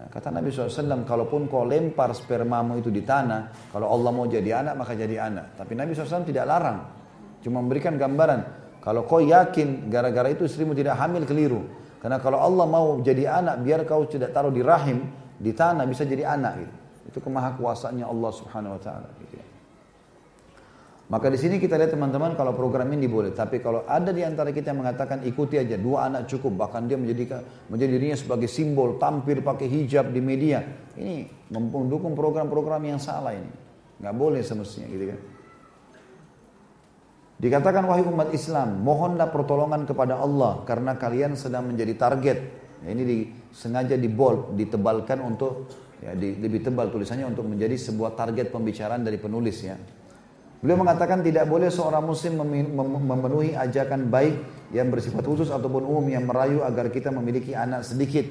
kata 0.08 0.32
Nabi 0.32 0.48
SAW, 0.48 1.04
kalaupun 1.04 1.46
kau 1.46 1.68
lempar 1.68 2.16
spermamu 2.16 2.80
itu 2.80 2.88
di 2.88 3.04
tanah, 3.04 3.70
kalau 3.70 3.92
Allah 3.92 4.10
mau 4.10 4.26
jadi 4.26 4.64
anak, 4.64 4.74
maka 4.74 4.96
jadi 4.96 5.28
anak. 5.28 5.54
Tapi 5.54 5.76
Nabi 5.76 5.92
SAW 5.92 6.26
tidak 6.26 6.48
larang. 6.48 6.78
Cuma 7.42 7.62
memberikan 7.62 7.94
gambaran. 7.98 8.40
Kalau 8.82 9.06
kau 9.06 9.22
yakin 9.22 9.86
gara-gara 9.92 10.26
itu 10.32 10.48
istrimu 10.48 10.74
tidak 10.74 10.98
hamil, 10.98 11.22
keliru. 11.22 11.62
Karena 12.02 12.18
kalau 12.18 12.42
Allah 12.42 12.66
mau 12.66 12.98
jadi 12.98 13.30
anak, 13.30 13.62
biar 13.62 13.86
kau 13.86 14.02
tidak 14.10 14.34
taruh 14.34 14.50
di 14.50 14.58
rahim, 14.58 15.06
di 15.38 15.54
tanah, 15.54 15.86
bisa 15.86 16.02
jadi 16.02 16.34
anak. 16.34 16.52
Gitu. 16.58 16.74
Itu 17.14 17.18
kemahakuasaannya 17.22 18.02
Allah 18.02 18.30
Subhanahu 18.34 18.74
Wa 18.78 18.82
Taala. 18.82 19.08
Maka 21.12 21.28
di 21.28 21.36
sini 21.36 21.60
kita 21.60 21.76
lihat 21.76 21.92
teman-teman 21.92 22.32
kalau 22.40 22.56
program 22.56 22.88
ini 22.96 23.04
boleh. 23.04 23.36
Tapi 23.36 23.60
kalau 23.60 23.84
ada 23.84 24.16
di 24.16 24.24
antara 24.24 24.48
kita 24.48 24.72
yang 24.72 24.80
mengatakan 24.80 25.20
ikuti 25.28 25.60
aja 25.60 25.76
dua 25.76 26.08
anak 26.08 26.24
cukup, 26.24 26.64
bahkan 26.64 26.88
dia 26.88 26.96
menjadi 26.96 27.44
menjadi 27.68 27.90
dirinya 28.00 28.16
sebagai 28.16 28.48
simbol 28.48 28.96
tampil 28.96 29.44
pakai 29.44 29.68
hijab 29.68 30.08
di 30.08 30.24
media, 30.24 30.64
ini 30.96 31.28
mendukung 31.52 32.16
program-program 32.16 32.80
yang 32.88 32.96
salah 32.96 33.36
ini. 33.36 33.52
Nggak 34.00 34.14
boleh 34.16 34.40
semestinya 34.40 34.88
gitu 34.88 35.04
kan. 35.12 35.20
Dikatakan 37.44 37.84
wahai 37.84 38.08
umat 38.08 38.32
Islam, 38.32 38.80
mohonlah 38.80 39.28
pertolongan 39.28 39.84
kepada 39.84 40.16
Allah 40.16 40.64
karena 40.64 40.96
kalian 40.96 41.36
sedang 41.36 41.68
menjadi 41.68 41.92
target. 41.92 42.38
Ya, 42.82 42.88
ini 42.88 43.02
di, 43.04 43.18
sengaja 43.52 44.00
di 44.00 44.08
bold, 44.08 44.56
ditebalkan 44.56 45.20
untuk 45.20 45.68
ya, 46.00 46.16
di, 46.16 46.40
lebih 46.40 46.64
tebal 46.64 46.88
tulisannya 46.88 47.28
untuk 47.28 47.44
menjadi 47.44 47.76
sebuah 47.76 48.16
target 48.16 48.48
pembicaraan 48.48 49.04
dari 49.04 49.20
penulis 49.20 49.60
ya. 49.60 49.76
Beliau 50.62 50.78
mengatakan 50.78 51.26
tidak 51.26 51.50
boleh 51.50 51.74
seorang 51.74 52.06
muslim 52.06 52.38
memenuhi 53.02 53.58
ajakan 53.58 54.06
baik 54.06 54.46
yang 54.70 54.94
bersifat 54.94 55.26
khusus 55.26 55.50
ataupun 55.50 55.82
umum 55.82 56.06
yang 56.06 56.22
merayu 56.22 56.62
agar 56.62 56.86
kita 56.86 57.10
memiliki 57.10 57.50
anak 57.50 57.82
sedikit 57.82 58.22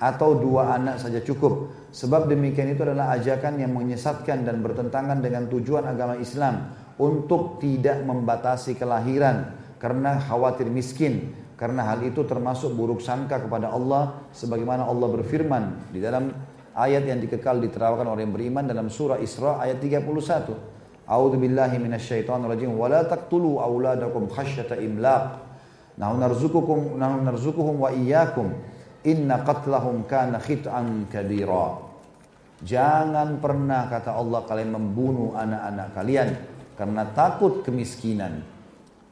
atau 0.00 0.32
dua 0.32 0.80
anak 0.80 0.96
saja 0.96 1.20
cukup. 1.20 1.68
Sebab 1.92 2.32
demikian 2.32 2.72
itu 2.72 2.88
adalah 2.88 3.12
ajakan 3.12 3.60
yang 3.60 3.76
menyesatkan 3.76 4.48
dan 4.48 4.64
bertentangan 4.64 5.20
dengan 5.20 5.44
tujuan 5.52 5.84
agama 5.84 6.16
Islam 6.16 6.72
untuk 6.96 7.60
tidak 7.60 8.00
membatasi 8.00 8.80
kelahiran 8.80 9.52
karena 9.76 10.16
khawatir 10.24 10.72
miskin. 10.72 11.36
Karena 11.60 11.84
hal 11.84 12.00
itu 12.00 12.24
termasuk 12.24 12.72
buruk 12.72 13.04
sangka 13.04 13.44
kepada 13.44 13.68
Allah 13.68 14.24
sebagaimana 14.32 14.88
Allah 14.88 15.20
berfirman 15.20 15.92
di 15.92 16.00
dalam 16.00 16.32
ayat 16.72 17.04
yang 17.04 17.20
dikekal 17.20 17.60
diterangkan 17.60 18.08
oleh 18.08 18.24
yang 18.24 18.32
beriman 18.32 18.64
dalam 18.64 18.88
surah 18.88 19.20
Isra 19.20 19.60
ayat 19.60 19.84
31. 19.84 20.73
A'udzu 21.04 21.36
billahi 21.36 21.76
minasyaitonir 21.76 22.48
rajim 22.48 22.72
wa 22.72 22.88
la 22.88 23.04
taqtulu 23.04 23.60
auladakum 23.60 24.24
khasyata 24.28 24.80
imlaq. 24.80 25.44
Nahnu 26.00 26.16
narzuqukum 26.18 26.96
nahnu 26.96 27.22
narzuquhum 27.28 27.76
wa 27.84 27.92
iyyakum. 27.92 28.50
Inna 29.04 29.44
qatlahum 29.44 30.08
kana 30.08 30.40
khit'an 30.40 31.04
kabira. 31.12 31.76
Jangan 32.64 33.36
pernah 33.36 33.92
kata 33.92 34.16
Allah 34.16 34.40
kalian 34.48 34.72
membunuh 34.72 35.36
anak-anak 35.36 35.88
kalian 35.92 36.28
karena 36.80 37.02
takut 37.12 37.60
kemiskinan. 37.60 38.40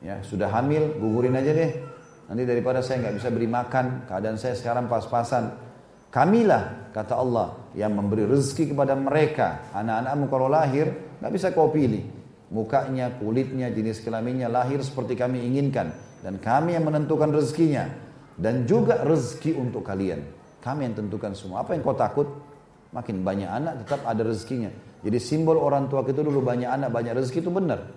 Ya, 0.01 0.18
sudah 0.24 0.51
hamil, 0.51 0.97
gugurin 0.99 1.36
aja 1.36 1.53
deh. 1.55 1.70
Nanti 2.26 2.43
daripada 2.49 2.80
saya 2.80 3.05
nggak 3.07 3.16
bisa 3.20 3.28
beri 3.28 3.47
makan, 3.47 4.09
keadaan 4.09 4.40
saya 4.40 4.57
sekarang 4.57 4.88
pas-pasan. 4.88 5.53
Kamilah, 6.13 6.93
kata 6.93 7.17
Allah, 7.17 7.73
yang 7.73 7.97
memberi 7.97 8.29
rezeki 8.29 8.77
kepada 8.77 8.93
mereka. 8.93 9.73
Anak-anakmu 9.73 10.29
kalau 10.29 10.53
lahir, 10.53 10.93
nggak 11.25 11.33
bisa 11.33 11.49
kau 11.57 11.73
pilih. 11.73 12.05
Mukanya, 12.53 13.17
kulitnya, 13.17 13.73
jenis 13.73 14.05
kelaminnya 14.05 14.53
lahir 14.53 14.85
seperti 14.85 15.17
kami 15.17 15.41
inginkan. 15.41 15.89
Dan 16.21 16.37
kami 16.37 16.77
yang 16.77 16.85
menentukan 16.85 17.33
rezekinya. 17.33 17.89
Dan 18.37 18.69
juga 18.69 19.01
rezeki 19.01 19.57
untuk 19.57 19.89
kalian. 19.89 20.21
Kami 20.61 20.85
yang 20.85 21.01
tentukan 21.01 21.33
semua. 21.33 21.65
Apa 21.65 21.73
yang 21.73 21.81
kau 21.81 21.97
takut? 21.97 22.29
Makin 22.93 23.25
banyak 23.25 23.49
anak 23.49 23.73
tetap 23.81 24.05
ada 24.05 24.21
rezekinya. 24.21 24.69
Jadi 25.01 25.17
simbol 25.17 25.57
orang 25.57 25.89
tua 25.89 26.05
kita 26.05 26.21
dulu 26.21 26.45
banyak 26.45 26.69
anak, 26.69 26.93
banyak 26.93 27.25
rezeki 27.25 27.41
itu 27.41 27.49
benar. 27.49 27.89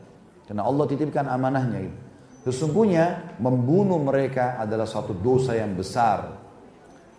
Karena 0.48 0.64
Allah 0.64 0.88
titipkan 0.88 1.28
amanahnya 1.28 1.80
itu. 1.84 1.98
Sesungguhnya 2.48 3.36
membunuh 3.44 4.00
mereka 4.00 4.56
adalah 4.56 4.88
suatu 4.88 5.12
dosa 5.12 5.52
yang 5.52 5.76
besar. 5.76 6.45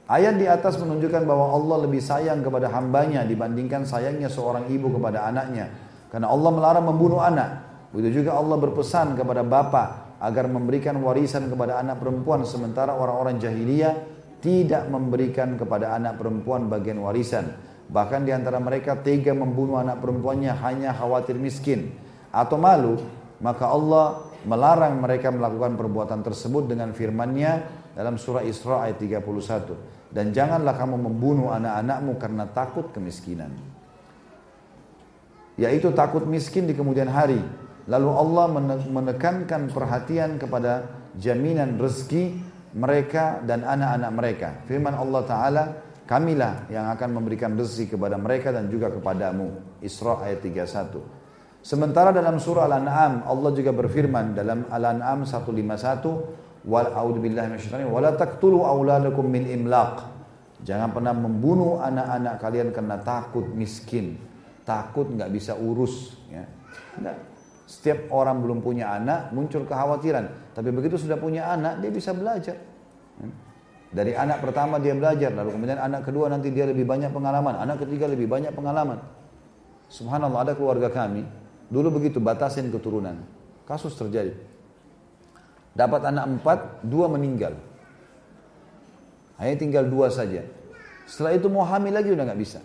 Ayat 0.07 0.39
di 0.39 0.47
atas 0.47 0.79
menunjukkan 0.79 1.27
bahwa 1.27 1.51
Allah 1.51 1.83
lebih 1.83 1.99
sayang 1.99 2.39
kepada 2.39 2.71
hambanya 2.71 3.27
dibandingkan 3.27 3.83
sayangnya 3.83 4.31
seorang 4.31 4.71
ibu 4.71 4.95
kepada 4.95 5.27
anaknya. 5.27 5.67
Karena 6.15 6.31
Allah 6.31 6.51
melarang 6.55 6.87
membunuh 6.87 7.19
anak. 7.19 7.67
Begitu 7.91 8.23
juga 8.23 8.39
Allah 8.39 8.55
berpesan 8.55 9.19
kepada 9.19 9.43
bapak 9.43 10.19
agar 10.23 10.47
memberikan 10.47 10.95
warisan 11.03 11.51
kepada 11.51 11.83
anak 11.83 11.99
perempuan 11.99 12.47
sementara 12.47 12.95
orang-orang 12.95 13.43
jahiliyah 13.43 13.95
tidak 14.39 14.87
memberikan 14.87 15.59
kepada 15.59 15.99
anak 15.99 16.23
perempuan 16.23 16.71
bagian 16.71 17.03
warisan. 17.03 17.59
Bahkan 17.91 18.23
di 18.23 18.31
antara 18.31 18.63
mereka 18.63 19.03
tega 19.03 19.35
membunuh 19.35 19.83
anak 19.83 19.99
perempuannya 19.99 20.55
hanya 20.63 20.95
khawatir 20.95 21.35
miskin 21.35 21.91
atau 22.31 22.55
malu, 22.55 22.95
maka 23.43 23.67
Allah 23.67 24.23
melarang 24.47 25.03
mereka 25.03 25.35
melakukan 25.35 25.75
perbuatan 25.75 26.23
tersebut 26.23 26.71
dengan 26.71 26.95
firman-Nya 26.95 27.53
dalam 27.99 28.21
surah 28.21 28.47
Isra 28.47 28.87
ayat 28.87 29.03
31. 29.03 29.96
Dan 30.11 30.31
janganlah 30.31 30.79
kamu 30.79 30.97
membunuh 30.97 31.51
anak-anakmu 31.53 32.13
karena 32.17 32.45
takut 32.51 32.91
kemiskinan. 32.95 33.53
Yaitu 35.57 35.91
takut 35.97 36.25
miskin 36.29 36.69
di 36.69 36.77
kemudian 36.77 37.09
hari. 37.09 37.41
Lalu 37.87 38.11
Allah 38.11 38.47
menekankan 38.87 39.71
perhatian 39.71 40.43
kepada 40.43 40.87
jaminan 41.17 41.79
rezeki 41.79 42.39
mereka 42.77 43.41
dan 43.47 43.65
anak-anak 43.65 44.11
mereka. 44.13 44.49
Firman 44.69 44.93
Allah 44.93 45.23
Ta'ala, 45.25 45.65
kamilah 46.05 46.69
yang 46.69 46.93
akan 46.93 47.09
memberikan 47.17 47.57
rezeki 47.57 47.97
kepada 47.97 48.21
mereka 48.21 48.53
dan 48.53 48.69
juga 48.69 48.93
kepadamu. 48.93 49.81
Isra 49.81 50.19
ayat 50.23 50.45
31. 50.45 51.67
Sementara 51.67 52.15
dalam 52.15 52.39
surah 52.39 52.71
Al-An'am 52.71 53.27
Allah 53.27 53.51
juga 53.51 53.75
berfirman 53.75 54.39
dalam 54.39 54.71
Al-An'am 54.71 55.27
151 55.27 56.46
wal 56.67 56.91
a'udzubillahi 56.91 57.47
minasyaitonir 57.55 57.89
wala 57.89 58.13
taqtulu 58.19 58.67
auladakum 58.67 59.25
min 59.25 59.47
imlaq. 59.47 60.03
Jangan 60.67 60.91
pernah 60.91 61.15
membunuh 61.15 61.79
anak-anak 61.79 62.43
kalian 62.43 62.69
karena 62.75 62.99
takut 63.01 63.47
miskin, 63.55 64.19
takut 64.67 65.07
nggak 65.07 65.31
bisa 65.31 65.55
urus 65.55 66.19
ya. 66.29 66.45
Nggak. 66.99 67.17
Setiap 67.67 68.15
orang 68.15 68.43
belum 68.43 68.63
punya 68.63 68.95
anak 68.95 69.35
muncul 69.35 69.67
kekhawatiran, 69.67 70.55
tapi 70.55 70.71
begitu 70.71 70.99
sudah 70.99 71.19
punya 71.19 71.51
anak 71.51 71.83
dia 71.83 71.91
bisa 71.91 72.15
belajar. 72.15 72.57
Ya. 73.19 73.29
Dari 73.91 74.13
anak 74.15 74.43
pertama 74.43 74.79
dia 74.79 74.95
belajar, 74.95 75.35
lalu 75.35 75.55
kemudian 75.55 75.79
anak 75.79 76.07
kedua 76.07 76.31
nanti 76.31 76.55
dia 76.55 76.67
lebih 76.67 76.87
banyak 76.87 77.11
pengalaman, 77.11 77.59
anak 77.59 77.87
ketiga 77.87 78.07
lebih 78.11 78.31
banyak 78.31 78.55
pengalaman. 78.55 79.03
Subhanallah 79.87 80.47
ada 80.47 80.53
keluarga 80.59 80.91
kami, 80.91 81.27
Dulu 81.67 81.99
begitu 81.99 82.23
batasin 82.23 82.71
keturunan. 82.71 83.27
Kasus 83.67 83.99
terjadi. 83.99 84.39
Dapat 85.77 86.09
anak 86.09 86.25
empat, 86.25 86.59
dua 86.89 87.07
meninggal. 87.13 87.53
Hanya 89.37 89.55
tinggal 89.61 89.85
dua 89.85 90.09
saja. 90.09 90.41
Setelah 91.05 91.37
itu 91.37 91.53
mau 91.53 91.69
hamil 91.69 91.93
lagi 91.93 92.09
udah 92.09 92.25
nggak 92.25 92.41
bisa. 92.41 92.65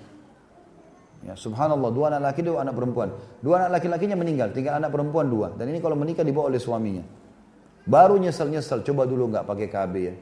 Ya, 1.21 1.37
subhanallah, 1.37 1.91
dua 1.93 2.09
anak 2.09 2.33
laki, 2.33 2.41
dua 2.41 2.65
anak 2.65 2.73
perempuan. 2.73 3.13
Dua 3.43 3.61
anak 3.61 3.77
laki-lakinya 3.77 4.17
meninggal, 4.17 4.55
tinggal 4.55 4.79
anak 4.79 4.89
perempuan 4.89 5.29
dua. 5.29 5.53
Dan 5.53 5.69
ini 5.69 5.77
kalau 5.77 5.93
menikah 5.93 6.25
dibawa 6.25 6.49
oleh 6.49 6.57
suaminya. 6.57 7.05
Baru 7.85 8.17
nyesel-nyesel, 8.17 8.81
coba 8.81 9.05
dulu 9.05 9.29
nggak 9.29 9.45
pakai 9.45 9.67
KB 9.69 9.93
ya. 10.01 10.15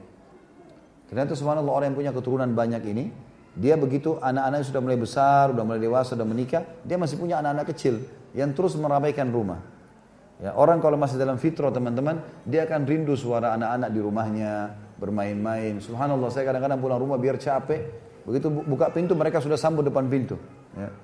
Ternyata 1.07 1.37
subhanallah 1.37 1.71
orang 1.71 1.87
yang 1.93 1.97
punya 1.97 2.11
keturunan 2.11 2.51
banyak 2.51 2.83
ini, 2.89 3.05
dia 3.55 3.79
begitu 3.79 4.19
anak-anaknya 4.19 4.65
sudah 4.67 4.81
mulai 4.83 4.99
besar, 4.99 5.55
sudah 5.55 5.63
mulai 5.63 5.81
dewasa, 5.81 6.09
sudah 6.13 6.27
menikah, 6.27 6.63
dia 6.83 6.97
masih 6.99 7.15
punya 7.15 7.39
anak-anak 7.39 7.65
kecil 7.71 8.03
yang 8.35 8.51
terus 8.51 8.75
meramaikan 8.75 9.31
rumah. 9.31 9.63
Ya, 10.39 10.55
orang 10.55 10.79
kalau 10.79 10.95
masih 10.95 11.19
dalam 11.19 11.35
fitrah 11.35 11.67
teman-teman, 11.67 12.23
dia 12.47 12.63
akan 12.63 12.87
rindu 12.87 13.11
suara 13.19 13.59
anak-anak 13.59 13.89
di 13.91 13.99
rumahnya, 13.99 14.51
bermain-main. 14.95 15.83
Subhanallah, 15.83 16.31
saya 16.31 16.47
kadang-kadang 16.47 16.79
pulang 16.79 16.99
rumah 16.99 17.19
biar 17.19 17.35
capek. 17.35 18.07
Begitu 18.23 18.47
buka 18.47 18.87
pintu, 18.87 19.19
mereka 19.19 19.43
sudah 19.43 19.59
sambut 19.59 19.83
depan 19.83 20.07
pintu. 20.07 20.39
Ya. 20.79 20.95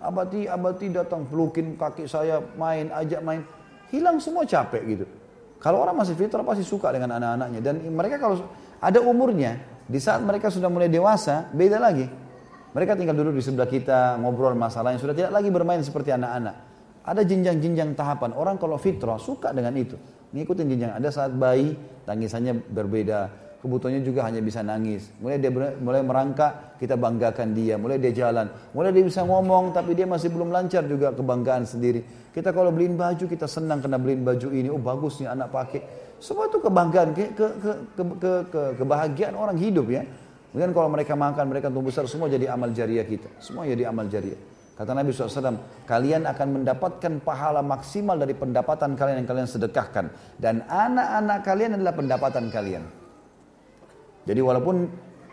Abati, 0.00 0.48
abati 0.48 0.88
datang 0.88 1.28
pelukin 1.28 1.76
kaki 1.76 2.08
saya, 2.08 2.40
main, 2.56 2.88
ajak 2.88 3.20
main. 3.20 3.44
Hilang 3.92 4.24
semua 4.24 4.48
capek 4.48 4.82
gitu. 4.88 5.04
Kalau 5.58 5.82
orang 5.84 5.96
masih 5.98 6.14
fitrah 6.14 6.46
pasti 6.46 6.64
suka 6.64 6.88
dengan 6.88 7.18
anak-anaknya. 7.18 7.60
Dan 7.60 7.82
mereka 7.92 8.16
kalau 8.16 8.46
ada 8.78 9.04
umurnya, 9.04 9.58
di 9.84 10.00
saat 10.00 10.22
mereka 10.24 10.48
sudah 10.48 10.70
mulai 10.70 10.88
dewasa, 10.88 11.50
beda 11.52 11.76
lagi. 11.76 12.06
Mereka 12.72 12.94
tinggal 12.94 13.16
duduk 13.16 13.36
di 13.36 13.44
sebelah 13.44 13.66
kita, 13.66 14.20
ngobrol 14.22 14.54
masalah 14.54 14.94
yang 14.96 15.00
sudah 15.02 15.16
tidak 15.16 15.32
lagi 15.34 15.50
bermain 15.50 15.80
seperti 15.82 16.14
anak-anak. 16.14 16.67
Ada 17.08 17.24
jenjang-jenjang 17.24 17.96
tahapan. 17.96 18.36
Orang 18.36 18.60
kalau 18.60 18.76
fitrah 18.76 19.16
suka 19.16 19.56
dengan 19.56 19.72
itu. 19.80 19.96
Ngikutin 20.36 20.66
jenjang. 20.68 20.92
Ada 20.92 21.08
saat 21.08 21.32
bayi, 21.32 21.72
tangisannya 22.04 22.60
berbeda. 22.68 23.48
Kebutuhannya 23.58 24.04
juga 24.04 24.28
hanya 24.28 24.44
bisa 24.44 24.60
nangis. 24.60 25.08
Mulai 25.18 25.40
dia 25.40 25.50
mulai 25.80 26.04
merangkak, 26.04 26.76
kita 26.76 27.00
banggakan 27.00 27.56
dia. 27.56 27.80
Mulai 27.80 27.96
dia 27.96 28.12
jalan. 28.12 28.52
Mulai 28.76 28.92
dia 28.92 29.02
bisa 29.08 29.24
ngomong, 29.24 29.72
tapi 29.72 29.96
dia 29.96 30.04
masih 30.04 30.28
belum 30.28 30.52
lancar 30.52 30.84
juga 30.84 31.16
kebanggaan 31.16 31.64
sendiri. 31.64 32.04
Kita 32.30 32.52
kalau 32.52 32.70
beliin 32.70 32.94
baju, 32.94 33.24
kita 33.24 33.48
senang 33.48 33.80
kena 33.80 33.96
beliin 33.96 34.22
baju 34.22 34.48
ini. 34.52 34.68
Oh 34.68 34.78
bagus 34.78 35.18
nih 35.18 35.32
anak 35.32 35.48
pakai. 35.48 35.80
Semua 36.20 36.46
itu 36.46 36.60
kebanggaan, 36.60 37.14
ke, 37.16 37.34
ke, 37.34 37.46
ke, 37.62 37.72
ke, 37.96 38.02
ke, 38.20 38.32
ke, 38.52 38.62
kebahagiaan 38.84 39.34
orang 39.34 39.56
hidup 39.56 39.88
ya. 39.88 40.04
Kemudian 40.52 40.70
kalau 40.76 40.88
mereka 40.92 41.14
makan, 41.16 41.44
mereka 41.48 41.66
tumbuh 41.72 41.88
besar, 41.88 42.04
semua 42.06 42.28
jadi 42.28 42.52
amal 42.52 42.70
jariah 42.70 43.06
kita. 43.06 43.32
Semua 43.42 43.66
jadi 43.66 43.88
amal 43.90 44.06
jariah. 44.06 44.38
Kata 44.78 44.94
Nabi 44.94 45.10
SAW, 45.10 45.58
kalian 45.90 46.22
akan 46.22 46.62
mendapatkan 46.62 47.18
pahala 47.18 47.66
maksimal 47.66 48.14
dari 48.14 48.30
pendapatan 48.30 48.94
kalian 48.94 49.26
yang 49.26 49.28
kalian 49.28 49.50
sedekahkan. 49.50 50.06
Dan 50.38 50.62
anak-anak 50.70 51.42
kalian 51.42 51.74
adalah 51.74 51.98
pendapatan 51.98 52.46
kalian. 52.46 52.86
Jadi 54.22 54.38
walaupun 54.38 54.86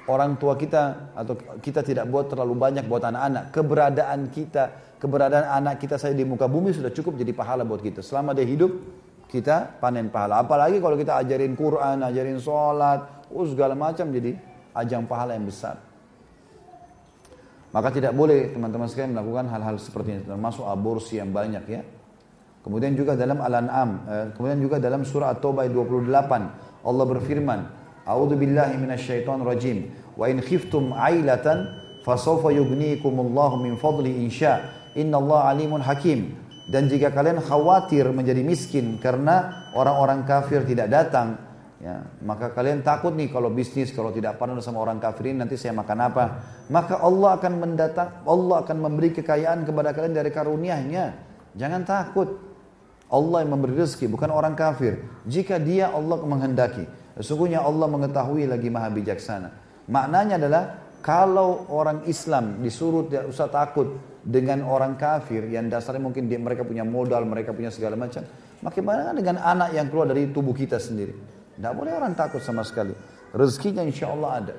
orang 0.10 0.42
tua 0.42 0.58
kita 0.58 1.14
atau 1.14 1.38
kita 1.62 1.86
tidak 1.86 2.10
buat 2.10 2.26
terlalu 2.26 2.58
banyak 2.58 2.90
buat 2.90 3.06
anak-anak, 3.06 3.54
keberadaan 3.54 4.34
kita, 4.34 4.98
keberadaan 4.98 5.46
anak 5.46 5.78
kita 5.78 6.02
saja 6.02 6.18
di 6.18 6.26
muka 6.26 6.50
bumi 6.50 6.74
sudah 6.74 6.90
cukup 6.90 7.14
jadi 7.14 7.30
pahala 7.30 7.62
buat 7.62 7.86
kita. 7.86 8.02
Selama 8.02 8.34
dia 8.34 8.50
hidup, 8.50 8.74
kita 9.30 9.78
panen 9.78 10.10
pahala. 10.10 10.42
Apalagi 10.42 10.82
kalau 10.82 10.98
kita 10.98 11.22
ajarin 11.22 11.54
Quran, 11.54 12.02
ajarin 12.02 12.42
sholat, 12.42 13.30
oh 13.30 13.46
segala 13.46 13.78
macam 13.78 14.10
jadi 14.10 14.34
ajang 14.74 15.06
pahala 15.06 15.38
yang 15.38 15.46
besar. 15.46 15.78
Maka 17.76 17.92
tidak 17.92 18.16
boleh 18.16 18.56
teman-teman 18.56 18.88
sekalian 18.88 19.20
melakukan 19.20 19.52
hal-hal 19.52 19.76
seperti 19.76 20.16
ini 20.16 20.24
termasuk 20.24 20.64
aborsi 20.64 21.20
yang 21.20 21.36
banyak 21.36 21.64
ya. 21.68 21.84
Kemudian 22.64 22.96
juga 22.96 23.20
dalam 23.20 23.44
Al-An'am, 23.44 23.90
eh, 24.08 24.26
kemudian 24.32 24.64
juga 24.64 24.80
dalam 24.80 25.04
surah 25.04 25.36
At-Taubah 25.36 25.68
28 25.68 26.42
Allah 26.88 27.06
berfirman, 27.06 27.60
"A'udzu 28.08 28.40
billahi 28.40 28.80
minasyaitonir 28.80 29.44
rajim. 29.44 29.92
Wa 30.16 30.32
in 30.32 30.40
khiftum 30.40 30.96
'ailatan 30.96 31.68
fasawfa 32.08 32.56
yughnikumullahu 32.56 33.60
min 33.60 33.76
fadli 33.76 34.24
insya. 34.24 34.72
Innallaha 34.96 35.52
alimun 35.52 35.84
hakim." 35.84 36.32
Dan 36.72 36.90
jika 36.90 37.14
kalian 37.14 37.44
khawatir 37.44 38.10
menjadi 38.10 38.42
miskin 38.42 38.98
karena 38.98 39.70
orang-orang 39.78 40.26
kafir 40.26 40.66
tidak 40.66 40.90
datang, 40.90 41.38
Ya, 41.86 42.02
maka 42.26 42.50
kalian 42.50 42.82
takut 42.82 43.14
nih 43.14 43.30
kalau 43.30 43.54
bisnis 43.54 43.94
kalau 43.94 44.10
tidak 44.10 44.42
pernah 44.42 44.58
sama 44.58 44.82
orang 44.82 44.98
kafirin 44.98 45.38
nanti 45.38 45.54
saya 45.54 45.70
makan 45.78 46.00
apa? 46.02 46.26
Maka 46.74 46.98
Allah 46.98 47.38
akan 47.38 47.54
mendatang 47.62 48.26
Allah 48.26 48.66
akan 48.66 48.78
memberi 48.90 49.14
kekayaan 49.14 49.70
kepada 49.70 49.94
kalian 49.94 50.18
dari 50.18 50.34
karunia-Nya. 50.34 51.06
Jangan 51.54 51.86
takut. 51.86 52.42
Allah 53.06 53.46
yang 53.46 53.54
memberi 53.54 53.78
rezeki 53.78 54.10
bukan 54.10 54.34
orang 54.34 54.58
kafir. 54.58 54.98
Jika 55.30 55.62
dia 55.62 55.94
Allah 55.94 56.18
menghendaki. 56.26 56.90
Sesungguhnya 57.22 57.62
Allah 57.62 57.86
mengetahui 57.86 58.50
lagi 58.50 58.66
maha 58.74 58.90
bijaksana. 58.90 59.54
Maknanya 59.86 60.42
adalah 60.42 60.64
Kalau 61.06 61.70
orang 61.70 62.02
Islam 62.10 62.66
disuruh 62.66 63.06
tidak 63.06 63.30
usah 63.30 63.46
takut 63.46 63.94
dengan 64.26 64.66
orang 64.66 64.98
kafir 64.98 65.46
yang 65.54 65.70
dasarnya 65.70 66.02
mungkin 66.02 66.26
dia, 66.26 66.42
mereka 66.42 66.66
punya 66.66 66.82
modal, 66.82 67.30
mereka 67.30 67.54
punya 67.54 67.70
segala 67.70 67.94
macam. 67.94 68.26
Bagaimana 68.58 69.14
dengan 69.14 69.38
anak 69.38 69.78
yang 69.78 69.86
keluar 69.94 70.10
dari 70.10 70.34
tubuh 70.34 70.58
kita 70.58 70.82
sendiri? 70.82 71.14
Tidak 71.56 71.72
boleh 71.72 71.92
orang 71.96 72.14
takut 72.14 72.44
sama 72.44 72.68
sekali. 72.68 72.92
Rezekinya 73.32 73.84
insya 73.84 74.12
Allah 74.12 74.32
ada. 74.44 74.56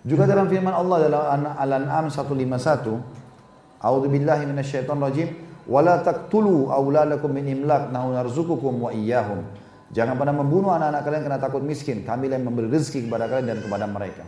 Juga 0.00 0.24
dalam 0.24 0.48
firman 0.48 0.72
Allah 0.72 0.96
dalam 1.06 1.22
Al-An'am 1.60 2.06
151, 2.08 3.84
A'udzu 3.84 4.08
billahi 4.08 4.44
minasyaitonir 4.48 5.02
rajim, 5.04 5.28
"Wala 5.68 6.00
taqtulu 6.00 6.72
auladakum 6.72 7.32
min 7.32 7.48
imlaq, 7.48 7.92
nahnu 7.92 8.16
narzuqukum 8.16 8.88
wa 8.88 8.90
iyyahum." 8.92 9.44
Jangan 9.90 10.14
pernah 10.16 10.34
membunuh 10.36 10.70
anak-anak 10.70 11.02
kalian 11.02 11.22
karena 11.26 11.40
takut 11.42 11.62
miskin. 11.66 12.06
Kami 12.06 12.30
yang 12.30 12.46
memberi 12.46 12.70
rezeki 12.70 13.10
kepada 13.10 13.26
kalian 13.26 13.46
dan 13.54 13.58
kepada 13.58 13.86
mereka. 13.90 14.24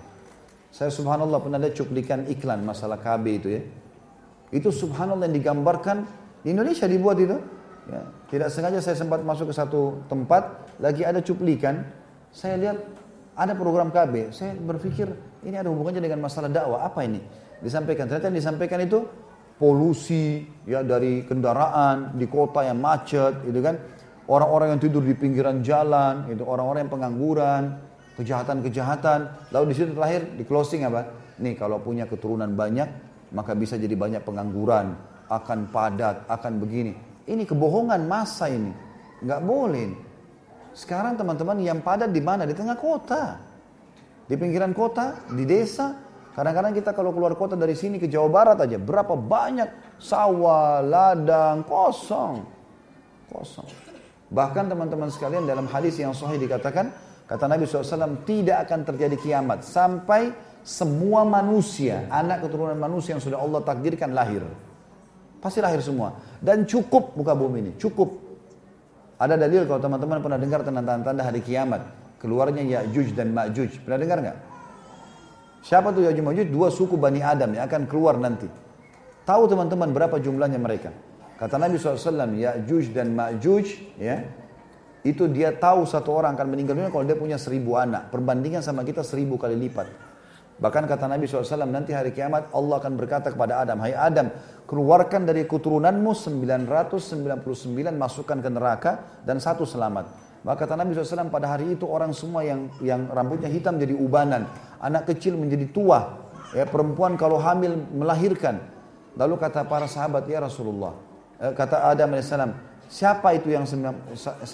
Saya 0.74 0.90
subhanallah 0.90 1.38
pernah 1.38 1.60
lihat 1.60 1.76
cuplikan 1.78 2.26
iklan 2.26 2.64
masalah 2.66 2.98
KB 2.98 3.24
itu 3.28 3.48
ya. 3.52 3.62
Itu 4.52 4.74
subhanallah 4.74 5.30
yang 5.30 5.36
digambarkan 5.38 6.04
di 6.42 6.52
Indonesia 6.52 6.84
dibuat 6.84 7.16
itu. 7.22 7.38
Ya, 7.82 8.02
tidak 8.30 8.48
sengaja 8.54 8.78
saya 8.78 8.94
sempat 8.94 9.26
masuk 9.26 9.50
ke 9.50 9.54
satu 9.54 10.06
tempat, 10.06 10.61
lagi 10.80 11.02
ada 11.02 11.20
cuplikan. 11.20 11.84
Saya 12.32 12.56
lihat 12.56 12.78
ada 13.36 13.52
program 13.52 13.92
KB. 13.92 14.32
Saya 14.32 14.56
berpikir 14.56 15.08
ini 15.44 15.56
ada 15.58 15.68
hubungannya 15.68 16.00
dengan 16.00 16.24
masalah 16.24 16.48
dakwah. 16.48 16.86
Apa 16.86 17.04
ini? 17.04 17.20
Disampaikan. 17.60 18.08
Ternyata 18.08 18.32
yang 18.32 18.38
disampaikan 18.38 18.80
itu 18.80 19.04
polusi 19.60 20.42
ya 20.66 20.82
dari 20.82 21.22
kendaraan 21.28 22.16
di 22.16 22.26
kota 22.26 22.64
yang 22.64 22.80
macet, 22.80 23.44
itu 23.46 23.60
kan. 23.60 23.76
Orang-orang 24.22 24.78
yang 24.78 24.80
tidur 24.80 25.02
di 25.02 25.18
pinggiran 25.18 25.66
jalan, 25.66 26.30
itu 26.30 26.46
orang-orang 26.46 26.86
yang 26.86 26.92
pengangguran, 26.94 27.62
kejahatan-kejahatan. 28.14 29.50
Lalu 29.50 29.64
di 29.72 29.74
situ 29.74 29.90
terakhir 29.98 30.22
di 30.38 30.44
closing 30.46 30.86
apa? 30.86 31.10
Nih 31.42 31.58
kalau 31.58 31.82
punya 31.82 32.06
keturunan 32.06 32.54
banyak, 32.54 32.86
maka 33.34 33.52
bisa 33.58 33.74
jadi 33.74 33.98
banyak 33.98 34.22
pengangguran, 34.22 34.94
akan 35.26 35.58
padat, 35.74 36.30
akan 36.30 36.52
begini. 36.62 36.94
Ini 37.26 37.42
kebohongan 37.42 38.06
masa 38.06 38.46
ini. 38.46 38.70
Nggak 39.26 39.40
boleh. 39.42 39.88
Sekarang 40.72 41.16
teman-teman 41.16 41.60
yang 41.60 41.84
padat 41.84 42.10
di 42.10 42.20
mana? 42.24 42.48
Di 42.48 42.56
tengah 42.56 42.76
kota. 42.76 43.40
Di 44.26 44.34
pinggiran 44.36 44.72
kota, 44.72 45.24
di 45.32 45.44
desa. 45.44 45.92
Kadang-kadang 46.32 46.72
kita 46.72 46.96
kalau 46.96 47.12
keluar 47.12 47.36
kota 47.36 47.52
dari 47.52 47.76
sini 47.76 48.00
ke 48.00 48.08
Jawa 48.08 48.28
Barat 48.32 48.58
aja, 48.64 48.80
berapa 48.80 49.12
banyak 49.12 50.00
sawah, 50.00 50.80
ladang, 50.80 51.60
kosong. 51.68 52.40
Kosong. 53.28 53.68
Bahkan 54.32 54.64
teman-teman 54.72 55.12
sekalian 55.12 55.44
dalam 55.44 55.68
hadis 55.68 56.00
yang 56.00 56.16
sahih 56.16 56.40
dikatakan, 56.40 56.88
Kata 57.32 57.48
Nabi 57.48 57.64
SAW, 57.64 58.28
tidak 58.28 58.68
akan 58.68 58.84
terjadi 58.84 59.16
kiamat 59.16 59.64
sampai 59.64 60.36
semua 60.60 61.24
manusia, 61.24 62.04
anak 62.12 62.44
keturunan 62.44 62.76
manusia 62.76 63.16
yang 63.16 63.24
sudah 63.24 63.40
Allah 63.40 63.64
takdirkan 63.64 64.12
lahir. 64.12 64.44
Pasti 65.40 65.64
lahir 65.64 65.80
semua. 65.80 66.12
Dan 66.38 66.68
cukup 66.68 67.16
muka 67.16 67.32
bumi 67.32 67.58
ini, 67.64 67.72
cukup. 67.80 68.21
Ada 69.22 69.38
dalil 69.38 69.70
kalau 69.70 69.78
teman-teman 69.78 70.18
pernah 70.18 70.34
dengar 70.34 70.66
tentang 70.66 70.82
tanda-tanda 70.82 71.22
hari 71.22 71.38
kiamat. 71.46 71.86
Keluarnya 72.18 72.66
Ya'juj 72.66 73.14
dan 73.14 73.30
Ma'juj. 73.30 73.86
Pernah 73.86 73.98
dengar 74.02 74.18
nggak? 74.18 74.38
Siapa 75.62 75.94
tuh 75.94 76.10
Ya'juj 76.10 76.26
Ma'juj? 76.26 76.46
Dua 76.50 76.74
suku 76.74 76.98
Bani 76.98 77.22
Adam 77.22 77.54
yang 77.54 77.70
akan 77.70 77.86
keluar 77.86 78.18
nanti. 78.18 78.50
Tahu 79.22 79.46
teman-teman 79.46 79.94
berapa 79.94 80.18
jumlahnya 80.18 80.58
mereka? 80.58 80.90
Kata 81.38 81.54
Nabi 81.54 81.78
SAW, 81.78 82.34
Ya'juj 82.34 82.90
dan 82.90 83.14
Ma'juj, 83.14 83.94
ya, 83.94 84.26
itu 85.06 85.30
dia 85.30 85.54
tahu 85.54 85.86
satu 85.86 86.14
orang 86.14 86.34
akan 86.34 86.46
meninggal 86.50 86.74
dunia 86.78 86.90
kalau 86.90 87.06
dia 87.06 87.14
punya 87.14 87.38
seribu 87.38 87.78
anak. 87.78 88.10
Perbandingan 88.10 88.62
sama 88.62 88.82
kita 88.82 89.06
seribu 89.06 89.38
kali 89.38 89.54
lipat. 89.54 89.86
Bahkan 90.62 90.86
kata 90.86 91.10
Nabi 91.10 91.26
SAW, 91.26 91.66
nanti 91.66 91.90
hari 91.90 92.14
kiamat 92.14 92.54
Allah 92.54 92.78
akan 92.78 92.94
berkata 92.94 93.34
kepada 93.34 93.58
Adam, 93.66 93.82
Hai 93.82 93.98
Adam, 93.98 94.30
keluarkan 94.70 95.26
dari 95.26 95.42
keturunanmu 95.42 96.14
999 96.14 97.90
masukkan 97.98 98.38
ke 98.38 98.46
neraka 98.46 99.18
dan 99.26 99.42
satu 99.42 99.66
selamat. 99.66 100.06
Maka 100.46 100.62
kata 100.62 100.78
Nabi 100.78 100.94
SAW, 100.94 101.34
pada 101.34 101.50
hari 101.50 101.74
itu 101.74 101.82
orang 101.90 102.14
semua 102.14 102.46
yang 102.46 102.70
yang 102.78 103.10
rambutnya 103.10 103.50
hitam 103.50 103.74
jadi 103.74 103.90
ubanan. 103.90 104.46
Anak 104.78 105.10
kecil 105.10 105.34
menjadi 105.34 105.66
tua. 105.74 106.30
Ya, 106.54 106.62
perempuan 106.62 107.18
kalau 107.18 107.42
hamil 107.42 107.74
melahirkan. 107.90 108.62
Lalu 109.18 109.42
kata 109.42 109.66
para 109.66 109.90
sahabat, 109.90 110.30
ya 110.30 110.46
Rasulullah. 110.46 110.94
Eh, 111.42 111.50
kata 111.58 111.90
Adam 111.90 112.14
AS, 112.14 112.30
Siapa 112.92 113.32
itu 113.34 113.48
yang 113.48 113.64
999 113.64 114.44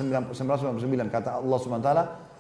kata 1.10 1.42
Allah 1.42 1.58
SWT 1.58 1.90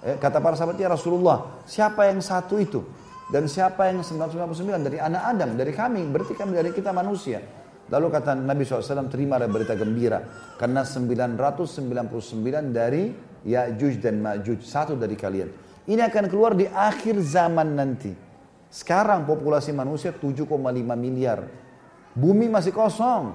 eh, 0.06 0.14
kata 0.14 0.38
para 0.38 0.54
sahabat 0.54 0.78
ya 0.78 0.86
Rasulullah 0.86 1.58
siapa 1.66 2.06
yang 2.06 2.22
satu 2.22 2.54
itu 2.62 2.86
dan 3.28 3.44
siapa 3.44 3.92
yang 3.92 4.00
999 4.00 4.88
dari 4.88 4.96
anak 4.96 5.22
Adam 5.36 5.50
dari 5.52 5.72
kami. 5.76 6.00
Berarti 6.08 6.32
kami 6.32 6.56
dari 6.56 6.72
kita 6.72 6.96
manusia. 6.96 7.44
Lalu 7.88 8.06
kata 8.12 8.36
Nabi 8.36 8.64
SAW 8.64 9.08
terima 9.12 9.36
berita 9.44 9.76
gembira. 9.76 10.24
Karena 10.56 10.84
999 10.84 12.72
dari 12.72 13.12
Ya'juj 13.44 14.00
dan 14.00 14.20
Ma'juj 14.24 14.64
satu 14.64 14.96
dari 14.96 15.16
kalian. 15.16 15.48
Ini 15.88 16.04
akan 16.08 16.24
keluar 16.28 16.52
di 16.56 16.68
akhir 16.68 17.20
zaman 17.20 17.76
nanti. 17.76 18.12
Sekarang 18.68 19.24
populasi 19.24 19.72
manusia 19.72 20.12
7,5 20.12 20.44
miliar. 20.96 21.48
Bumi 22.12 22.48
masih 22.48 22.76
kosong. 22.76 23.32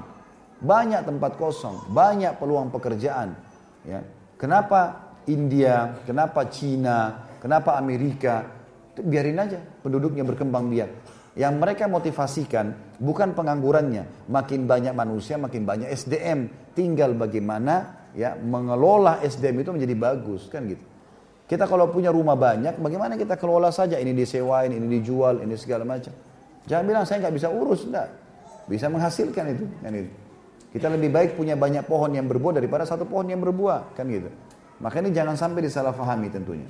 Banyak 0.64 1.04
tempat 1.04 1.36
kosong, 1.36 1.91
banyak 1.91 2.39
peluang 2.39 2.72
pekerjaan. 2.72 3.36
Ya. 3.84 4.00
Kenapa 4.39 5.12
India, 5.28 6.00
kenapa 6.08 6.48
Cina, 6.48 7.28
kenapa 7.44 7.76
Amerika? 7.76 8.62
Biarin 8.94 9.41
aja 9.41 9.58
penduduknya 9.82 10.22
berkembang 10.22 10.70
biak. 10.70 10.89
Yang 11.34 11.54
mereka 11.58 11.89
motivasikan 11.89 12.78
bukan 13.02 13.34
penganggurannya, 13.34 14.30
makin 14.30 14.70
banyak 14.70 14.94
manusia, 14.94 15.41
makin 15.41 15.66
banyak 15.66 15.89
SDM. 15.89 16.46
Tinggal 16.78 17.18
bagaimana 17.18 18.06
ya 18.14 18.38
mengelola 18.38 19.18
SDM 19.26 19.66
itu 19.66 19.74
menjadi 19.74 19.96
bagus 19.98 20.46
kan 20.46 20.70
gitu. 20.70 20.86
Kita 21.50 21.66
kalau 21.66 21.89
punya 21.89 22.14
rumah 22.14 22.38
banyak, 22.38 22.80
bagaimana 22.80 23.18
kita 23.20 23.36
kelola 23.36 23.74
saja 23.74 23.98
ini 24.00 24.16
disewain, 24.16 24.72
ini 24.74 24.88
dijual, 24.88 25.44
ini 25.44 25.58
segala 25.60 25.84
macam. 25.84 26.14
Jangan 26.70 26.84
bilang 26.88 27.04
saya 27.04 27.26
nggak 27.28 27.36
bisa 27.36 27.52
urus, 27.52 27.84
enggak. 27.84 28.10
Bisa 28.70 28.88
menghasilkan 28.88 29.44
itu, 29.52 29.66
kan 29.84 29.91
itu. 29.91 30.12
Kita 30.72 30.88
lebih 30.89 31.14
baik 31.14 31.38
punya 31.38 31.54
banyak 31.54 31.86
pohon 31.86 32.16
yang 32.16 32.26
berbuah 32.26 32.58
daripada 32.58 32.88
satu 32.88 33.06
pohon 33.06 33.28
yang 33.28 33.44
berbuah, 33.44 33.94
kan 33.94 34.08
gitu. 34.08 34.32
Maka 34.80 35.04
ini 35.04 35.12
jangan 35.14 35.36
sampai 35.36 35.62
disalahfahami 35.68 36.32
tentunya. 36.32 36.66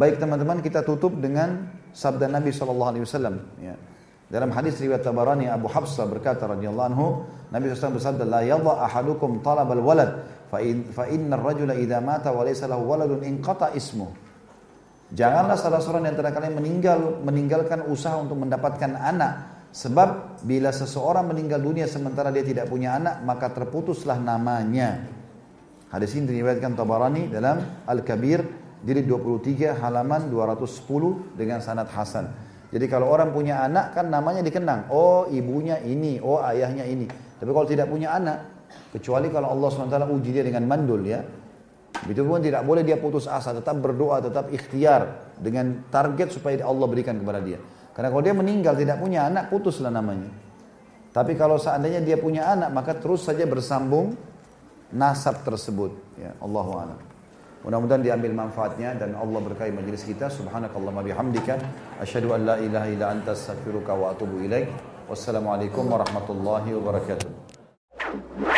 Baik 0.00 0.16
teman-teman 0.16 0.64
kita 0.64 0.80
tutup 0.80 1.12
dengan 1.20 1.68
sabda 1.92 2.24
Nabi 2.24 2.56
Shallallahu 2.56 2.90
Alaihi 2.96 3.04
Wasallam. 3.04 3.36
Ya. 3.60 3.76
Dalam 4.32 4.48
hadis 4.56 4.80
riwayat 4.80 5.04
Tabarani 5.04 5.44
Abu 5.52 5.68
Hafsah 5.68 6.08
berkata 6.08 6.48
radhiyallahu 6.48 6.88
anhu 6.94 7.06
Nabi 7.50 7.66
SAW 7.74 7.98
bersabda 7.98 8.24
la 8.24 8.40
yadha 8.46 8.78
ahadukum 8.86 9.42
talabal 9.42 9.82
walad 9.82 10.22
fa 10.46 10.62
in 10.62 10.86
fa 10.86 11.10
inna 11.10 11.34
ar-rajula 11.34 11.74
idza 11.74 11.98
mata 11.98 12.30
wa 12.30 12.46
laysa 12.46 12.70
lahu 12.70 12.86
waladun 12.86 13.26
inqata 13.26 13.74
ismu 13.74 14.06
Janganlah 15.10 15.58
salah 15.58 15.82
seorang 15.82 16.06
yang 16.06 16.14
antara 16.14 16.30
kalian 16.30 16.54
meninggal 16.62 16.98
meninggalkan 17.26 17.90
usaha 17.90 18.14
untuk 18.22 18.38
mendapatkan 18.38 18.94
anak 18.94 19.60
Sebab 19.70 20.42
bila 20.42 20.74
seseorang 20.74 21.30
meninggal 21.30 21.62
dunia 21.62 21.86
sementara 21.86 22.34
dia 22.34 22.42
tidak 22.42 22.66
punya 22.66 22.98
anak, 22.98 23.22
maka 23.22 23.54
terputuslah 23.54 24.18
namanya. 24.18 25.06
Hadis 25.94 26.18
ini 26.18 26.26
diriwayatkan 26.26 26.74
Tabarani 26.74 27.30
dalam 27.30 27.86
Al-Kabir 27.86 28.59
jilid 28.84 29.04
23 29.04 29.76
halaman 29.76 30.32
210 30.32 31.36
dengan 31.36 31.60
sanad 31.60 31.88
hasan. 31.92 32.32
Jadi 32.70 32.86
kalau 32.86 33.10
orang 33.10 33.34
punya 33.34 33.66
anak 33.66 33.98
kan 33.98 34.06
namanya 34.06 34.46
dikenang. 34.46 34.88
Oh 34.94 35.26
ibunya 35.26 35.82
ini, 35.82 36.22
oh 36.22 36.38
ayahnya 36.38 36.86
ini. 36.86 37.10
Tapi 37.10 37.50
kalau 37.50 37.66
tidak 37.66 37.90
punya 37.90 38.14
anak, 38.14 38.46
kecuali 38.94 39.26
kalau 39.28 39.50
Allah 39.50 39.68
SWT 39.74 40.06
uji 40.06 40.30
dia 40.30 40.44
dengan 40.46 40.64
mandul 40.70 41.02
ya. 41.02 41.20
Itu 42.06 42.24
pun 42.24 42.40
tidak 42.40 42.64
boleh 42.64 42.86
dia 42.86 42.96
putus 42.96 43.26
asa, 43.26 43.52
tetap 43.52 43.76
berdoa, 43.82 44.22
tetap 44.22 44.48
ikhtiar 44.48 45.34
dengan 45.36 45.84
target 45.90 46.32
supaya 46.32 46.62
Allah 46.64 46.86
berikan 46.86 47.18
kepada 47.18 47.42
dia. 47.42 47.58
Karena 47.92 48.08
kalau 48.08 48.22
dia 48.22 48.32
meninggal 48.32 48.78
tidak 48.78 49.02
punya 49.02 49.26
anak, 49.26 49.50
putuslah 49.50 49.90
namanya. 49.90 50.30
Tapi 51.10 51.34
kalau 51.34 51.58
seandainya 51.58 52.00
dia 52.00 52.16
punya 52.16 52.46
anak, 52.54 52.70
maka 52.70 52.94
terus 52.94 53.26
saja 53.26 53.42
bersambung 53.44 54.14
nasab 54.94 55.42
tersebut. 55.42 55.90
Ya, 56.16 56.38
Allahu 56.38 56.70
a'lam. 56.78 57.09
Mudah-mudahan 57.60 58.00
diambil 58.00 58.32
manfaatnya 58.32 58.96
dan 58.96 59.12
Allah 59.12 59.40
berkahi 59.44 59.68
majelis 59.68 60.00
kita. 60.08 60.32
Subhanakallahumma 60.32 61.04
bihamdika 61.04 61.60
asyhadu 62.00 62.32
an 62.32 62.48
la 62.48 62.56
ilaha 62.56 62.88
illa 62.88 63.12
anta 63.12 63.36
astaghfiruka 63.36 63.92
wa 63.92 64.16
atubu 64.16 64.40
ilaik. 64.40 64.72
Wassalamualaikum 65.12 65.84
warahmatullahi 65.92 66.72
wabarakatuh. 66.72 68.49